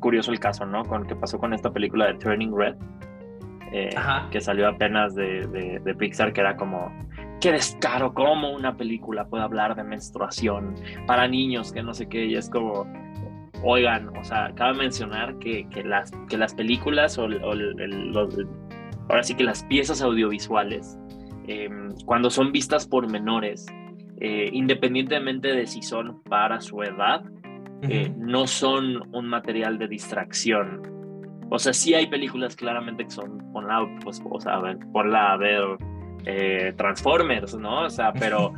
curioso 0.01 0.33
el 0.33 0.41
caso, 0.41 0.67
¿no? 0.67 0.85
Con 0.85 1.07
que 1.07 1.17
pasó 1.17 1.39
con 1.39 1.55
esta 1.55 1.73
película 1.73 2.07
de 2.07 2.15
Turning 2.15 2.57
Red, 2.57 2.77
eh, 3.73 3.91
que 4.31 4.41
salió 4.41 4.69
apenas 4.69 5.15
de, 5.15 5.47
de, 5.83 5.95
Pixar, 5.95 6.33
que 6.33 6.41
era 6.41 6.57
como 6.57 6.93
qué 7.41 7.53
descaro, 7.53 8.13
cómo 8.13 8.53
una 8.53 8.77
película 8.77 9.27
puede 9.27 9.45
hablar 9.45 9.75
de 9.75 9.83
menstruación 9.85 10.75
para 11.07 11.27
niños, 11.27 11.73
que 11.73 11.83
no 11.83 11.95
sé 11.95 12.09
qué, 12.09 12.27
y 12.27 12.37
es 12.37 12.51
como, 12.51 12.87
oigan, 13.65 14.17
o 14.17 14.25
sea, 14.25 14.53
cabe 14.55 14.79
mencionar 14.79 15.39
que, 15.39 15.69
que 15.69 15.83
las, 15.83 16.13
que 16.29 16.37
las 16.37 16.55
películas 16.55 17.19
o, 17.19 17.29
ahora 19.13 19.23
sí 19.23 19.35
que 19.35 19.45
las 19.45 19.63
piezas 19.65 20.03
audiovisuales 20.03 20.99
Em, 21.47 21.91
cuando 22.07 22.31
son 22.31 22.53
vistas 22.53 22.87
por 22.87 23.11
menores, 23.11 23.67
eh, 24.21 24.49
independientemente 24.53 25.49
de 25.49 25.67
si 25.67 25.83
son 25.83 26.23
para 26.23 26.61
su 26.61 26.83
edad, 26.83 27.25
eh, 27.83 28.13
no 28.17 28.47
son 28.47 29.13
un 29.13 29.27
material 29.27 29.77
de 29.79 29.89
distracción. 29.89 30.83
O 31.51 31.59
sea, 31.59 31.73
sí 31.73 31.95
hay 31.95 32.07
películas 32.07 32.55
claramente 32.55 33.05
que 33.05 33.11
son, 33.11 33.39
ponla, 33.53 33.85
pues, 34.05 34.23
o 34.25 34.41
sea, 34.41 34.55
a 34.55 34.61
ver, 34.61 34.79
ponla 34.93 35.33
a 35.33 35.37
ver 35.37 35.63
eh, 36.25 36.73
Transformers, 36.77 37.57
¿no? 37.57 37.87
O 37.87 37.91
sea, 37.91 38.13
pero, 38.13 38.53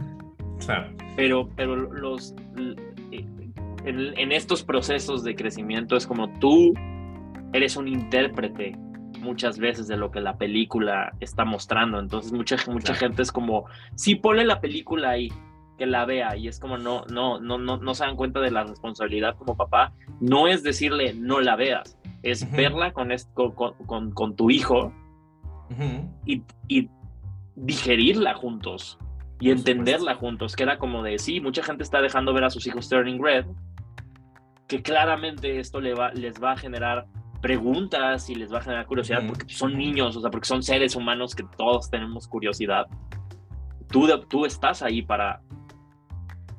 pero, 1.16 1.48
pero 1.57 1.76
los, 1.76 2.34
en 3.86 4.32
estos 4.32 4.62
procesos 4.62 5.24
de 5.24 5.34
crecimiento 5.34 5.96
es 5.96 6.07
como 6.07 6.28
tú 6.38 6.74
eres 7.55 7.76
un 7.76 7.88
intérprete 7.88 8.76
muchas 9.25 9.59
veces 9.59 9.89
de 9.89 9.97
lo 9.97 10.11
que 10.11 10.20
la 10.20 10.37
película 10.37 11.12
está 11.18 11.45
mostrando. 11.45 11.99
Entonces 11.99 12.33
mucha, 12.33 12.57
mucha 12.68 12.95
gente 12.95 13.22
es 13.22 13.33
como, 13.33 13.64
sí, 13.97 14.14
ponle 14.14 14.45
la 14.45 14.61
película 14.61 15.11
ahí, 15.11 15.33
que 15.79 15.87
la 15.87 16.05
vea. 16.05 16.37
Y 16.37 16.47
es 16.47 16.61
como, 16.61 16.79
no, 16.79 17.05
no, 17.11 17.41
no, 17.41 17.59
no, 17.59 17.79
no 17.79 17.95
se 17.95 18.05
dan 18.05 18.16
cuenta 18.16 18.41
de 18.41 18.51
la 18.51 18.64
responsabilidad 18.64 19.37
como 19.37 19.57
papá. 19.57 19.93
No 20.20 20.47
es 20.47 20.62
decirle, 20.62 21.14
no 21.14 21.41
la 21.41 21.57
veas, 21.57 21.99
es 22.22 22.51
verla 22.53 22.93
con, 22.93 23.09
con, 23.87 24.12
con, 24.12 24.37
tu 24.37 24.51
hijo 24.51 24.93
y, 26.25 26.43
y, 26.68 26.89
digerirla 27.57 28.35
juntos 28.35 28.99
y 29.41 29.51
entenderla 29.51 30.14
juntos. 30.14 30.55
Que 30.55 30.62
era 30.62 30.79
como 30.79 31.03
de, 31.03 31.18
sí, 31.18 31.41
mucha 31.41 31.62
gente 31.62 31.83
está 31.83 32.01
dejando 32.01 32.33
ver 32.33 32.45
a 32.45 32.51
sus 32.51 32.66
hijos 32.66 32.89
Turning 32.89 33.22
Red, 33.22 33.47
que 34.68 34.83
claramente 34.83 35.59
esto 35.59 35.81
le 35.81 35.95
va, 35.95 36.12
les 36.12 36.43
va 36.43 36.53
a 36.53 36.57
generar 36.57 37.07
preguntas 37.45 38.30
y 38.30 38.34
les 38.36 38.51
va 38.51 38.57
a 38.57 38.62
generar 38.62 38.86
curiosidad 38.86 39.22
porque 39.26 39.53
son 39.53 39.76
niños, 39.76 40.16
o 40.16 40.20
sea, 40.22 40.30
porque 40.30 40.49
son 40.49 40.62
seres 40.62 40.97
humanos 40.97 41.34
que 41.34 41.45
todos 41.59 41.90
tenemos 41.90 42.26
curiosidad. 42.26 42.86
Tú, 43.90 44.09
tú 44.30 44.47
estás 44.47 44.80
ahí 44.80 45.03
para, 45.03 45.42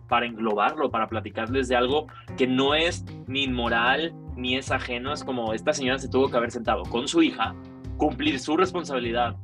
para 0.07 0.27
englobarlo, 0.27 0.91
para 0.91 1.07
platicarles 1.07 1.69
de 1.69 1.75
algo 1.75 2.05
que 2.37 2.45
no 2.45 2.75
es 2.75 3.03
ni 3.25 3.45
inmoral 3.45 4.13
ni 4.35 4.57
es 4.57 4.69
ajeno. 4.69 5.11
Es 5.11 5.23
como 5.23 5.53
esta 5.53 5.73
señora 5.73 5.97
se 5.97 6.07
tuvo 6.07 6.29
que 6.29 6.37
haber 6.37 6.51
sentado 6.51 6.83
con 6.83 7.07
su 7.07 7.23
hija, 7.23 7.55
cumplir 7.97 8.39
su 8.39 8.55
responsabilidad 8.55 9.37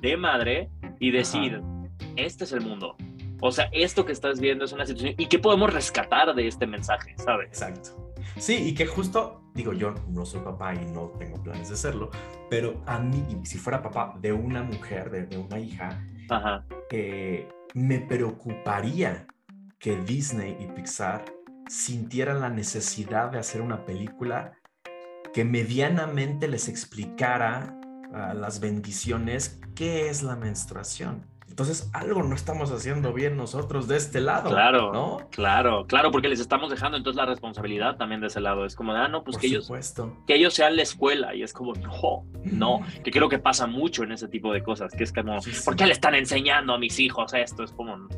de 0.00 0.16
madre 0.16 0.70
y 1.00 1.10
decir, 1.10 1.60
este 2.16 2.44
es 2.44 2.52
el 2.52 2.62
mundo. 2.62 2.96
O 3.42 3.52
sea, 3.52 3.68
esto 3.72 4.06
que 4.06 4.12
estás 4.12 4.40
viendo 4.40 4.64
es 4.64 4.72
una 4.72 4.86
situación 4.86 5.16
y 5.18 5.26
qué 5.26 5.38
podemos 5.38 5.70
rescatar 5.70 6.34
de 6.34 6.48
este 6.48 6.66
mensaje, 6.66 7.12
¿sabes? 7.18 7.48
Exacto. 7.48 8.03
Sí, 8.36 8.68
y 8.68 8.74
que 8.74 8.86
justo, 8.86 9.42
digo, 9.54 9.72
yo 9.72 9.94
no 10.08 10.24
soy 10.24 10.40
papá 10.40 10.74
y 10.74 10.84
no 10.86 11.12
tengo 11.18 11.42
planes 11.42 11.68
de 11.68 11.76
serlo, 11.76 12.10
pero 12.50 12.82
a 12.86 12.98
mí, 12.98 13.40
si 13.44 13.58
fuera 13.58 13.82
papá 13.82 14.14
de 14.20 14.32
una 14.32 14.62
mujer, 14.62 15.10
de, 15.10 15.38
una 15.38 15.58
hija, 15.58 16.02
eh, 16.90 17.48
me 17.74 18.00
preocuparía 18.00 19.26
que 19.78 19.96
Disney 19.96 20.56
y 20.60 20.66
Pixar 20.68 21.24
sintieran 21.68 22.40
la 22.40 22.50
necesidad 22.50 23.30
de 23.30 23.38
hacer 23.38 23.60
una 23.60 23.84
película 23.84 24.52
que 25.32 25.44
medianamente 25.44 26.46
les 26.48 26.68
explicara 26.68 27.78
las 28.34 28.60
bendiciones 28.60 29.60
qué 29.74 30.08
es 30.08 30.22
la 30.22 30.36
menstruación. 30.36 31.26
Entonces, 31.54 31.88
algo 31.92 32.24
no 32.24 32.34
estamos 32.34 32.72
haciendo 32.72 33.12
bien 33.12 33.36
nosotros 33.36 33.86
de 33.86 33.96
este 33.96 34.20
lado. 34.20 34.50
Claro, 34.50 34.92
¿no? 34.92 35.28
Claro, 35.30 35.86
claro, 35.86 36.10
porque 36.10 36.28
les 36.28 36.40
estamos 36.40 36.68
dejando 36.68 36.98
entonces 36.98 37.16
la 37.16 37.26
responsabilidad 37.26 37.96
también 37.96 38.20
de 38.20 38.26
ese 38.26 38.40
lado. 38.40 38.66
Es 38.66 38.74
como, 38.74 38.90
ah, 38.90 39.06
no, 39.06 39.22
pues 39.22 39.38
que 39.38 39.46
ellos, 39.46 39.70
que 40.26 40.34
ellos 40.34 40.52
sean 40.52 40.74
la 40.74 40.82
escuela. 40.82 41.32
Y 41.32 41.44
es 41.44 41.52
como, 41.52 41.72
no, 41.74 42.24
no, 42.42 42.80
que 43.04 43.12
creo 43.12 43.28
que 43.28 43.38
pasa 43.38 43.68
mucho 43.68 44.02
en 44.02 44.10
ese 44.10 44.26
tipo 44.26 44.52
de 44.52 44.64
cosas, 44.64 44.92
que 44.92 45.04
es 45.04 45.12
como, 45.12 45.38
¿por 45.64 45.76
qué 45.76 45.86
le 45.86 45.92
están 45.92 46.16
enseñando 46.16 46.74
a 46.74 46.78
mis 46.78 46.98
hijos 46.98 47.32
esto? 47.34 47.62
Es 47.62 47.70
como, 47.70 48.08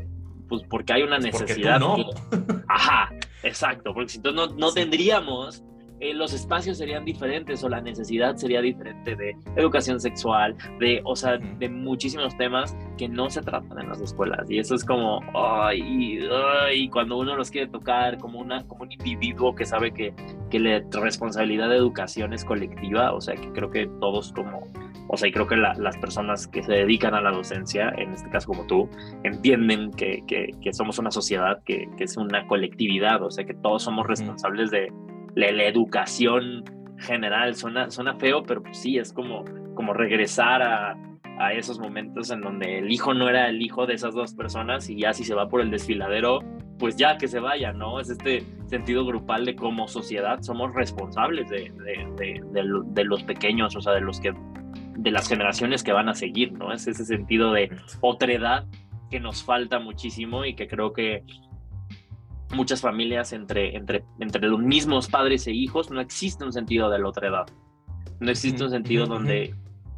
pues 0.48 0.62
porque 0.70 0.94
hay 0.94 1.02
una 1.02 1.18
necesidad. 1.18 1.78
no. 1.78 1.94
Ajá, 2.68 3.12
exacto, 3.42 3.92
porque 3.92 4.12
si 4.12 4.16
entonces 4.16 4.48
no, 4.48 4.56
no 4.56 4.72
tendríamos 4.72 5.62
eh, 6.00 6.12
los 6.12 6.34
espacios 6.34 6.78
serían 6.78 7.04
diferentes 7.04 7.64
o 7.64 7.68
la 7.68 7.80
necesidad 7.80 8.36
sería 8.36 8.60
diferente 8.60 9.16
de 9.16 9.36
educación 9.56 9.98
sexual, 9.98 10.54
de, 10.78 11.00
o 11.04 11.16
sea, 11.16 11.38
de 11.38 11.68
muchísimos 11.68 12.36
temas 12.36 12.76
que 12.98 13.08
no 13.08 13.30
se 13.30 13.40
tratan 13.40 13.78
en 13.78 13.88
las 13.88 14.00
escuelas. 14.00 14.50
Y 14.50 14.58
eso 14.58 14.74
es 14.74 14.84
como, 14.84 15.20
ay, 15.34 16.20
ay, 16.64 16.88
cuando 16.90 17.16
uno 17.18 17.34
los 17.34 17.50
quiere 17.50 17.68
tocar 17.68 18.18
como, 18.18 18.40
una, 18.40 18.62
como 18.66 18.82
un 18.82 18.92
individuo 18.92 19.54
que 19.54 19.64
sabe 19.64 19.92
que, 19.92 20.14
que 20.50 20.58
la 20.58 20.82
responsabilidad 21.00 21.70
de 21.70 21.76
educación 21.76 22.32
es 22.34 22.44
colectiva, 22.44 23.14
o 23.14 23.20
sea, 23.20 23.34
que 23.34 23.50
creo 23.52 23.70
que 23.70 23.86
todos 24.00 24.32
como, 24.32 24.66
o 25.08 25.16
sea, 25.16 25.28
y 25.28 25.32
creo 25.32 25.46
que 25.46 25.56
las 25.56 25.96
personas 25.98 26.46
que 26.46 26.62
se 26.62 26.72
dedican 26.72 27.14
a 27.14 27.22
la 27.22 27.30
docencia, 27.30 27.88
en 27.96 28.12
este 28.12 28.28
caso 28.28 28.48
como 28.48 28.66
tú, 28.66 28.88
entienden 29.24 29.92
que, 29.92 30.22
que, 30.26 30.50
que 30.60 30.72
somos 30.72 30.98
una 30.98 31.10
sociedad 31.10 31.62
que, 31.64 31.88
que, 31.96 32.04
es 32.04 32.16
una 32.16 32.46
colectividad, 32.46 33.22
o 33.22 33.30
sea, 33.30 33.44
que 33.44 33.54
todos 33.54 33.84
somos 33.84 34.06
responsables 34.06 34.70
de, 34.70 34.92
la, 35.36 35.64
educación 35.64 36.64
general. 36.98 37.54
Suena, 37.54 37.90
suena 37.90 38.16
feo, 38.16 38.42
pero 38.42 38.62
pues 38.62 38.78
sí, 38.78 38.98
es 38.98 39.12
como, 39.12 39.44
como 39.74 39.92
regresar 39.92 40.62
a, 40.62 40.96
a 41.38 41.52
esos 41.52 41.78
momentos 41.78 42.30
en 42.30 42.40
donde 42.40 42.78
el 42.78 42.90
hijo 42.90 43.14
no 43.14 43.28
era 43.28 43.48
el 43.48 43.60
hijo 43.62 43.86
de 43.86 43.94
esas 43.94 44.14
dos 44.14 44.34
personas 44.34 44.88
y 44.88 44.98
ya 44.98 45.12
si 45.12 45.24
se 45.24 45.34
va 45.34 45.48
por 45.48 45.60
el 45.60 45.70
desfiladero, 45.70 46.40
pues 46.78 46.96
ya 46.96 47.18
que 47.18 47.28
se 47.28 47.40
vaya, 47.40 47.72
¿no? 47.72 48.00
Es 48.00 48.10
este 48.10 48.44
sentido 48.66 49.04
grupal 49.04 49.44
de 49.44 49.54
como 49.54 49.86
sociedad 49.88 50.40
somos 50.42 50.74
responsables 50.74 51.48
de, 51.48 51.72
de, 52.16 52.42
de, 52.52 53.04
los 53.04 53.22
pequeños, 53.22 53.76
o 53.76 53.80
sea, 53.80 53.92
de 53.92 54.00
los 54.00 54.20
que 54.20 54.34
de 54.96 55.10
las 55.10 55.28
generaciones 55.28 55.82
que 55.82 55.92
van 55.92 56.08
a 56.08 56.14
seguir, 56.14 56.52
¿no? 56.52 56.72
Es 56.72 56.86
ese 56.86 57.04
sentido 57.04 57.52
de 57.52 57.70
otredad 58.00 58.66
que 59.10 59.20
nos 59.20 59.44
falta 59.44 59.78
muchísimo 59.78 60.44
y 60.44 60.54
que 60.54 60.66
creo 60.66 60.92
que 60.92 61.22
muchas 62.50 62.80
familias 62.80 63.32
entre, 63.32 63.76
entre, 63.76 64.04
entre 64.20 64.46
los 64.46 64.60
mismos 64.60 65.08
padres 65.08 65.46
e 65.46 65.52
hijos 65.52 65.90
no 65.90 66.00
existe 66.00 66.44
un 66.44 66.52
sentido 66.52 66.90
de 66.90 66.98
la 66.98 67.08
otra 67.08 67.28
edad. 67.28 67.46
No 68.20 68.30
existe 68.30 68.64
un 68.64 68.70
sentido 68.70 69.06
donde, 69.06 69.54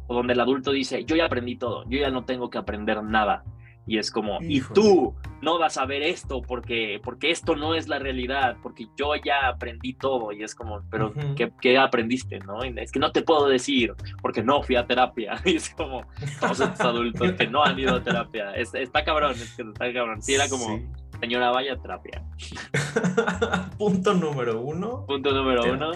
donde 0.07 0.33
el 0.33 0.39
adulto 0.39 0.71
dice, 0.71 1.05
yo 1.05 1.15
ya 1.15 1.25
aprendí 1.25 1.55
todo, 1.55 1.83
yo 1.89 1.99
ya 1.99 2.09
no 2.09 2.25
tengo 2.25 2.49
que 2.49 2.57
aprender 2.57 3.01
nada. 3.03 3.43
Y 3.89 3.97
es 3.97 4.11
como, 4.11 4.37
y 4.41 4.61
tú 4.61 5.15
no 5.41 5.57
vas 5.57 5.77
a 5.77 5.85
ver 5.87 6.03
esto 6.03 6.43
porque, 6.43 7.01
porque 7.03 7.31
esto 7.31 7.55
no 7.55 7.73
es 7.73 7.87
la 7.87 7.97
realidad, 7.97 8.57
porque 8.61 8.87
yo 8.95 9.15
ya 9.15 9.47
aprendí 9.47 9.93
todo. 9.93 10.31
Y 10.31 10.43
es 10.43 10.53
como, 10.53 10.83
pero 10.91 11.11
¿qué, 11.35 11.77
aprendiste? 11.79 12.37
¿no? 12.39 12.61
es 12.61 12.91
que 12.91 12.99
no 12.99 13.11
te 13.11 13.23
puedo 13.23 13.47
decir 13.47 13.95
porque 14.21 14.43
no 14.43 14.61
fui 14.61 14.75
a 14.75 14.85
terapia. 14.85 15.41
Y 15.45 15.55
es 15.55 15.71
como, 15.71 16.03
todos 16.39 16.59
estos 16.59 16.81
adultos 16.81 17.31
que 17.31 17.47
no 17.47 17.63
han 17.63 17.79
ido 17.79 17.95
a 17.95 18.03
terapia. 18.03 18.51
está 18.53 19.03
cabrón, 19.03 19.31
es 19.31 19.55
que 19.55 19.63
está 19.63 19.91
cabrón. 19.91 20.21
Sí, 20.21 20.35
era 20.35 20.47
como, 20.47 20.79
Señora, 21.19 21.51
vaya 21.51 21.75
terapia. 21.77 22.23
Punto 23.77 24.13
número 24.13 24.61
uno. 24.61 25.05
Punto 25.05 25.31
número 25.31 25.73
uno. 25.73 25.91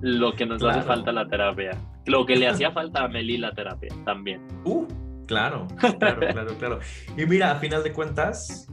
Lo 0.00 0.32
que 0.32 0.46
nos 0.46 0.62
hace 0.64 0.82
falta 0.82 1.12
la 1.12 1.28
terapia. 1.28 1.78
Lo 2.06 2.26
que 2.26 2.36
le 2.36 2.48
hacía 2.48 2.72
falta 2.72 3.04
a 3.04 3.08
Meli 3.08 3.38
la 3.38 3.52
terapia 3.52 3.94
también. 4.04 4.46
Uh, 4.64 4.86
claro, 5.26 5.68
claro, 5.98 6.20
claro, 6.20 6.58
claro. 6.58 6.80
Y 7.16 7.24
mira, 7.26 7.52
a 7.52 7.54
final 7.56 7.84
de 7.84 7.92
cuentas, 7.92 8.68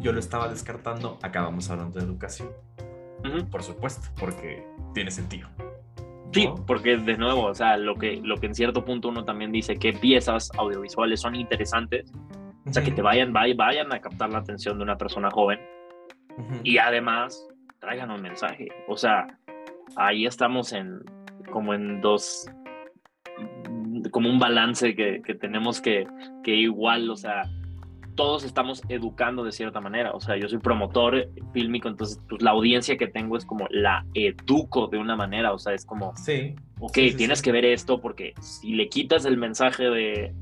yo 0.00 0.12
lo 0.12 0.20
estaba 0.20 0.48
descartando. 0.48 1.18
Acabamos 1.22 1.70
hablando 1.70 1.98
de 1.98 2.04
educación. 2.04 2.48
Por 3.50 3.62
supuesto, 3.62 4.08
porque 4.20 4.64
tiene 4.92 5.10
sentido. 5.10 5.48
Sí, 6.32 6.48
porque 6.66 6.98
de 6.98 7.16
nuevo, 7.16 7.46
o 7.46 7.54
sea, 7.54 7.78
lo 7.78 7.94
que, 7.94 8.20
lo 8.22 8.36
que 8.36 8.46
en 8.46 8.54
cierto 8.54 8.84
punto 8.84 9.08
uno 9.08 9.24
también 9.24 9.52
dice 9.52 9.76
que 9.76 9.94
piezas 9.94 10.50
audiovisuales 10.58 11.20
son 11.20 11.34
interesantes 11.34 12.12
O 12.66 12.72
sea, 12.72 12.82
que 12.82 12.90
te 12.90 13.02
vayan, 13.02 13.32
vayan 13.32 13.92
a 13.92 14.00
captar 14.00 14.30
la 14.30 14.38
atención 14.38 14.76
de 14.78 14.84
una 14.84 14.98
persona 14.98 15.30
joven 15.30 15.60
y 16.62 16.78
además 16.78 17.46
traigan 17.80 18.10
un 18.10 18.22
mensaje. 18.22 18.68
O 18.88 18.96
sea, 18.96 19.26
ahí 19.96 20.26
estamos 20.26 20.72
en 20.72 21.00
como 21.50 21.74
en 21.74 22.00
dos, 22.00 22.50
como 24.10 24.28
un 24.28 24.38
balance 24.38 24.94
que, 24.94 25.22
que 25.24 25.34
tenemos 25.34 25.80
que, 25.80 26.06
que 26.42 26.54
igual, 26.54 27.08
o 27.08 27.16
sea, 27.16 27.44
todos 28.16 28.44
estamos 28.44 28.82
educando 28.88 29.44
de 29.44 29.52
cierta 29.52 29.80
manera. 29.80 30.10
O 30.12 30.20
sea, 30.20 30.36
yo 30.36 30.48
soy 30.48 30.58
promotor 30.58 31.28
fílmico, 31.52 31.88
entonces 31.88 32.20
pues, 32.28 32.42
la 32.42 32.50
audiencia 32.50 32.96
que 32.96 33.06
tengo 33.06 33.36
es 33.36 33.44
como 33.44 33.68
la 33.70 34.04
educo 34.14 34.88
de 34.88 34.98
una 34.98 35.14
manera. 35.14 35.52
O 35.52 35.58
sea, 35.58 35.74
es 35.74 35.84
como, 35.84 36.16
sí, 36.16 36.56
ok, 36.80 36.98
tienes 37.16 37.42
que 37.42 37.52
ver 37.52 37.64
esto 37.64 38.00
porque 38.00 38.34
si 38.40 38.74
le 38.74 38.88
quitas 38.88 39.24
el 39.24 39.36
mensaje 39.36 39.84
de, 39.84 40.34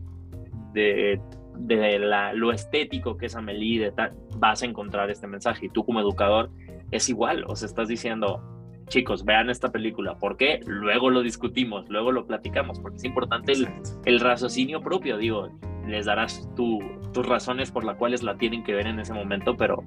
de, 0.73 1.21
de 1.57 1.99
la, 1.99 2.33
lo 2.33 2.53
estético 2.53 3.17
que 3.17 3.27
es 3.27 3.37
Amelie, 3.37 3.81
de 3.81 3.93
tal, 3.93 4.13
vas 4.39 4.63
a 4.63 4.67
encontrar 4.67 5.11
este 5.11 5.27
mensaje. 5.27 5.67
Y 5.67 5.69
tú 5.69 5.85
como 5.85 6.01
educador 6.01 6.51
es 6.91 7.09
igual. 7.09 7.45
O 7.47 7.57
sea, 7.57 7.67
estás 7.67 7.89
diciendo, 7.89 8.43
chicos, 8.89 9.25
vean 9.25 9.51
esta 9.51 9.71
película. 9.71 10.17
¿Por 10.19 10.37
qué? 10.37 10.61
Luego 10.67 11.11
lo 11.11 11.23
discutimos, 11.23 11.89
luego 11.89 12.13
lo 12.13 12.27
platicamos, 12.27 12.81
porque 12.81 12.97
es 12.97 13.05
importante 13.05 13.53
el, 13.53 13.69
el, 14.05 14.21
raciocinio 14.21 14.81
propio. 14.81 15.17
Digo, 15.19 15.51
les 15.87 16.07
darás 16.07 16.49
tu, 16.55 16.81
tus 17.13 17.27
razones 17.27 17.71
por 17.71 17.85
las 17.85 17.97
cuales 17.97 18.23
la 18.23 18.37
tienen 18.37 18.63
que 18.65 18.75
ver 18.75 18.87
en 18.87 18.99
ese 18.99 19.13
momento, 19.13 19.57
pero, 19.57 19.85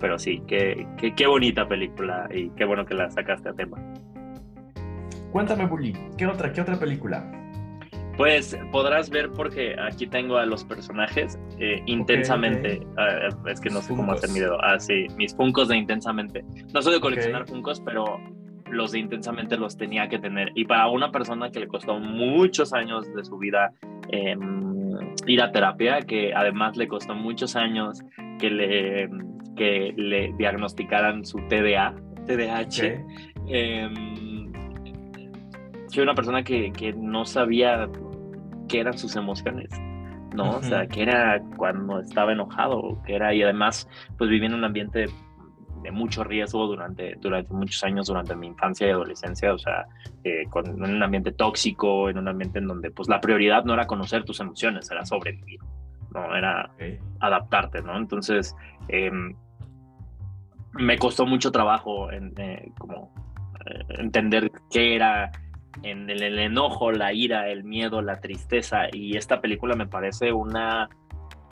pero 0.00 0.18
sí, 0.18 0.42
qué, 0.46 0.86
qué, 0.98 1.14
qué 1.14 1.26
bonita 1.26 1.68
película 1.68 2.28
y 2.32 2.50
qué 2.50 2.64
bueno 2.64 2.84
que 2.84 2.94
la 2.94 3.10
sacaste 3.10 3.48
a 3.48 3.52
tema. 3.54 3.78
Cuéntame, 5.32 5.66
Bully, 5.66 5.92
¿qué 6.16 6.26
otra, 6.26 6.52
qué 6.52 6.60
otra 6.60 6.78
película? 6.78 7.43
Pues 8.16 8.56
podrás 8.70 9.10
ver 9.10 9.30
porque 9.32 9.74
aquí 9.80 10.06
tengo 10.06 10.36
a 10.36 10.46
los 10.46 10.64
personajes 10.64 11.38
eh, 11.58 11.82
intensamente. 11.86 12.80
Uh, 12.96 13.48
es 13.48 13.60
que 13.60 13.70
no 13.70 13.80
sé 13.80 13.94
cómo 13.94 14.12
hacer 14.12 14.30
mi 14.30 14.40
dedo. 14.40 14.56
Ah, 14.62 14.78
sí, 14.78 15.06
mis 15.16 15.34
funcos 15.34 15.68
de 15.68 15.76
intensamente. 15.76 16.44
No 16.72 16.80
soy 16.80 16.94
de 16.94 17.00
coleccionar 17.00 17.42
okay. 17.42 17.54
funcos, 17.54 17.80
pero 17.80 18.20
los 18.70 18.92
de 18.92 19.00
intensamente 19.00 19.56
los 19.56 19.76
tenía 19.76 20.08
que 20.08 20.18
tener. 20.18 20.52
Y 20.54 20.64
para 20.64 20.88
una 20.88 21.10
persona 21.10 21.50
que 21.50 21.60
le 21.60 21.68
costó 21.68 21.98
muchos 21.98 22.72
años 22.72 23.12
de 23.12 23.24
su 23.24 23.36
vida 23.38 23.72
eh, 24.10 24.36
ir 25.26 25.42
a 25.42 25.50
terapia, 25.50 26.00
que 26.00 26.32
además 26.34 26.76
le 26.76 26.86
costó 26.88 27.14
muchos 27.14 27.56
años 27.56 28.02
que 28.38 28.50
le, 28.50 29.08
que 29.56 29.92
le 29.96 30.32
diagnosticaran 30.36 31.24
su 31.24 31.38
TDA, 31.48 31.94
TDAH. 32.26 33.04
Eh, 33.48 33.88
soy 35.88 36.02
una 36.02 36.14
persona 36.14 36.42
que, 36.42 36.72
que, 36.72 36.92
no 36.92 37.24
sabía 37.24 37.88
qué 38.68 38.80
eran 38.80 38.98
sus 38.98 39.16
emociones, 39.16 39.70
¿no? 40.34 40.44
Uh 40.44 40.52
-huh. 40.54 40.58
O 40.58 40.62
sea, 40.62 40.86
que 40.86 41.02
era 41.02 41.40
cuando 41.56 42.00
estaba 42.00 42.32
enojado, 42.32 43.00
que 43.04 43.14
era, 43.14 43.34
y 43.34 43.42
además, 43.42 43.88
pues 44.18 44.30
vivía 44.30 44.48
en 44.48 44.54
un 44.54 44.64
ambiente 44.64 45.06
de 45.84 45.90
mucho 45.90 46.24
riesgo 46.24 46.66
durante, 46.66 47.14
durante 47.20 47.52
muchos 47.52 47.84
años, 47.84 48.06
durante 48.06 48.34
mi 48.34 48.46
infancia 48.46 48.86
y 48.86 48.90
adolescencia, 48.90 49.52
o 49.52 49.58
sea, 49.58 49.86
eh, 50.24 50.44
con, 50.48 50.66
en 50.66 50.82
un 50.82 51.02
ambiente 51.02 51.30
tóxico, 51.30 52.08
en 52.08 52.16
un 52.16 52.26
ambiente 52.26 52.58
en 52.58 52.66
donde 52.66 52.90
pues 52.90 53.06
la 53.06 53.20
prioridad 53.20 53.64
no 53.64 53.74
era 53.74 53.86
conocer 53.86 54.24
tus 54.24 54.40
emociones, 54.40 54.90
era 54.90 55.04
sobrevivir, 55.04 55.60
no 56.14 56.34
era 56.34 56.70
okay. 56.74 56.98
adaptarte, 57.20 57.82
¿no? 57.82 57.98
Entonces, 57.98 58.56
eh, 58.88 59.10
me 60.72 60.98
costó 60.98 61.26
mucho 61.26 61.52
trabajo 61.52 62.10
en, 62.10 62.32
eh, 62.38 62.72
como 62.78 63.12
entender 63.98 64.50
qué 64.70 64.96
era 64.96 65.30
en 65.82 66.08
el, 66.08 66.22
el, 66.22 66.38
enojo, 66.38 66.92
la 66.92 67.12
ira, 67.12 67.48
el 67.48 67.64
miedo, 67.64 68.02
la 68.02 68.20
tristeza. 68.20 68.86
Y 68.92 69.16
esta 69.16 69.40
película 69.40 69.74
me 69.74 69.86
parece 69.86 70.32
una 70.32 70.88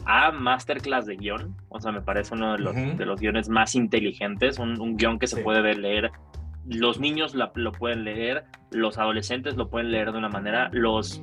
A 0.04 0.32
masterclass 0.32 1.06
de 1.06 1.16
guion. 1.16 1.56
O 1.68 1.80
sea, 1.80 1.92
me 1.92 2.02
parece 2.02 2.34
uno 2.34 2.52
de 2.52 2.58
los, 2.58 2.74
uh 2.74 2.78
-huh. 2.78 2.96
de 2.96 3.06
los 3.06 3.20
guiones 3.20 3.48
más 3.48 3.74
inteligentes. 3.74 4.58
Un, 4.58 4.80
un 4.80 4.96
guion 4.96 5.18
que 5.18 5.26
se 5.26 5.36
sí. 5.36 5.42
puede 5.42 5.74
leer. 5.74 6.10
Los 6.66 7.00
niños 7.00 7.34
la, 7.34 7.50
lo 7.56 7.72
pueden 7.72 8.04
leer, 8.04 8.44
los 8.70 8.96
adolescentes 8.96 9.56
lo 9.56 9.68
pueden 9.68 9.90
leer 9.90 10.12
de 10.12 10.18
una 10.18 10.28
manera, 10.28 10.68
los 10.72 11.20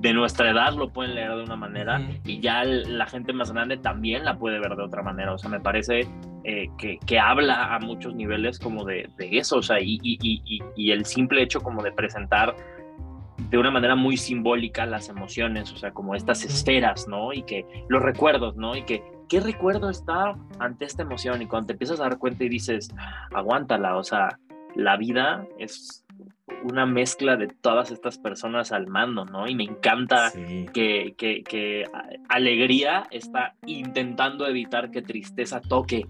de 0.00 0.12
nuestra 0.12 0.50
edad 0.50 0.74
lo 0.74 0.90
pueden 0.90 1.14
leer 1.14 1.34
de 1.34 1.42
una 1.42 1.56
manera 1.56 2.00
y 2.24 2.40
ya 2.40 2.62
la 2.64 3.06
gente 3.06 3.32
más 3.32 3.50
grande 3.50 3.78
también 3.78 4.24
la 4.24 4.38
puede 4.38 4.60
ver 4.60 4.76
de 4.76 4.84
otra 4.84 5.02
manera. 5.02 5.32
O 5.32 5.38
sea, 5.38 5.50
me 5.50 5.60
parece 5.60 6.06
eh, 6.44 6.68
que, 6.78 6.98
que, 7.04 7.18
habla 7.18 7.74
a 7.74 7.80
muchos 7.80 8.14
niveles 8.14 8.60
como 8.60 8.84
de, 8.84 9.10
de 9.16 9.38
eso, 9.38 9.56
o 9.56 9.62
sea, 9.62 9.80
y, 9.80 9.98
y, 10.02 10.18
y, 10.22 10.62
y, 10.76 10.90
el 10.92 11.04
simple 11.04 11.42
hecho 11.42 11.60
como 11.60 11.82
de 11.82 11.90
presentar 11.90 12.54
de 13.50 13.58
una 13.58 13.70
manera 13.70 13.96
muy 13.96 14.16
simbólica 14.16 14.86
las 14.86 15.08
emociones, 15.08 15.72
o 15.72 15.76
sea, 15.76 15.90
como 15.90 16.14
estas 16.14 16.44
esferas, 16.44 17.08
¿no? 17.08 17.32
Y 17.32 17.42
que 17.42 17.66
los 17.88 18.00
recuerdos, 18.02 18.56
¿no? 18.56 18.76
Y 18.76 18.82
que, 18.82 19.02
¿qué 19.28 19.40
recuerdo 19.40 19.90
está 19.90 20.36
ante 20.60 20.84
esta 20.84 21.02
emoción? 21.02 21.42
Y 21.42 21.46
cuando 21.46 21.68
te 21.68 21.72
empiezas 21.72 21.98
a 21.98 22.04
dar 22.04 22.18
cuenta 22.18 22.44
y 22.44 22.48
dices, 22.48 22.94
aguántala, 23.34 23.96
o 23.96 24.04
sea, 24.04 24.38
la 24.76 24.96
vida 24.96 25.46
es 25.58 26.04
una 26.64 26.86
mezcla 26.86 27.36
de 27.36 27.48
todas 27.48 27.90
estas 27.90 28.18
personas 28.18 28.72
al 28.72 28.86
mando, 28.86 29.24
¿no? 29.24 29.46
Y 29.48 29.54
me 29.54 29.64
encanta 29.64 30.30
sí. 30.30 30.66
que, 30.72 31.14
que, 31.16 31.42
que, 31.42 31.84
Alegría 32.28 33.06
está 33.10 33.54
intentando 33.66 34.46
evitar 34.46 34.90
que 34.90 35.02
Tristeza 35.02 35.60
toque 35.60 36.06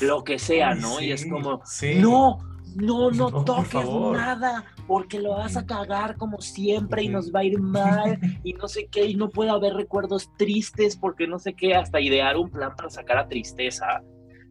lo 0.00 0.24
que 0.24 0.38
sea, 0.38 0.74
¿no? 0.74 0.96
Sí, 0.96 1.06
y 1.06 1.12
es 1.12 1.26
como, 1.26 1.60
sí. 1.64 1.96
no, 1.96 2.38
no, 2.76 3.10
no, 3.10 3.44
toques 3.44 3.88
nada, 4.12 4.64
porque 4.86 5.20
lo 5.20 5.30
vas 5.30 5.56
a 5.56 5.64
cagar 5.66 6.16
como 6.16 6.40
siempre 6.40 7.04
y 7.04 7.08
nos 7.08 7.32
va 7.32 7.40
a 7.40 7.44
ir 7.44 7.58
mal 7.58 8.18
y 8.44 8.52
no 8.52 8.68
sé 8.68 8.88
qué, 8.90 9.06
y 9.06 9.14
no 9.14 9.30
puede 9.30 9.50
haber 9.50 9.74
recuerdos 9.74 10.30
tristes 10.36 10.96
porque 10.96 11.26
no 11.26 11.38
sé 11.38 11.54
qué, 11.54 11.74
hasta 11.74 12.00
idear 12.00 12.36
un 12.36 12.50
plan 12.50 12.74
para 12.76 12.90
sacar 12.90 13.18
a 13.18 13.28
Tristeza. 13.28 14.02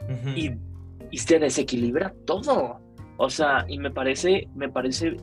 Uh 0.08 0.12
-huh. 0.12 0.38
y, 0.38 0.60
y 1.12 1.18
se 1.18 1.40
desequilibra 1.40 2.14
todo. 2.26 2.85
O 3.18 3.30
sea, 3.30 3.66
y 3.68 3.78
me 3.78 3.92
parece, 3.92 4.48
me 4.56 4.70
parece 4.70 5.16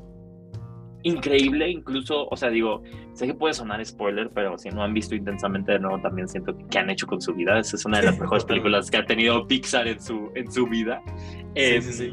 increíble, 1.03 1.69
incluso, 1.69 2.29
o 2.29 2.37
sea, 2.37 2.49
digo, 2.49 2.83
sé 3.15 3.27
que 3.27 3.35
puede 3.35 3.55
sonar 3.55 3.85
spoiler, 3.85 4.31
pero 4.31 4.57
si 4.59 4.71
no 4.71 4.83
han 4.83 4.95
visto 4.95 5.15
intensamente 5.15 5.73
de 5.73 5.81
nuevo, 5.81 6.01
también 6.01 6.29
siento 6.29 6.57
que, 6.57 6.67
que 6.67 6.79
han 6.79 6.91
hecho 6.91 7.07
con 7.07 7.21
su 7.21 7.35
vida. 7.35 7.59
Esa 7.59 7.77
es 7.77 7.85
una 7.85 7.99
de 7.99 8.07
las 8.07 8.19
mejores 8.19 8.45
películas 8.45 8.91
que 8.91 8.99
ha 8.99 9.05
tenido 9.05 9.47
Pixar 9.47 9.89
en 9.89 10.01
su, 10.01 10.31
en 10.35 10.51
su 10.51 10.67
vida. 10.67 11.03
Sí, 11.07 11.43
eh, 11.55 11.83
sí, 11.83 11.93
sí. 11.93 12.13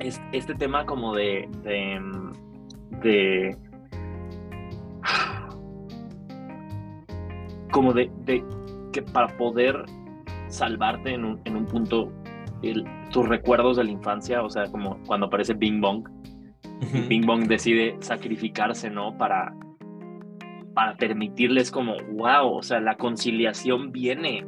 Es, 0.00 0.20
este 0.32 0.54
tema 0.54 0.84
como 0.86 1.14
de, 1.14 1.48
de, 1.62 2.00
de 3.02 3.56
como 7.70 7.92
de, 7.92 8.10
de, 8.24 8.44
que 8.92 9.02
para 9.02 9.36
poder 9.36 9.84
salvarte 10.48 11.14
en 11.14 11.24
un, 11.24 11.40
en 11.44 11.56
un 11.56 11.66
punto 11.66 12.12
el, 12.62 12.84
tus 13.10 13.28
recuerdos 13.28 13.76
de 13.76 13.84
la 13.84 13.90
infancia, 13.90 14.42
o 14.42 14.50
sea, 14.50 14.64
como 14.70 14.98
cuando 15.06 15.26
aparece 15.26 15.54
Bing 15.54 15.80
Bong, 15.80 16.08
y 16.92 17.00
Bing 17.02 17.26
Bong 17.26 17.46
decide 17.46 17.96
sacrificarse, 18.00 18.90
¿no? 18.90 19.16
Para, 19.16 19.54
para 20.74 20.96
permitirles 20.96 21.70
como, 21.70 21.96
wow, 22.12 22.56
o 22.56 22.62
sea, 22.62 22.80
la 22.80 22.96
conciliación 22.96 23.92
viene 23.92 24.44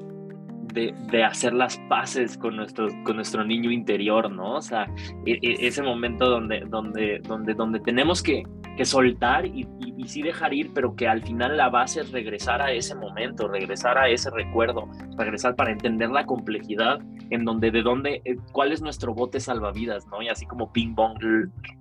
de, 0.72 0.92
de, 1.10 1.24
hacer 1.24 1.52
las 1.52 1.78
paces 1.88 2.36
con 2.36 2.56
nuestro, 2.56 2.88
con 3.04 3.16
nuestro 3.16 3.44
niño 3.44 3.70
interior, 3.70 4.30
¿no? 4.30 4.56
O 4.56 4.62
sea, 4.62 4.86
e, 5.26 5.38
e, 5.40 5.66
ese 5.66 5.82
momento 5.82 6.28
donde, 6.28 6.60
donde, 6.68 7.20
donde, 7.20 7.54
donde 7.54 7.80
tenemos 7.80 8.22
que, 8.22 8.42
que 8.76 8.84
soltar 8.84 9.46
y, 9.46 9.66
y, 9.80 9.93
y, 10.04 10.08
sí 10.08 10.22
dejar 10.22 10.54
ir, 10.54 10.72
pero 10.74 10.94
que 10.94 11.08
al 11.08 11.22
final 11.22 11.56
la 11.56 11.68
base 11.68 12.00
es 12.00 12.12
regresar 12.12 12.62
a 12.62 12.72
ese 12.72 12.94
momento, 12.94 13.48
regresar 13.48 13.98
a 13.98 14.08
ese 14.08 14.30
recuerdo, 14.30 14.88
regresar 15.16 15.56
para 15.56 15.72
entender 15.72 16.10
la 16.10 16.26
complejidad 16.26 17.00
en 17.30 17.44
donde 17.44 17.70
de 17.70 17.82
dónde, 17.82 18.22
eh, 18.24 18.36
cuál 18.52 18.72
es 18.72 18.82
nuestro 18.82 19.14
bote 19.14 19.40
salvavidas, 19.40 20.06
¿no? 20.08 20.22
Y 20.22 20.28
así 20.28 20.46
como 20.46 20.72
ping 20.72 20.94
pong, 20.94 21.18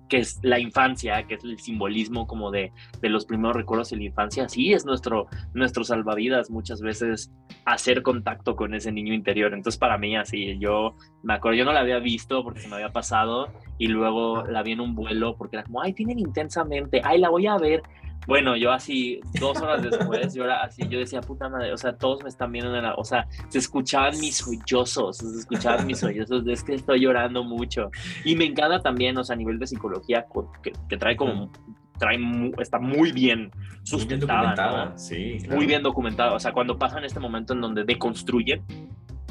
que 0.08 0.18
es 0.18 0.38
la 0.42 0.58
infancia, 0.58 1.22
que 1.26 1.34
es 1.34 1.44
el 1.44 1.58
simbolismo 1.58 2.26
como 2.26 2.50
de, 2.50 2.72
de 3.00 3.08
los 3.08 3.26
primeros 3.26 3.56
recuerdos 3.56 3.90
de 3.90 3.96
la 3.96 4.04
infancia, 4.04 4.48
sí 4.48 4.72
es 4.72 4.84
nuestro, 4.84 5.26
nuestro 5.52 5.84
salvavidas 5.84 6.50
muchas 6.50 6.80
veces 6.80 7.32
hacer 7.64 8.02
contacto 8.02 8.56
con 8.56 8.74
ese 8.74 8.92
niño 8.92 9.14
interior. 9.14 9.52
Entonces 9.52 9.78
para 9.78 9.98
mí 9.98 10.16
así, 10.16 10.58
yo 10.58 10.94
me 11.22 11.34
acuerdo, 11.34 11.58
yo 11.58 11.64
no 11.64 11.72
la 11.72 11.80
había 11.80 11.98
visto 11.98 12.42
porque 12.42 12.60
se 12.60 12.68
me 12.68 12.76
había 12.76 12.92
pasado 12.92 13.48
y 13.78 13.88
luego 13.88 14.44
la 14.44 14.62
vi 14.62 14.72
en 14.72 14.80
un 14.80 14.94
vuelo 14.94 15.36
porque 15.36 15.56
era 15.56 15.64
como, 15.64 15.82
ay, 15.82 15.92
tienen 15.92 16.18
intensamente, 16.18 17.00
ay, 17.04 17.18
la 17.18 17.30
voy 17.30 17.46
a 17.46 17.56
ver. 17.58 17.82
Bueno, 18.26 18.56
yo 18.56 18.72
así, 18.72 19.20
dos 19.40 19.60
horas 19.60 19.82
después, 19.82 20.34
yo 20.34 20.44
era 20.44 20.62
así, 20.62 20.86
yo 20.88 20.98
decía, 20.98 21.20
puta 21.20 21.48
madre, 21.48 21.72
o 21.72 21.76
sea, 21.76 21.96
todos 21.96 22.22
me 22.22 22.28
están 22.28 22.52
viendo, 22.52 22.74
en 22.74 22.82
la, 22.82 22.94
o 22.94 23.04
sea, 23.04 23.26
se 23.48 23.58
escuchaban 23.58 24.18
mis 24.20 24.36
sollozos, 24.36 25.18
se 25.18 25.38
escuchaban 25.38 25.86
mis 25.86 25.98
sollozos, 25.98 26.46
es 26.46 26.62
que 26.62 26.74
estoy 26.74 27.00
llorando 27.00 27.44
mucho. 27.44 27.90
Y 28.24 28.36
me 28.36 28.44
encanta 28.44 28.80
también, 28.80 29.16
o 29.18 29.24
sea, 29.24 29.34
a 29.34 29.36
nivel 29.36 29.58
de 29.58 29.66
psicología, 29.66 30.26
que, 30.62 30.72
que 30.88 30.96
trae 30.96 31.16
como, 31.16 31.50
trae, 31.98 32.18
está 32.58 32.78
muy 32.78 33.12
bien 33.12 33.50
sustentada, 33.82 34.54
muy 34.54 34.54
bien 34.56 34.90
¿no? 34.90 34.98
sí, 34.98 35.36
claro. 35.40 35.56
muy 35.56 35.66
bien 35.66 35.82
documentada, 35.82 36.32
o 36.32 36.40
sea, 36.40 36.52
cuando 36.52 36.78
pasan 36.78 37.04
este 37.04 37.20
momento 37.20 37.52
en 37.52 37.60
donde 37.60 37.84
deconstruyen, 37.84 38.62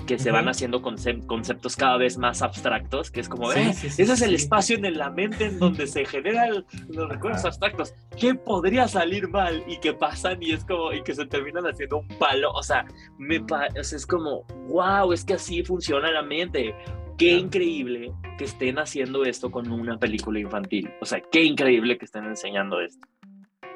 que 0.04 0.20
se 0.20 0.32
van 0.32 0.47
haciendo 0.47 0.82
conceptos 0.82 1.76
cada 1.76 1.97
vez 1.97 2.18
más 2.18 2.41
abstractos, 2.41 3.12
que 3.12 3.22
es 3.22 3.30
como, 3.30 3.51
eh, 3.54 3.70
ese 3.70 4.01
es 4.01 4.22
el 4.22 4.36
espacio 4.36 4.78
en 4.78 4.97
la 4.97 5.10
mente 5.10 5.45
en 5.45 5.60
donde 5.60 5.88
se 5.88 6.06
generan 6.06 6.66
los 6.89 7.10
recuerdos 7.10 7.45
abstractos. 7.45 7.93
¿Qué 8.20 8.36
podría 8.36 8.88
salir 8.88 9.28
mal? 9.30 9.64
Y 9.68 9.78
que 9.78 9.93
pasan 9.93 10.41
y 10.41 10.51
es 10.51 10.66
como, 10.66 10.91
y 10.93 11.04
que 11.04 11.14
se 11.16 11.26
terminan 11.26 11.66
haciendo 11.66 11.99
un 11.99 12.08
palo. 12.20 12.51
O 12.51 12.64
sea, 12.64 12.86
me 13.18 13.43
es 13.76 14.06
como, 14.06 14.43
wow, 14.68 15.12
es 15.14 15.24
que 15.24 15.36
así 15.36 15.64
funciona 15.64 16.12
la 16.12 16.24
mente. 16.24 16.76
Qué 17.18 17.32
increíble 17.32 18.12
que 18.38 18.45
estén 18.45 18.80
haciendo 18.80 19.24
esto 19.24 19.51
con 19.51 19.72
una 19.72 19.97
película 19.97 20.39
infantil. 20.39 20.91
O 21.01 21.06
sea, 21.06 21.22
qué 21.32 21.43
increíble 21.43 21.97
que 21.97 22.06
estén 22.06 22.26
enseñando 22.26 22.82
esto. 22.82 23.08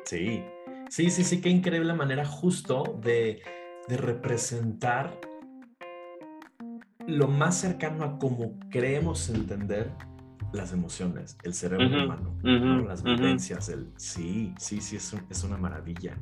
Sí, 0.06 0.44
sí, 0.90 1.10
sí, 1.10 1.24
sí, 1.24 1.42
qué 1.42 1.50
increíble 1.50 1.94
manera 1.94 2.26
justo 2.26 2.98
de, 3.02 3.42
de 3.88 3.98
representar 3.98 5.20
lo 7.08 7.28
más 7.28 7.58
cercano 7.58 8.04
a 8.04 8.20
cómo 8.20 8.60
creemos 8.70 9.30
entender 9.30 9.92
las 10.54 10.74
emociones, 10.74 11.38
el 11.44 11.54
cerebro 11.54 11.88
humano, 11.88 12.36
las 12.86 13.04
vivencias, 13.04 13.70
el 13.70 13.88
sí, 13.98 14.54
sí, 14.58 14.82
sí, 14.82 14.98
es, 14.98 15.16
es 15.30 15.44
una 15.44 15.58
maravilla. 15.58 16.18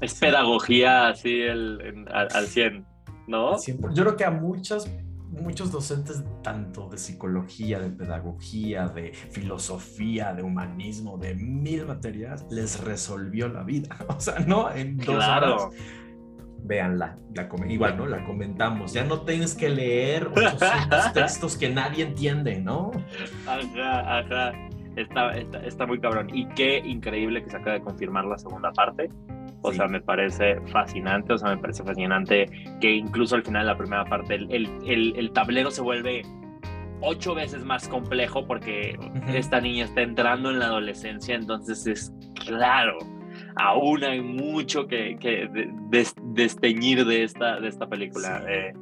Es 0.00 0.14
pedagogía 0.14 1.08
así 1.08 1.40
el, 1.40 2.06
al, 2.12 2.46
100, 2.46 2.86
¿no? 3.26 3.56
Yo 3.62 4.04
creo 4.04 4.16
que 4.16 4.24
a 4.24 4.30
muchos, 4.30 4.88
muchos 5.30 5.72
docentes, 5.72 6.22
tanto 6.42 6.88
de 6.88 6.96
psicología, 6.96 7.80
de 7.80 7.90
pedagogía, 7.90 8.88
de 8.88 9.12
filosofía, 9.12 10.32
de 10.32 10.42
humanismo, 10.42 11.18
de 11.18 11.34
mil 11.34 11.86
materias, 11.86 12.46
les 12.50 12.80
resolvió 12.80 13.48
la 13.48 13.62
vida. 13.62 13.96
O 14.08 14.20
sea, 14.20 14.38
¿no? 14.40 14.70
En 14.72 14.96
dos 14.96 15.06
claro 15.06 15.70
véanla, 16.64 17.18
la 17.34 17.48
igual, 17.68 17.96
¿no? 17.96 18.06
La 18.06 18.24
comentamos. 18.24 18.92
Ya 18.92 19.04
no 19.04 19.22
tienes 19.22 19.54
que 19.54 19.68
leer 19.68 20.28
800 20.36 21.12
textos 21.12 21.56
que 21.56 21.68
nadie 21.68 22.04
entiende, 22.04 22.60
¿no? 22.60 22.90
Ajá, 23.46 24.18
ajá. 24.18 24.52
Está, 24.96 25.32
está, 25.36 25.86
muy 25.86 26.00
cabrón. 26.00 26.28
Y 26.32 26.46
qué 26.48 26.78
increíble 26.78 27.42
que 27.42 27.50
se 27.50 27.56
acaba 27.56 27.74
de 27.74 27.82
confirmar 27.82 28.24
la 28.24 28.36
segunda 28.38 28.72
parte. 28.72 29.08
O 29.62 29.72
sea, 29.72 29.86
me 29.86 30.00
parece 30.00 30.60
fascinante, 30.72 31.34
o 31.34 31.38
sea, 31.38 31.50
me 31.50 31.58
parece 31.58 31.84
fascinante 31.84 32.46
que 32.80 32.92
incluso 32.92 33.36
al 33.36 33.44
final 33.44 33.66
de 33.66 33.72
la 33.72 33.76
primera 33.76 34.04
parte 34.06 34.36
el, 34.36 34.50
el, 34.50 35.14
el, 35.16 35.32
tablero 35.32 35.70
se 35.70 35.82
vuelve 35.82 36.22
ocho 37.02 37.34
veces 37.34 37.62
más 37.62 37.86
complejo 37.86 38.46
porque 38.46 38.98
esta 39.28 39.60
niña 39.60 39.84
está 39.84 40.00
entrando 40.00 40.50
en 40.50 40.60
la 40.60 40.66
adolescencia, 40.66 41.34
entonces 41.34 41.86
es 41.86 42.12
claro 42.46 42.96
aún 43.56 44.04
hay 44.04 44.20
mucho 44.20 44.86
que, 44.86 45.16
que 45.18 45.48
desteñir 46.22 47.04
de 47.04 47.24
esta, 47.24 47.60
de 47.60 47.68
esta 47.68 47.86
película. 47.86 48.42
Eh, 48.48 48.72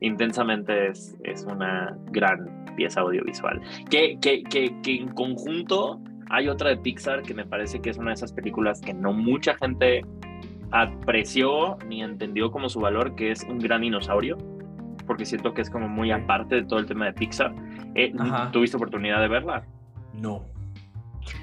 intensamente 0.00 0.88
es, 0.88 1.16
es, 1.24 1.44
una 1.44 1.96
gran 2.10 2.64
pieza 2.76 3.00
audiovisual. 3.00 3.60
Que, 3.90 4.18
que, 4.20 4.42
que, 4.44 4.80
que, 4.82 4.96
en 4.96 5.08
conjunto 5.08 6.00
hay 6.30 6.48
otra 6.48 6.70
de 6.70 6.76
Pixar 6.78 7.22
que 7.22 7.34
me 7.34 7.44
parece 7.44 7.80
que 7.80 7.90
es 7.90 7.98
una 7.98 8.10
de 8.10 8.14
esas 8.14 8.32
películas 8.32 8.80
que 8.80 8.92
no 8.92 9.12
mucha 9.12 9.54
gente 9.56 10.04
apreció 10.70 11.78
ni 11.86 12.02
entendió 12.02 12.50
como 12.50 12.68
su 12.68 12.80
valor, 12.80 13.14
que 13.14 13.30
es 13.30 13.44
un 13.44 13.58
gran 13.58 13.82
dinosaurio, 13.82 14.36
porque 15.06 15.24
siento 15.24 15.54
que 15.54 15.62
es 15.62 15.70
como 15.70 15.88
muy 15.88 16.10
aparte 16.10 16.56
de 16.56 16.64
todo 16.64 16.80
el 16.80 16.86
tema 16.86 17.06
de 17.06 17.12
Pixar. 17.12 17.54
Eh, 17.94 18.12
¿Tuviste 18.52 18.76
oportunidad 18.76 19.20
de 19.20 19.28
verla? 19.28 19.64
No. 20.12 20.44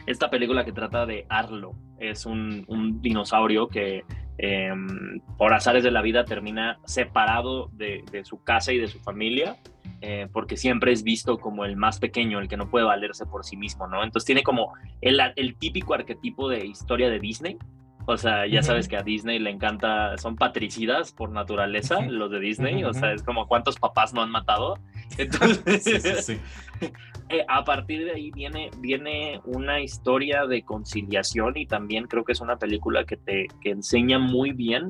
Esta 0.06 0.30
película 0.30 0.66
que 0.66 0.72
trata 0.72 1.06
de 1.06 1.26
Arlo 1.30 1.74
es 2.02 2.26
un, 2.26 2.66
dinosaurio 3.02 3.68
que 3.68 4.04
em, 4.38 5.20
por 5.38 5.54
azares 5.54 5.84
de 5.84 5.92
la 5.92 6.02
vida 6.02 6.26
termina 6.26 6.80
separado 6.86 7.70
de, 7.74 8.04
su 8.24 8.44
casa 8.44 8.74
y 8.74 8.80
de 8.80 8.88
su 8.88 9.00
familia, 9.00 9.58
eh, 10.02 10.28
porque 10.34 10.58
siempre 10.58 10.92
es 10.92 11.04
visto 11.04 11.38
como 11.38 11.64
el 11.64 11.78
más 11.78 12.00
pequeño, 12.00 12.40
el 12.40 12.48
que 12.48 12.58
no 12.58 12.70
puede 12.70 12.86
valerse 12.86 13.26
por 13.26 13.46
sí 13.46 13.56
mismo, 13.56 13.88
¿no? 13.88 14.04
Entonces 14.04 14.26
tiene 14.26 14.44
como 14.44 14.74
el, 15.02 15.20
el 15.36 15.56
típico 15.56 15.94
arquetipo 15.94 16.50
de 16.50 16.66
historia 16.66 17.10
de 17.10 17.20
Disney, 17.20 17.58
o 18.06 18.18
sea, 18.18 18.48
ya 18.48 18.64
sabes 18.64 18.88
que 18.88 18.98
a 18.98 19.04
Disney 19.04 19.40
le 19.40 19.52
encanta, 19.52 20.18
son 20.18 20.36
patricidas 20.36 21.12
por 21.12 21.30
naturaleza, 21.30 22.02
los 22.02 22.32
de 22.32 22.40
Disney, 22.40 22.84
o 22.84 22.94
sea, 22.94 23.14
es 23.14 23.24
como 23.24 23.48
cuántos 23.48 23.78
papás 23.78 24.14
no 24.14 24.22
han 24.22 24.32
matado. 24.32 24.80
Entonces, 25.18 26.40
eh, 27.32 27.46
a 27.48 27.64
partir 27.64 28.06
de 28.06 28.12
ahí 28.12 28.32
viene, 28.32 28.70
viene 28.80 29.40
una 29.46 29.80
historia 29.80 30.46
de 30.46 30.64
conciliación 30.64 31.58
y 31.58 31.66
también 31.66 32.06
creo 32.06 32.24
que 32.24 32.34
es 32.34 32.42
una 32.42 32.58
película 32.58 33.06
que 33.06 33.18
te 33.18 33.48
que 33.62 33.72
enseña 33.72 34.20
muy 34.20 34.52
bien 34.52 34.88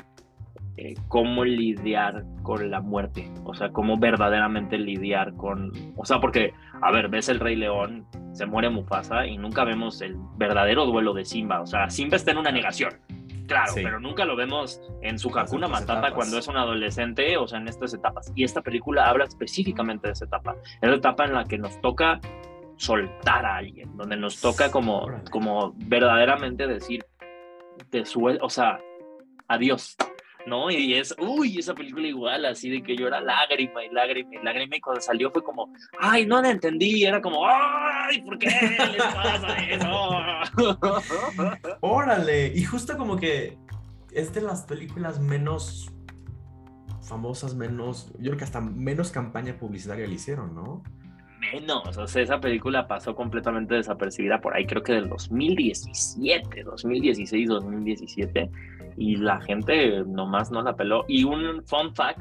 eh, 0.78 0.96
cómo 1.10 1.44
lidiar 1.44 2.24
con 2.44 2.72
la 2.72 2.82
muerte, 2.82 3.30
o 3.44 3.54
sea, 3.54 3.72
cómo 3.72 3.98
verdaderamente 3.98 4.78
lidiar 4.78 5.36
con, 5.36 5.72
o 5.98 6.06
sea, 6.06 6.20
porque, 6.20 6.54
a 6.82 6.92
ver, 6.92 7.10
ves 7.10 7.30
el 7.30 7.39
Rey 7.39 7.56
León, 7.56 8.08
se 8.32 8.46
muere 8.46 8.70
Mufasa 8.70 9.28
y 9.28 9.38
nunca 9.38 9.66
vemos 9.66 10.02
el 10.02 10.16
verdadero 10.38 10.86
duelo 10.86 11.14
de 11.14 11.26
Simba, 11.26 11.62
o 11.62 11.68
sea, 11.68 11.89
Simba 11.89 12.16
está 12.16 12.32
en 12.32 12.38
una 12.38 12.52
negación, 12.52 12.94
claro, 13.52 13.74
pero 13.76 13.99
nunca 13.99 14.26
lo 14.26 14.36
vemos 14.36 14.82
en 15.02 15.20
su 15.20 15.30
Hakuna 15.38 15.68
Matata 15.68 16.14
cuando 16.14 16.38
es 16.38 16.47
un 16.47 16.58
adolescente, 16.58 17.38
o 17.38 17.47
sea, 17.47 17.60
en 17.60 17.68
estas 17.68 17.93
etapas. 17.93 18.32
Y 18.36 18.43
esta 18.43 18.62
película 18.62 19.10
habla 19.10 19.26
específicamente 19.26 20.08
de 20.08 20.14
esa 20.14 20.26
etapa, 20.26 20.56
es 20.82 20.89
la 20.89 20.95
etapa 20.95 21.26
en 21.26 21.34
la 21.34 21.45
que 21.45 21.58
nos 21.58 21.80
toca 21.82 22.20
soltar 22.78 23.45
a 23.45 23.58
alguien, 23.58 23.95
donde 23.95 24.18
nos 24.18 24.41
toca 24.41 24.72
como, 24.72 25.08
como 25.30 25.74
verdaderamente 25.76 26.66
decir, 26.66 27.06
de 27.91 28.06
su, 28.06 28.26
o 28.26 28.49
sea, 28.49 28.80
adiós, 29.47 29.95
¿no? 30.46 30.70
Y 30.72 30.96
es, 30.96 31.16
uy, 31.20 31.58
esa 31.60 31.74
película 31.74 32.08
igual, 32.08 32.46
así 32.46 32.70
de 32.70 32.82
que 32.82 32.96
yo 32.96 33.08
era 33.08 33.22
lágrima 33.22 33.84
y 33.84 33.89
lágrima 33.89 34.36
y 34.36 34.44
lágrima, 34.44 34.76
y 34.76 34.82
cuando 34.82 35.02
salió 35.02 35.32
fue 35.32 35.44
como, 35.44 35.72
ay, 36.00 36.26
no 36.26 36.42
la 36.42 36.52
entendí, 36.52 37.04
era 37.04 37.22
como, 37.22 37.46
ay, 37.48 38.22
¿por 38.22 38.38
qué 38.38 38.48
les 38.48 39.04
pasa 39.04 39.58
eso? 39.70 41.58
Órale, 41.82 42.54
y 42.56 42.64
justo 42.64 42.98
como 42.98 43.18
que 43.18 43.58
es 44.12 44.34
de 44.34 44.42
las 44.42 44.64
películas 44.64 45.20
menos 45.20 45.92
famosas, 47.02 47.56
menos, 47.56 48.12
yo 48.20 48.32
creo 48.32 48.38
que 48.38 48.44
hasta 48.44 48.62
menos 48.62 49.12
campaña 49.12 49.58
publicitaria 49.58 50.08
le 50.08 50.14
hicieron, 50.14 50.56
¿no? 50.56 50.84
menos. 51.42 51.98
O 51.98 52.08
sea, 52.08 52.22
esa 52.22 52.39
película 52.39 52.88
pasó 52.88 53.16
completamente 53.16 53.76
desapercibida 53.76 54.39
por 54.39 54.56
ahí, 54.56 54.66
creo 54.66 54.84
que 54.84 54.94
del 54.94 55.10
2017, 55.10 56.64
2016, 56.64 57.50
2017 57.50 58.50
y 58.98 59.16
la 59.18 59.39
gente 59.42 60.04
nomás 60.06 60.52
no 60.52 60.62
la 60.62 60.76
peló. 60.76 61.06
Y 61.08 61.24
un 61.24 61.64
fun 61.66 61.94
fact 61.96 62.20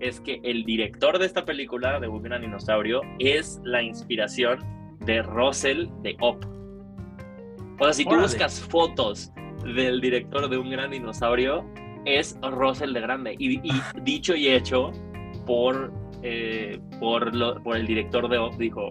es 0.00 0.20
que 0.20 0.40
el 0.44 0.64
director 0.64 1.18
de 1.18 1.26
esta 1.26 1.44
película, 1.44 1.98
de 2.00 2.08
Un 2.08 2.22
Gran 2.22 2.42
Dinosaurio, 2.42 3.00
es 3.18 3.60
la 3.64 3.82
inspiración 3.82 4.58
de 5.00 5.22
Russell 5.22 5.88
de 6.02 6.16
Op. 6.20 6.44
O 7.80 7.84
sea, 7.84 7.92
si 7.92 8.04
tú 8.04 8.16
buscas 8.16 8.60
fotos 8.60 9.32
del 9.64 10.00
director 10.00 10.48
de 10.48 10.58
Un 10.58 10.70
Gran 10.70 10.90
Dinosaurio, 10.90 11.64
es 12.04 12.38
Russell 12.42 12.92
de 12.92 13.00
Grande. 13.00 13.36
Y, 13.38 13.60
dicho 14.02 14.34
y 14.34 14.48
hecho 14.48 14.92
por, 15.46 15.92
eh, 16.22 16.78
por, 17.00 17.34
lo, 17.34 17.62
por 17.62 17.76
el 17.76 17.86
director 17.86 18.28
de 18.28 18.38
Op, 18.38 18.56
dijo, 18.56 18.88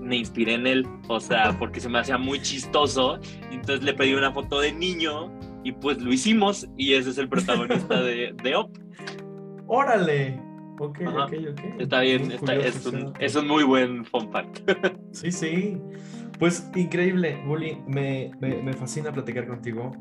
me 0.00 0.16
inspiré 0.16 0.54
en 0.54 0.66
él, 0.66 0.86
o 1.08 1.20
sea, 1.20 1.52
porque 1.58 1.80
se 1.80 1.88
me 1.88 1.98
hacía 1.98 2.18
muy 2.18 2.40
chistoso. 2.40 3.18
Entonces 3.50 3.84
le 3.84 3.94
pedí 3.94 4.14
una 4.14 4.32
foto 4.32 4.60
de 4.60 4.72
niño 4.72 5.30
y 5.64 5.72
pues 5.72 6.00
lo 6.00 6.12
hicimos 6.12 6.68
y 6.76 6.94
ese 6.94 7.10
es 7.10 7.18
el 7.18 7.28
protagonista 7.28 8.02
de, 8.02 8.34
de 8.42 8.56
Op. 8.56 8.76
Órale. 9.66 10.40
Ok, 10.78 11.00
ok, 11.06 11.32
ok. 11.50 11.60
Está 11.78 12.00
bien, 12.00 12.32
es, 13.20 13.36
un, 13.36 13.46
muy 13.46 13.62
buen 13.62 14.04
fun 14.04 14.30
fact. 14.32 14.58
sí, 15.12 15.30
sí. 15.30 15.78
Pues 16.38 16.68
increíble, 16.74 17.40
Bully. 17.46 17.78
Me, 17.86 18.32
me, 18.40 18.72
fascina 18.72 19.12
platicar 19.12 19.46
contigo. 19.46 19.92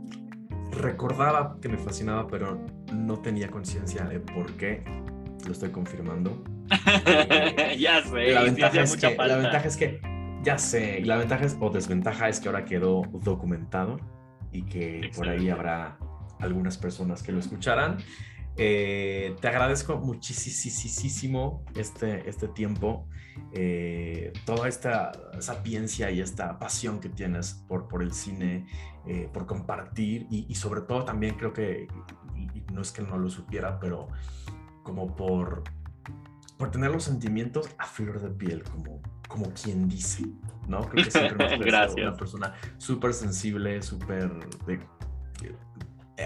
Recordaba 0.72 1.57
que 1.62 1.70
me 1.70 1.78
fascinaba, 1.78 2.28
pero 2.28 2.66
no 2.93 3.20
tenía 3.20 3.49
conciencia 3.49 4.05
de 4.05 4.20
por 4.20 4.51
qué. 4.53 4.84
Lo 5.45 5.51
estoy 5.51 5.70
confirmando. 5.70 6.43
ya 7.78 8.01
sé. 8.03 8.32
La 8.32 8.43
ventaja, 8.43 8.82
es 8.82 8.95
que, 8.95 9.16
la 9.16 9.38
ventaja 9.38 9.68
es 9.68 9.78
que, 9.78 10.01
ya 10.41 10.57
sé, 10.57 10.99
y 10.99 11.03
la 11.03 11.18
ventaja 11.18 11.45
es, 11.45 11.57
o 11.59 11.70
desventaja 11.70 12.30
es 12.30 12.39
que 12.39 12.47
ahora 12.47 12.66
quedó 12.66 13.03
documentado 13.12 13.97
y 14.52 14.64
que 14.64 15.12
por 15.16 15.30
ahí 15.30 15.49
habrá 15.49 15.97
algunas 16.39 16.78
personas 16.78 17.24
que 17.24 17.32
lo 17.32 17.39
escucharán. 17.39 17.97
Eh, 18.58 19.36
te 19.39 19.47
agradezco 19.47 19.97
muchísimo 19.97 21.64
este, 21.76 22.30
este 22.30 22.47
tiempo, 22.49 23.08
eh, 23.54 24.34
toda 24.45 24.68
esta 24.68 25.12
sapiencia 25.39 26.12
y 26.12 26.20
esta 26.20 26.60
pasión 26.60 26.99
que 26.99 27.10
tienes 27.10 27.64
por, 27.68 27.88
por 27.88 28.04
el 28.04 28.14
cine, 28.14 28.68
eh, 29.08 29.30
por 29.32 29.45
compartir 29.45 30.28
y, 30.30 30.54
sobre 30.56 30.82
todo 30.82 31.06
también 31.06 31.36
creo 31.36 31.54
que, 31.54 31.88
no 32.74 32.82
es 32.82 32.91
que 32.91 33.02
no 33.02 33.18
lo 33.18 33.30
supiera, 33.30 33.80
pero 33.80 34.10
como 34.84 35.16
por, 35.16 35.64
por 36.58 36.72
tener 36.72 36.91
los 36.91 37.06
sentimientos 37.06 37.70
a 37.78 37.86
flor 37.86 38.20
de 38.22 38.30
piel, 38.32 38.64
como, 38.64 39.02
como 39.30 39.54
quien 39.54 39.88
dice, 39.88 40.26
¿no? 40.72 40.82
Creo 40.89 41.05
que 41.05 41.11
siempre 41.11 41.57
Gracias. 41.59 41.95
una 41.97 42.17
persona 42.17 42.53
súper 42.78 43.13
sensible, 43.13 43.82
súper 43.82 44.32
de, 44.65 44.80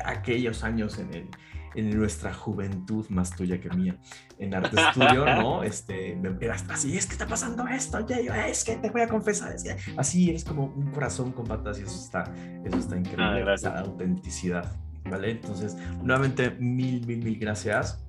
aquellos 0.05 0.63
años 0.63 0.99
en 0.99 1.13
el, 1.13 1.29
en 1.75 1.97
nuestra 1.97 2.33
juventud, 2.33 3.05
más 3.09 3.35
tuya 3.35 3.59
que 3.59 3.69
mía, 3.71 3.97
en 4.39 4.53
Arte 4.53 4.79
Estudio, 4.79 5.25
¿no? 5.25 5.63
Este, 5.65 6.17
eras 6.39 6.65
así, 6.69 6.97
es 6.97 7.05
que 7.05 7.13
está 7.13 7.27
pasando 7.27 7.67
esto, 7.67 8.05
ya, 8.07 8.47
es 8.47 8.63
que 8.63 8.75
te 8.75 8.89
voy 8.89 9.01
a 9.01 9.07
confesar, 9.07 9.53
es 9.53 9.63
que 9.63 9.75
así 9.97 10.29
eres 10.29 10.43
como 10.43 10.65
un 10.65 10.91
corazón 10.91 11.31
con 11.31 11.45
patas 11.45 11.79
y 11.79 11.83
eso 11.83 11.95
está, 11.95 12.23
eso 12.63 12.77
está 12.77 12.97
increíble, 12.97 13.43
ah, 13.47 13.53
esa 13.53 13.79
autenticidad, 13.79 14.71
¿vale? 15.09 15.31
Entonces, 15.31 15.75
nuevamente, 16.01 16.51
mil, 16.51 17.05
mil, 17.05 17.23
mil 17.23 17.39
gracias. 17.39 18.04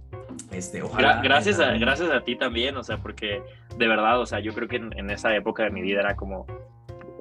Este, 0.51 0.83
ojalá, 0.83 1.21
gracias, 1.23 1.61
a, 1.61 1.73
gracias 1.73 2.11
a 2.11 2.21
ti 2.23 2.37
también, 2.37 2.77
o 2.77 2.83
sea, 2.83 2.99
porque 2.99 3.43
de 3.77 3.89
verdad, 3.89 4.21
o 4.21 4.27
sea, 4.27 4.41
yo 4.41 4.53
creo 4.55 4.69
que 4.69 4.77
en 4.77 5.11
esa 5.11 5.35
época 5.35 5.65
de 5.65 5.71
mi 5.71 5.83
vida 5.83 6.01
era 6.01 6.17
como, 6.17 6.47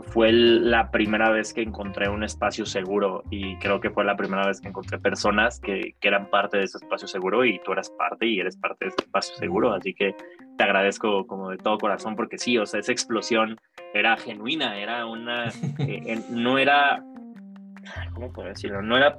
fue 0.08 0.32
la 0.32 0.92
primera 0.92 1.30
vez 1.30 1.54
que 1.54 1.62
encontré 1.62 2.10
un 2.10 2.24
espacio 2.24 2.66
seguro 2.66 3.24
y 3.30 3.58
creo 3.58 3.80
que 3.80 3.90
fue 3.90 4.06
la 4.06 4.16
primera 4.16 4.46
vez 4.48 4.62
que 4.62 4.68
encontré 4.68 5.00
personas 5.00 5.60
que, 5.60 5.96
que, 6.00 6.08
eran 6.08 6.30
parte 6.30 6.58
de 6.58 6.64
ese 6.64 6.78
espacio 6.78 7.08
seguro 7.08 7.44
y 7.46 7.60
tú 7.60 7.72
eras 7.72 7.90
parte 7.90 8.26
y 8.26 8.40
eres 8.40 8.56
parte 8.58 8.86
de 8.86 8.90
ese 8.90 9.02
espacio 9.02 9.36
seguro. 9.36 9.74
Así 9.74 9.94
que 9.94 10.16
te 10.58 10.64
agradezco 10.64 11.26
como 11.28 11.50
de 11.50 11.58
todo 11.58 11.78
corazón 11.78 12.16
porque 12.16 12.38
sí, 12.38 12.58
o 12.58 12.66
sea, 12.66 12.80
esa 12.80 12.92
explosión 12.92 13.58
era 13.94 14.16
genuina, 14.18 14.78
era 14.78 15.06
una, 15.06 15.50
eh, 15.80 16.22
no 16.30 16.58
era, 16.58 17.04
¿cómo 18.14 18.32
puedo 18.32 18.48
decirlo? 18.48 18.82
No 18.82 18.98
era, 18.98 19.18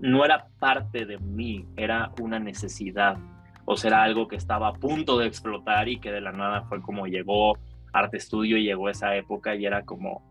no 0.00 0.24
era 0.24 0.46
parte 0.58 1.04
de 1.06 1.18
mí, 1.18 1.66
era 1.76 2.10
una 2.20 2.38
necesidad. 2.38 3.18
O 3.64 3.76
sea, 3.76 3.88
era 3.88 4.02
algo 4.02 4.26
que 4.26 4.36
estaba 4.36 4.68
a 4.68 4.72
punto 4.72 5.18
de 5.18 5.26
explotar 5.26 5.88
y 5.88 6.00
que 6.00 6.10
de 6.10 6.20
la 6.20 6.32
nada 6.32 6.62
fue 6.62 6.80
como 6.80 7.06
llegó 7.06 7.56
arte 7.92 8.16
estudio 8.16 8.56
y 8.56 8.64
llegó 8.64 8.88
esa 8.88 9.14
época 9.16 9.54
y 9.54 9.66
era 9.66 9.82
como, 9.84 10.22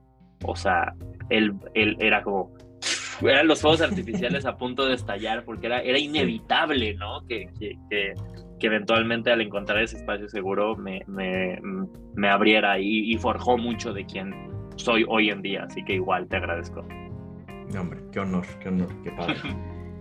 o 0.43 0.55
sea, 0.55 0.93
él, 1.29 1.53
él 1.73 1.97
era 1.99 2.23
como, 2.23 2.51
eran 3.21 3.47
los 3.47 3.61
fuegos 3.61 3.81
artificiales 3.81 4.45
a 4.45 4.57
punto 4.57 4.85
de 4.85 4.95
estallar 4.95 5.43
porque 5.43 5.67
era, 5.67 5.81
era 5.81 5.99
inevitable, 5.99 6.95
¿no? 6.95 7.25
Que, 7.27 7.49
que, 7.59 7.77
que, 7.89 8.15
eventualmente 8.61 9.31
al 9.31 9.41
encontrar 9.41 9.81
ese 9.81 9.97
espacio 9.97 10.27
seguro 10.27 10.75
me, 10.75 11.01
me, 11.07 11.59
me 12.15 12.29
abriera 12.29 12.77
y, 12.79 13.13
y, 13.13 13.17
forjó 13.17 13.57
mucho 13.57 13.93
de 13.93 14.05
quien 14.05 14.33
soy 14.75 15.05
hoy 15.07 15.29
en 15.29 15.41
día, 15.41 15.63
así 15.63 15.83
que 15.83 15.93
igual 15.93 16.27
te 16.27 16.37
agradezco. 16.37 16.85
Hombre, 17.77 18.01
qué 18.11 18.19
honor, 18.19 18.45
qué 18.59 18.69
honor, 18.69 18.89
qué 19.03 19.11
padre. 19.11 19.35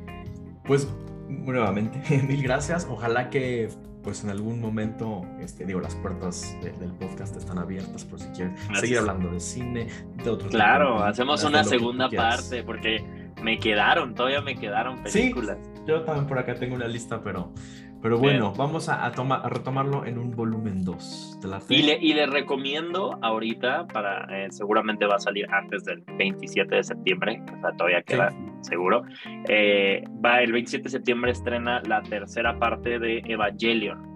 pues 0.65 0.89
nuevamente, 1.29 2.23
mil 2.29 2.43
gracias. 2.43 2.87
Ojalá 2.91 3.31
que 3.31 3.69
pues 4.03 4.25
en 4.25 4.31
algún 4.31 4.61
momento, 4.61 5.27
este, 5.41 5.67
digo, 5.67 5.81
las 5.81 5.95
puertas 5.97 6.57
del 6.63 6.93
podcast 6.93 7.37
están 7.37 7.59
abiertas 7.59 8.05
por 8.05 8.19
si 8.19 8.29
quieren 8.29 8.57
seguir 8.81 8.99
hablando 8.99 9.31
de 9.31 9.41
cine, 9.41 9.89
de 10.23 10.31
otros. 10.31 10.51
Claro, 10.51 11.03
hacemos 11.03 11.45
una 11.45 11.65
segunda 11.65 12.09
parte 12.09 12.63
porque 12.63 13.05
me 13.43 13.59
quedaron, 13.59 14.15
todavía 14.15 14.41
me 14.41 14.57
quedaron 14.57 15.03
películas. 15.03 15.59
Sí, 15.63 15.83
yo 15.87 16.03
también 16.05 16.27
por 16.27 16.39
acá 16.39 16.55
tengo 16.55 16.75
una 16.75 16.89
lista, 16.89 17.21
pero 17.23 17.53
pero 18.01 18.19
bueno, 18.19 18.53
vamos 18.57 18.89
a, 18.89 19.11
tomar, 19.13 19.45
a, 19.45 19.49
retomarlo 19.49 20.05
en 20.05 20.19
un 20.19 20.31
volumen 20.31 20.85
2 20.85 21.39
de 21.43 21.49
la 21.49 21.61
Y 21.69 21.83
le, 21.83 21.99
y 22.01 22.15
le 22.15 22.27
recomiendo 22.27 23.19
ahorita, 23.23 23.87
para 23.89 24.25
eh, 24.31 24.49
seguramente 24.51 25.05
va 25.07 25.17
a 25.17 25.19
salir 25.19 25.47
antes 25.53 25.85
del 25.85 26.03
27 26.17 26.77
de 26.77 26.85
septiembre, 26.85 27.43
o 27.57 27.61
sea, 27.61 27.73
todavía 27.77 28.03
queda 28.03 28.33
seguro. 28.61 29.03
Eh, 29.49 30.05
va 30.25 30.43
el 30.43 30.53
27 30.53 30.85
de 30.85 30.91
septiembre 30.91 31.33
estrena 31.33 31.83
la 31.87 32.03
tercera 32.03 32.57
parte 32.59 32.99
de 32.99 33.23
Evangelion. 33.27 34.07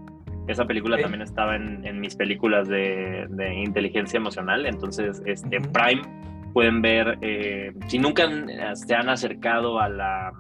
Esa 0.46 0.64
película 0.64 0.98
también 0.98 1.22
estaba 1.22 1.56
en, 1.56 1.84
en, 1.84 2.00
mis 2.00 2.14
películas 2.16 2.68
de, 2.68 3.26
de, 3.30 3.54
inteligencia 3.54 4.16
emocional, 4.16 4.66
entonces 4.66 5.22
este, 5.24 5.60
Prime 5.60 6.02
pueden 6.52 6.82
ver, 6.82 7.18
eh, 7.22 7.72
si 7.86 7.98
nunca 7.98 8.28
se 8.74 8.94
han 8.94 9.08
acercado 9.08 9.80
a 9.80 9.88
la, 9.88 10.32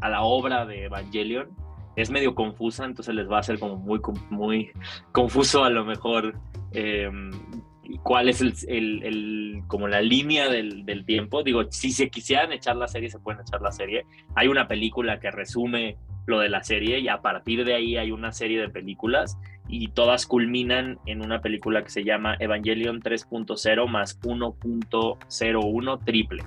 a 0.00 0.08
la 0.08 0.22
obra 0.22 0.66
de 0.66 0.84
Evangelion, 0.84 1.48
es 1.96 2.10
medio 2.10 2.34
confusa, 2.34 2.84
entonces 2.84 3.14
les 3.14 3.30
va 3.30 3.38
a 3.38 3.42
ser 3.42 3.58
como 3.58 3.76
muy, 3.76 4.00
muy 4.30 4.70
confuso 5.12 5.64
a 5.64 5.70
lo 5.70 5.84
mejor 5.84 6.38
em, 6.72 7.30
cuál 8.02 8.28
es 8.28 8.40
el, 8.40 9.02
el, 9.02 9.62
como 9.66 9.88
la 9.88 10.00
línea 10.00 10.48
del, 10.48 10.84
del, 10.84 11.04
tiempo. 11.04 11.42
Digo, 11.42 11.64
si 11.70 11.90
se 11.90 12.10
quisieran 12.10 12.52
echar 12.52 12.76
la 12.76 12.88
serie, 12.88 13.10
se 13.10 13.18
pueden 13.18 13.40
echar 13.40 13.60
la 13.60 13.72
serie. 13.72 14.06
Hay 14.34 14.48
una 14.48 14.68
película 14.68 15.20
que 15.20 15.30
resume 15.30 15.96
lo 16.26 16.38
de 16.40 16.48
la 16.48 16.62
serie 16.62 17.00
y 17.00 17.08
a 17.08 17.20
partir 17.22 17.64
de 17.64 17.74
ahí 17.74 17.96
hay 17.96 18.12
una 18.12 18.32
serie 18.32 18.60
de 18.60 18.68
películas 18.68 19.38
y 19.68 19.88
todas 19.88 20.26
culminan 20.26 20.98
en 21.06 21.22
una 21.22 21.40
película 21.40 21.82
que 21.82 21.90
se 21.90 22.04
llama 22.04 22.36
Evangelion 22.38 23.00
3.0 23.00 23.88
más 23.88 24.20
1.01 24.20 26.04
triple. 26.04 26.42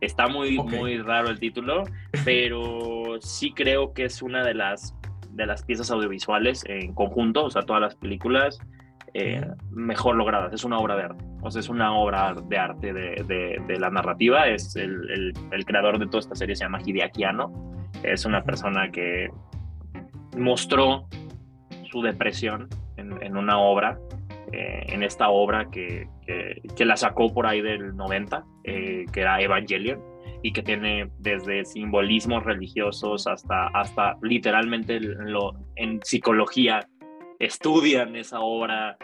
Está 0.00 0.28
muy, 0.28 0.58
muy 0.58 0.98
raro 0.98 1.28
el 1.28 1.38
título, 1.38 1.84
pero 2.24 3.16
sí 3.20 3.52
creo 3.52 3.92
que 3.94 4.04
es 4.04 4.22
una 4.22 4.44
de 4.44 4.54
las, 4.54 4.94
de 5.30 5.46
las 5.46 5.64
piezas 5.64 5.90
audiovisuales 5.90 6.64
en 6.66 6.94
conjunto, 6.94 7.44
o 7.44 7.50
sea, 7.50 7.62
todas 7.62 7.80
las 7.80 7.94
películas 7.94 8.58
eh, 9.14 9.40
mejor 9.70 10.16
logradas. 10.16 10.52
Es 10.52 10.64
una 10.64 10.78
obra 10.78 10.96
de 10.96 11.04
arte, 11.04 11.24
o 11.40 11.50
sea, 11.50 11.60
es 11.60 11.70
una 11.70 11.96
obra 11.96 12.34
de 12.34 12.58
arte 12.58 12.92
de, 12.92 13.62
de, 13.66 13.78
la 13.78 13.88
narrativa. 13.88 14.46
Es 14.46 14.76
el, 14.76 15.32
el, 15.50 15.64
creador 15.64 15.98
de 15.98 16.06
toda 16.06 16.20
esta 16.20 16.34
serie 16.34 16.54
se 16.54 16.64
llama 16.64 16.80
Hideaki 16.84 17.24
Anno. 17.24 17.50
Es 18.02 18.26
una 18.26 18.42
persona 18.42 18.90
que 18.90 19.30
mostró 20.36 21.08
su 21.90 22.02
depresión 22.02 22.68
en, 22.98 23.22
en 23.22 23.38
una 23.38 23.58
obra 23.58 23.98
eh, 24.52 24.84
en 24.88 25.02
esta 25.02 25.28
obra 25.28 25.68
que, 25.70 26.08
que, 26.26 26.84
la 26.84 26.96
sacó 26.96 27.32
por 27.32 27.46
ahí 27.46 27.60
del 27.60 27.96
90, 27.96 28.44
eh, 28.64 29.04
que 29.12 29.20
era 29.20 29.40
Evangelion, 29.40 30.00
y 30.42 30.52
que 30.52 30.62
tiene 30.62 31.10
desde 31.18 31.64
simbolismos 31.64 32.44
religiosos 32.44 33.26
hasta, 33.26 33.68
hasta 33.68 34.16
literalmente 34.22 35.00
lo, 35.00 35.54
en 35.74 36.00
psicología 36.02 36.86
estudian 37.38 38.16
esa 38.16 38.40
obra 38.40 38.96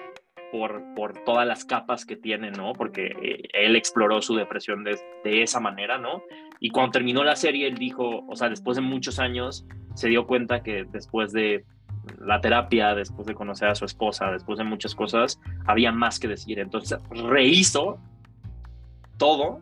por, 0.53 0.82
por 0.95 1.24
todas 1.24 1.47
las 1.47 1.64
capas 1.64 2.05
que 2.05 2.16
tiene, 2.16 2.51
¿no? 2.51 2.74
Porque 2.74 3.07
eh, 3.22 3.43
él 3.55 3.74
exploró 3.74 4.20
su 4.22 4.36
depresión 4.36 4.84
de, 4.84 4.99
de, 5.24 5.43
esa 5.43 5.61
manera, 5.61 5.99
¿no? 5.99 6.22
Y 6.61 6.70
cuando 6.70 6.93
terminó 6.93 7.24
la 7.24 7.36
serie, 7.36 7.66
él 7.66 7.76
dijo, 7.76 8.24
o 8.28 8.36
sea, 8.36 8.49
después 8.49 8.76
de 8.76 8.82
muchos 8.82 9.18
años, 9.18 9.66
se 9.95 10.09
dio 10.09 10.26
cuenta 10.26 10.62
que 10.62 10.84
después 10.84 11.32
de 11.32 11.64
la 12.19 12.41
terapia, 12.41 12.95
después 12.95 13.27
de 13.27 13.35
conocer 13.35 13.69
a 13.69 13.75
su 13.75 13.85
esposa, 13.85 14.31
después 14.31 14.59
de 14.59 14.65
muchas 14.65 14.95
cosas, 14.95 15.41
había 15.67 15.93
más 15.93 16.19
que 16.19 16.29
decir. 16.29 16.59
Entonces 16.59 16.99
rehizo 17.11 17.99
todo. 19.19 19.61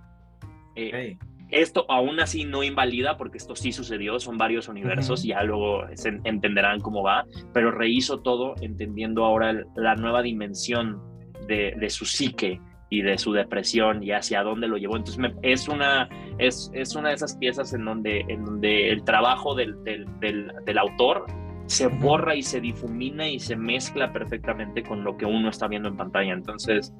Eh, 0.77 1.19
esto 1.51 1.85
aún 1.89 2.21
así 2.21 2.45
no 2.45 2.63
invalida, 2.63 3.17
porque 3.17 3.39
esto 3.39 3.57
sí 3.57 3.73
sucedió, 3.73 4.21
son 4.21 4.39
varios 4.39 4.69
universos, 4.69 5.25
y 5.25 5.29
ya 5.29 5.43
luego 5.43 5.85
se 5.95 6.21
entenderán 6.25 6.81
cómo 6.81 7.03
va, 7.03 7.25
pero 7.53 7.73
rehizo 7.73 8.21
todo 8.21 8.55
entendiendo 8.61 9.25
ahora 9.25 9.65
la 9.75 9.97
nueva 9.97 10.23
dimensión 10.23 11.03
de, 11.49 11.75
de, 11.77 11.91
su 11.91 12.05
psique 12.05 12.61
y 12.89 13.03
de 13.03 13.19
su 13.19 13.33
depresión 13.33 14.03
y 14.03 14.13
hacia 14.13 14.43
dónde 14.43 14.69
lo 14.69 14.77
llevó. 14.77 14.97
Entonces 14.97 15.33
es, 15.43 15.67
una, 15.67 16.09
es, 16.39 16.71
es, 16.73 16.95
una 16.95 17.09
de 17.09 17.17
esas 17.17 17.37
piezas 17.37 17.73
en 17.73 17.85
donde, 17.85 18.25
en 18.29 18.45
donde 18.45 18.91
el 18.91 19.03
trabajo 19.03 19.57
del, 19.57 19.83
del, 19.83 20.07
del, 20.21 20.53
del 20.65 20.79
autor 20.79 21.27
se 21.71 21.87
borra 21.87 22.35
y 22.35 22.43
se 22.43 22.61
difumina 22.61 23.29
y 23.29 23.39
se 23.39 23.55
mezcla 23.55 24.13
perfectamente 24.13 24.83
con 24.83 25.05
lo 25.05 25.17
que 25.17 25.25
uno 25.25 25.49
está 25.49 25.69
viendo 25.69 25.89
en 25.89 25.97
pantalla. 25.97 26.33
Entonces, 26.33 26.93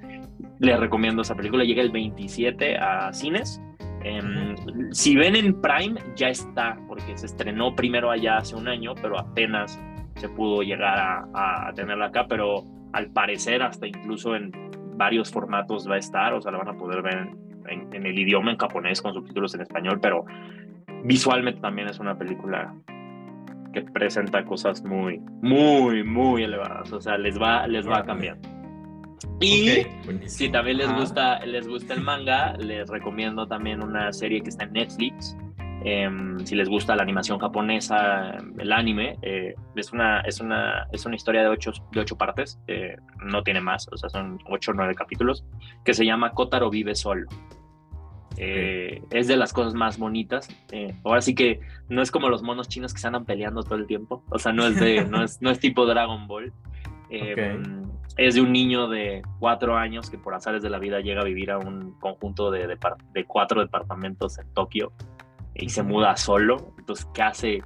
les 0.61 0.79
recomiendo 0.79 1.23
esa 1.23 1.35
película. 1.35 1.65
Llega 1.65 1.83
el 1.83 1.91
27 1.91 2.79
a 2.79 3.13
cines. 3.13 3.61
Em, 4.05 4.55
si 4.93 5.17
ven 5.17 5.35
en 5.35 5.61
Prime, 5.61 6.01
ya 6.15 6.29
está, 6.29 6.79
porque 6.87 7.19
se 7.19 7.27
estrenó 7.27 7.75
primero 7.75 8.13
allá 8.13 8.37
hace 8.37 8.55
un 8.55 8.69
año, 8.69 8.95
pero 8.95 9.19
apenas 9.19 9.83
se 10.15 10.29
pudo 10.29 10.63
llegar 10.63 11.27
a, 11.35 11.73
tenerla 11.75 12.07
acá. 12.07 12.27
Pero 12.29 12.63
al 12.93 13.11
parecer, 13.11 13.65
hasta 13.65 13.89
incluso 13.89 14.37
en 14.37 14.53
varios 14.97 15.33
formatos 15.33 15.91
va 15.91 15.97
a 15.97 15.99
estar, 15.99 16.33
o 16.33 16.41
sea, 16.41 16.53
la 16.53 16.59
van 16.59 16.69
a 16.69 16.79
poder 16.79 17.03
ver 17.03 17.29
en, 17.67 17.93
en 17.93 18.07
el 18.07 18.17
idioma 18.17 18.53
en 18.53 18.57
japonés 18.57 19.03
con 19.03 19.15
subtítulos 19.15 19.53
en 19.57 19.63
español, 19.63 19.99
pero 20.01 20.25
visualmente 21.03 21.61
también 21.61 21.89
es 21.89 21.99
una 21.99 22.17
película 22.17 22.73
que 23.73 23.83
presenta 23.83 24.45
cosas 24.45 24.83
muy, 24.85 25.21
muy, 25.43 26.03
muy 26.05 26.43
elevadas. 26.43 26.93
O 26.93 27.01
sea, 27.01 27.17
les 27.19 27.41
va, 27.41 27.67
les 27.67 27.89
va 27.89 27.99
a 27.99 28.05
cambiar. 28.05 28.39
Y 29.41 29.87
si 30.27 30.51
también 30.51 30.79
les 30.79 30.93
gusta, 30.95 31.45
les 31.47 31.67
gusta 31.67 31.95
el 31.95 32.03
manga, 32.03 32.55
les 32.59 32.89
recomiendo 32.89 33.47
también 33.47 33.83
una 33.83 34.13
serie 34.13 34.43
que 34.43 34.51
está 34.51 34.65
en 34.65 34.73
Netflix. 34.73 35.37
Em, 35.83 36.39
si 36.45 36.55
les 36.55 36.69
gusta 36.69 36.95
la 36.95 37.03
animación 37.03 37.39
japonesa, 37.39 38.37
el 38.59 38.73
anime, 38.73 39.19
eh, 39.23 39.55
es, 39.75 39.93
una, 39.93 40.21
es, 40.21 40.41
una, 40.41 40.87
es 40.93 41.07
una 41.07 41.17
historia 41.17 41.43
de 41.43 41.49
ocho, 41.49 41.73
de 41.93 42.01
ocho 42.01 42.19
partes, 42.19 42.61
eh, 42.67 42.97
no 43.25 43.43
tiene 43.43 43.63
más, 43.63 43.89
o 43.91 43.97
sea, 43.97 44.11
son 44.11 44.39
ocho 44.51 44.73
o 44.73 44.75
nueve 44.75 44.95
capítulos, 44.95 45.43
que 45.83 45.95
se 45.95 46.05
llama 46.05 46.33
Kotaro 46.33 46.69
vive 46.69 46.95
solo. 46.95 47.27
Eh, 48.43 49.03
es 49.11 49.29
de 49.29 49.37
las 49.37 49.53
cosas 49.53 49.75
más 49.75 49.99
bonitas. 49.99 50.49
Eh, 50.73 50.95
ahora 51.05 51.21
sí 51.21 51.35
que 51.35 51.61
no 51.91 52.01
es 52.01 52.11
como 52.11 52.31
los 52.31 52.43
monos 52.43 52.69
chinos 52.69 52.95
que 52.95 53.01
se 53.01 53.07
andan 53.07 53.27
peleando 53.27 53.63
todo 53.63 53.75
el 53.75 53.87
tiempo. 53.87 54.25
O 54.31 54.39
sea, 54.39 54.53
no 54.53 54.67
es, 54.67 54.81
de, 54.81 55.05
no 55.11 55.23
es, 55.23 55.43
no 55.43 55.51
es 55.51 55.61
tipo 55.61 55.85
Dragon 55.85 56.27
Ball. 56.27 56.51
Eh, 57.11 57.61
es 58.17 58.37
de 58.37 58.41
un 58.41 58.53
niño 58.53 58.89
de 58.89 59.21
cuatro 59.41 59.77
años 59.77 60.09
que 60.09 60.17
por 60.17 60.33
azares 60.33 60.63
de 60.63 60.71
la 60.71 60.79
vida 60.79 61.01
llega 61.01 61.21
a 61.21 61.25
vivir 61.25 61.51
a 61.51 61.59
un 61.59 61.93
conjunto 62.01 62.51
de, 62.51 62.67
de, 62.67 63.25
cuatro 63.27 63.61
departamentos 63.61 64.39
en 64.39 64.53
Tokio 64.55 64.93
y 65.55 65.69
se 65.69 65.83
muda 65.83 66.17
solo. 66.17 66.73
Entonces, 66.79 67.07
¿qué 67.13 67.23
hace? 67.23 67.63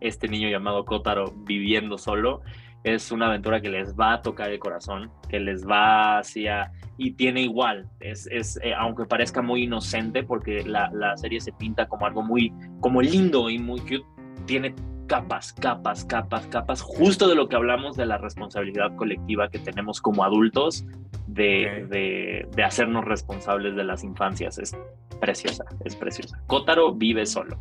este 0.00 0.28
niño 0.28 0.48
llamado 0.48 0.84
Kotaro 0.84 1.32
viviendo 1.44 1.98
solo. 1.98 2.42
Es 2.82 3.12
una 3.12 3.26
aventura 3.26 3.60
que 3.60 3.68
les 3.68 3.94
va 3.94 4.14
a 4.14 4.22
tocar 4.22 4.50
el 4.50 4.58
corazón, 4.58 5.10
que 5.28 5.40
les 5.40 5.66
va 5.66 6.18
hacia... 6.18 6.72
Y 6.96 7.12
tiene 7.12 7.42
igual, 7.42 7.88
es, 8.00 8.28
es 8.30 8.58
eh, 8.62 8.74
aunque 8.76 9.06
parezca 9.06 9.40
muy 9.40 9.62
inocente, 9.64 10.22
porque 10.22 10.64
la, 10.64 10.90
la, 10.92 11.16
serie 11.16 11.40
se 11.40 11.50
pinta 11.52 11.88
como 11.88 12.04
algo 12.04 12.22
muy, 12.22 12.52
como 12.80 13.00
lindo 13.00 13.48
y 13.48 13.58
muy 13.58 13.80
cute, 13.80 14.04
tiene 14.44 14.74
capas, 15.06 15.54
capas, 15.54 16.04
capas, 16.04 16.46
capas, 16.48 16.82
justo 16.82 17.26
de 17.26 17.34
lo 17.34 17.48
que 17.48 17.56
hablamos 17.56 17.96
de 17.96 18.04
la 18.04 18.18
responsabilidad 18.18 18.94
colectiva 18.96 19.48
que 19.48 19.58
tenemos 19.58 20.00
como 20.00 20.22
adultos 20.24 20.84
de, 21.26 21.86
de, 21.88 22.46
de 22.54 22.62
hacernos 22.62 23.04
responsables 23.06 23.74
de 23.76 23.84
las 23.84 24.04
infancias. 24.04 24.58
Es 24.58 24.76
preciosa, 25.20 25.64
es 25.84 25.96
preciosa. 25.96 26.40
Kotaro 26.46 26.94
vive 26.94 27.26
solo. 27.26 27.58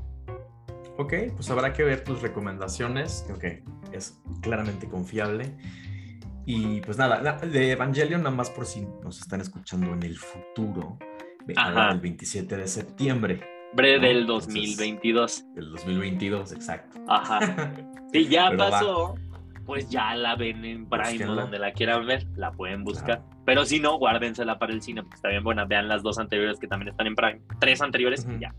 Ok, 1.00 1.14
pues 1.34 1.50
habrá 1.50 1.72
que 1.72 1.82
ver 1.82 2.04
tus 2.04 2.22
recomendaciones. 2.22 3.24
Creo 3.26 3.40
que 3.40 3.64
es 3.94 4.22
claramente 4.42 4.90
confiable. 4.90 5.56
Y 6.46 6.82
pues 6.82 6.98
nada, 6.98 7.22
de 7.38 7.72
Evangelion, 7.72 8.22
nada 8.22 8.36
más 8.36 8.50
por 8.50 8.66
si 8.66 8.86
nos 9.02 9.22
están 9.22 9.40
escuchando 9.40 9.94
en 9.94 10.04
el 10.04 10.18
futuro, 10.18 10.98
el 11.48 12.00
27 12.02 12.58
de 12.58 12.68
septiembre. 12.68 13.40
Bre 13.72 13.98
del 13.98 14.28
2022. 14.28 15.46
El 15.56 15.72
2022, 15.72 16.52
exacto. 16.52 17.00
Ajá. 17.08 17.74
Si 18.12 18.28
ya 18.28 18.52
pasó, 18.58 19.16
pues 19.68 19.88
ya 19.88 20.16
la 20.16 20.36
ven 20.36 20.66
en 20.66 20.90
Prime 20.90 21.28
o 21.28 21.36
donde 21.36 21.60
la 21.60 21.72
quieran 21.74 22.08
ver, 22.08 22.26
la 22.36 22.52
pueden 22.52 22.84
buscar. 22.84 23.24
Pero 23.46 23.66
si 23.66 23.80
no, 23.80 24.00
guárdensela 24.00 24.58
para 24.58 24.74
el 24.74 24.82
cine 24.82 25.04
porque 25.04 25.16
está 25.16 25.30
bien 25.30 25.44
buena. 25.44 25.64
Vean 25.66 25.88
las 25.88 26.02
dos 26.02 26.18
anteriores 26.18 26.60
que 26.60 26.68
también 26.68 26.90
están 26.90 27.06
en 27.06 27.16
Prime. 27.16 27.42
Tres 27.60 27.80
anteriores 27.84 28.28
y 28.28 28.40
ya. 28.40 28.54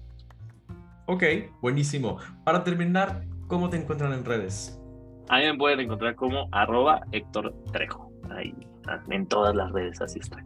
Ok, 1.11 1.25
buenísimo. 1.61 2.19
Para 2.45 2.63
terminar, 2.63 3.25
¿cómo 3.49 3.69
te 3.69 3.77
encuentran 3.77 4.13
en 4.13 4.25
redes? 4.25 4.81
A 5.29 5.39
mí 5.39 5.45
me 5.45 5.59
pueden 5.59 5.81
encontrar 5.81 6.15
como 6.15 6.49
arroba 6.53 7.01
Héctor 7.11 7.53
Trejo. 7.73 8.13
Ahí, 8.31 8.55
ah, 8.87 9.01
en 9.11 9.27
todas 9.27 9.57
las 9.57 9.73
redes, 9.73 10.01
así 10.01 10.21
estoy. 10.21 10.41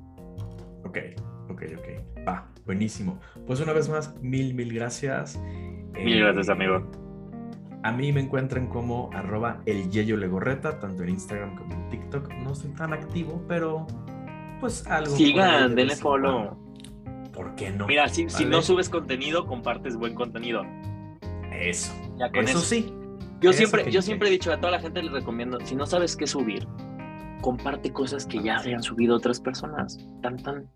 Ok, 0.86 0.99
ok, 1.51 1.62
ok. 1.77 2.27
Va, 2.27 2.49
buenísimo. 2.65 3.20
Pues 3.47 3.61
una 3.61 3.74
vez 3.74 3.91
más, 3.91 4.19
mil, 4.23 4.55
mil 4.55 4.73
gracias. 4.73 5.39
Mil 5.93 6.20
gracias, 6.20 6.49
amigo. 6.49 6.91
A 7.82 7.93
mí 7.93 8.11
me 8.11 8.23
encuentran 8.23 8.66
como 8.69 9.11
arroba 9.12 9.61
el 9.66 9.91
Yeyo 9.91 10.16
Legorreta, 10.16 10.78
tanto 10.78 11.03
en 11.03 11.11
Instagram 11.11 11.57
como 11.57 11.74
en 11.74 11.91
TikTok. 11.91 12.32
No 12.43 12.55
soy 12.55 12.70
tan 12.70 12.95
activo, 12.95 13.45
pero 13.47 13.86
pues 14.61 14.86
algo. 14.86 15.15
Sigan, 15.15 15.74
denle 15.74 15.95
follow. 15.95 16.64
¿Por 17.35 17.55
qué 17.56 17.70
no? 17.70 17.86
Mira, 17.86 18.09
si, 18.09 18.28
si, 18.28 18.44
no 18.44 18.62
subes 18.62 18.89
contenido, 18.89 19.47
compartes 19.47 19.97
buen 19.97 20.15
contenido. 20.15 20.62
Eso. 21.52 21.93
eso, 22.35 22.61
sí. 22.61 22.93
Yo 23.40 23.52
siempre, 23.52 23.90
yo 23.90 24.01
siempre 24.01 24.28
he 24.28 24.31
dicho 24.32 24.52
a 24.52 24.59
toda 24.59 24.70
la 24.70 24.81
gente 24.81 25.02
les 25.02 25.12
recomiendo, 25.12 25.59
si 25.65 25.74
no 25.74 25.86
sabes 25.86 26.16
qué 26.16 26.27
subir, 26.27 26.66
comparte 27.40 27.93
cosas 27.93 28.24
que 28.24 28.43
ya 28.43 28.59
hayan 28.59 28.82
subido 28.82 29.16
otras 29.16 29.40
personas. 29.40 29.98
Tan, 30.23 30.43
tan. 30.43 30.69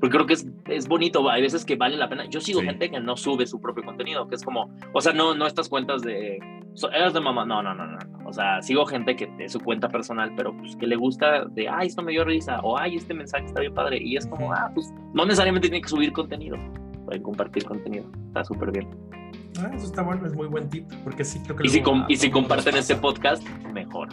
Porque 0.00 0.16
creo 0.16 0.26
que 0.26 0.34
es, 0.34 0.46
es 0.66 0.86
bonito, 0.86 1.28
hay 1.28 1.42
veces 1.42 1.64
que 1.64 1.76
vale 1.76 1.96
la 1.96 2.08
pena. 2.08 2.26
Yo 2.26 2.40
sigo 2.40 2.60
gente 2.60 2.90
que 2.90 3.00
no 3.00 3.16
sube 3.16 3.46
su 3.46 3.60
propio 3.60 3.84
contenido, 3.84 4.28
que 4.28 4.36
es 4.36 4.44
como, 4.44 4.70
o 4.92 5.00
sea, 5.00 5.12
no, 5.12 5.34
no 5.34 5.46
estas 5.46 5.68
cuentas 5.68 6.02
de, 6.02 6.38
eres 6.92 7.14
de 7.14 7.20
mamá, 7.20 7.44
no, 7.44 7.62
no, 7.62 7.74
no, 7.74 7.86
no. 7.86 7.98
O 8.34 8.36
sea, 8.36 8.60
sigo 8.62 8.84
gente 8.84 9.14
que 9.14 9.32
es 9.38 9.52
su 9.52 9.60
cuenta 9.60 9.88
personal, 9.88 10.32
pero 10.36 10.52
pues 10.56 10.74
que 10.74 10.88
le 10.88 10.96
gusta 10.96 11.44
de, 11.44 11.68
ay, 11.68 11.86
esto 11.86 12.02
me 12.02 12.10
dio 12.10 12.24
risa, 12.24 12.58
o 12.64 12.76
ay, 12.76 12.96
este 12.96 13.14
mensaje 13.14 13.44
está 13.44 13.60
bien 13.60 13.72
padre. 13.72 14.02
Y 14.02 14.16
es 14.16 14.26
como, 14.26 14.52
ah, 14.52 14.72
pues 14.74 14.92
no 15.12 15.24
necesariamente 15.24 15.68
tiene 15.68 15.80
que 15.80 15.88
subir 15.88 16.12
contenido, 16.12 16.56
pueden 17.04 17.22
compartir 17.22 17.64
contenido, 17.64 18.10
está 18.26 18.42
súper 18.42 18.72
bien. 18.72 18.90
Ah, 19.60 19.70
eso 19.72 19.86
está 19.86 20.02
bueno, 20.02 20.26
es 20.26 20.34
muy 20.34 20.48
buen 20.48 20.68
tip, 20.68 20.92
porque 21.04 21.24
sí 21.24 21.38
creo 21.44 21.54
que... 21.54 21.64
Y 21.68 21.70
si, 21.70 21.82
y 22.08 22.16
si 22.16 22.28
comparten 22.28 22.74
este 22.74 22.96
podcast, 22.96 23.48
mejor. 23.72 24.08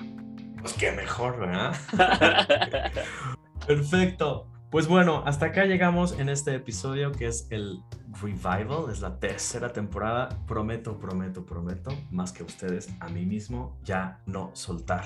Pues 0.60 0.74
qué 0.74 0.92
mejor, 0.92 1.40
¿verdad? 1.40 1.74
Perfecto. 3.66 4.51
Pues 4.72 4.88
bueno, 4.88 5.22
hasta 5.26 5.48
acá 5.48 5.66
llegamos 5.66 6.18
en 6.18 6.30
este 6.30 6.56
episodio 6.56 7.12
que 7.12 7.28
es 7.28 7.46
el 7.50 7.84
Revival, 8.22 8.90
es 8.90 9.02
la 9.02 9.20
tercera 9.20 9.74
temporada. 9.74 10.30
Prometo, 10.48 10.98
prometo, 10.98 11.46
prometo, 11.46 11.92
más 12.10 12.32
que 12.32 12.44
ustedes, 12.44 12.90
a 13.02 13.10
mí 13.10 13.26
mismo, 13.26 13.78
ya 13.84 14.22
no 14.26 14.52
soltar. 14.54 15.04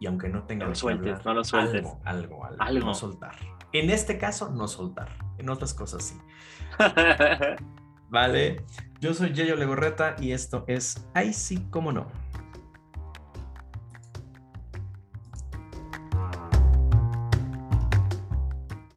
Y 0.00 0.06
aunque 0.06 0.28
no 0.28 0.42
tenga 0.42 0.66
no 0.66 0.72
lo 0.72 0.74
sueltes, 0.74 1.24
no 1.24 1.32
lo 1.32 1.44
sueltes. 1.44 1.76
Algo, 1.76 2.00
algo, 2.04 2.44
algo, 2.58 2.86
no 2.88 2.94
soltar. 2.94 3.36
En 3.72 3.88
este 3.88 4.18
caso, 4.18 4.50
no 4.50 4.68
soltar. 4.68 5.16
En 5.38 5.48
otras 5.48 5.72
cosas 5.72 6.04
sí. 6.04 6.18
vale. 8.10 8.66
Yo 9.00 9.14
soy 9.14 9.32
Yeyo 9.32 9.56
Legorreta 9.56 10.14
y 10.20 10.32
esto 10.32 10.64
es 10.66 11.08
Ahí 11.14 11.32
sí, 11.32 11.66
cómo 11.70 11.90
no. 11.90 12.08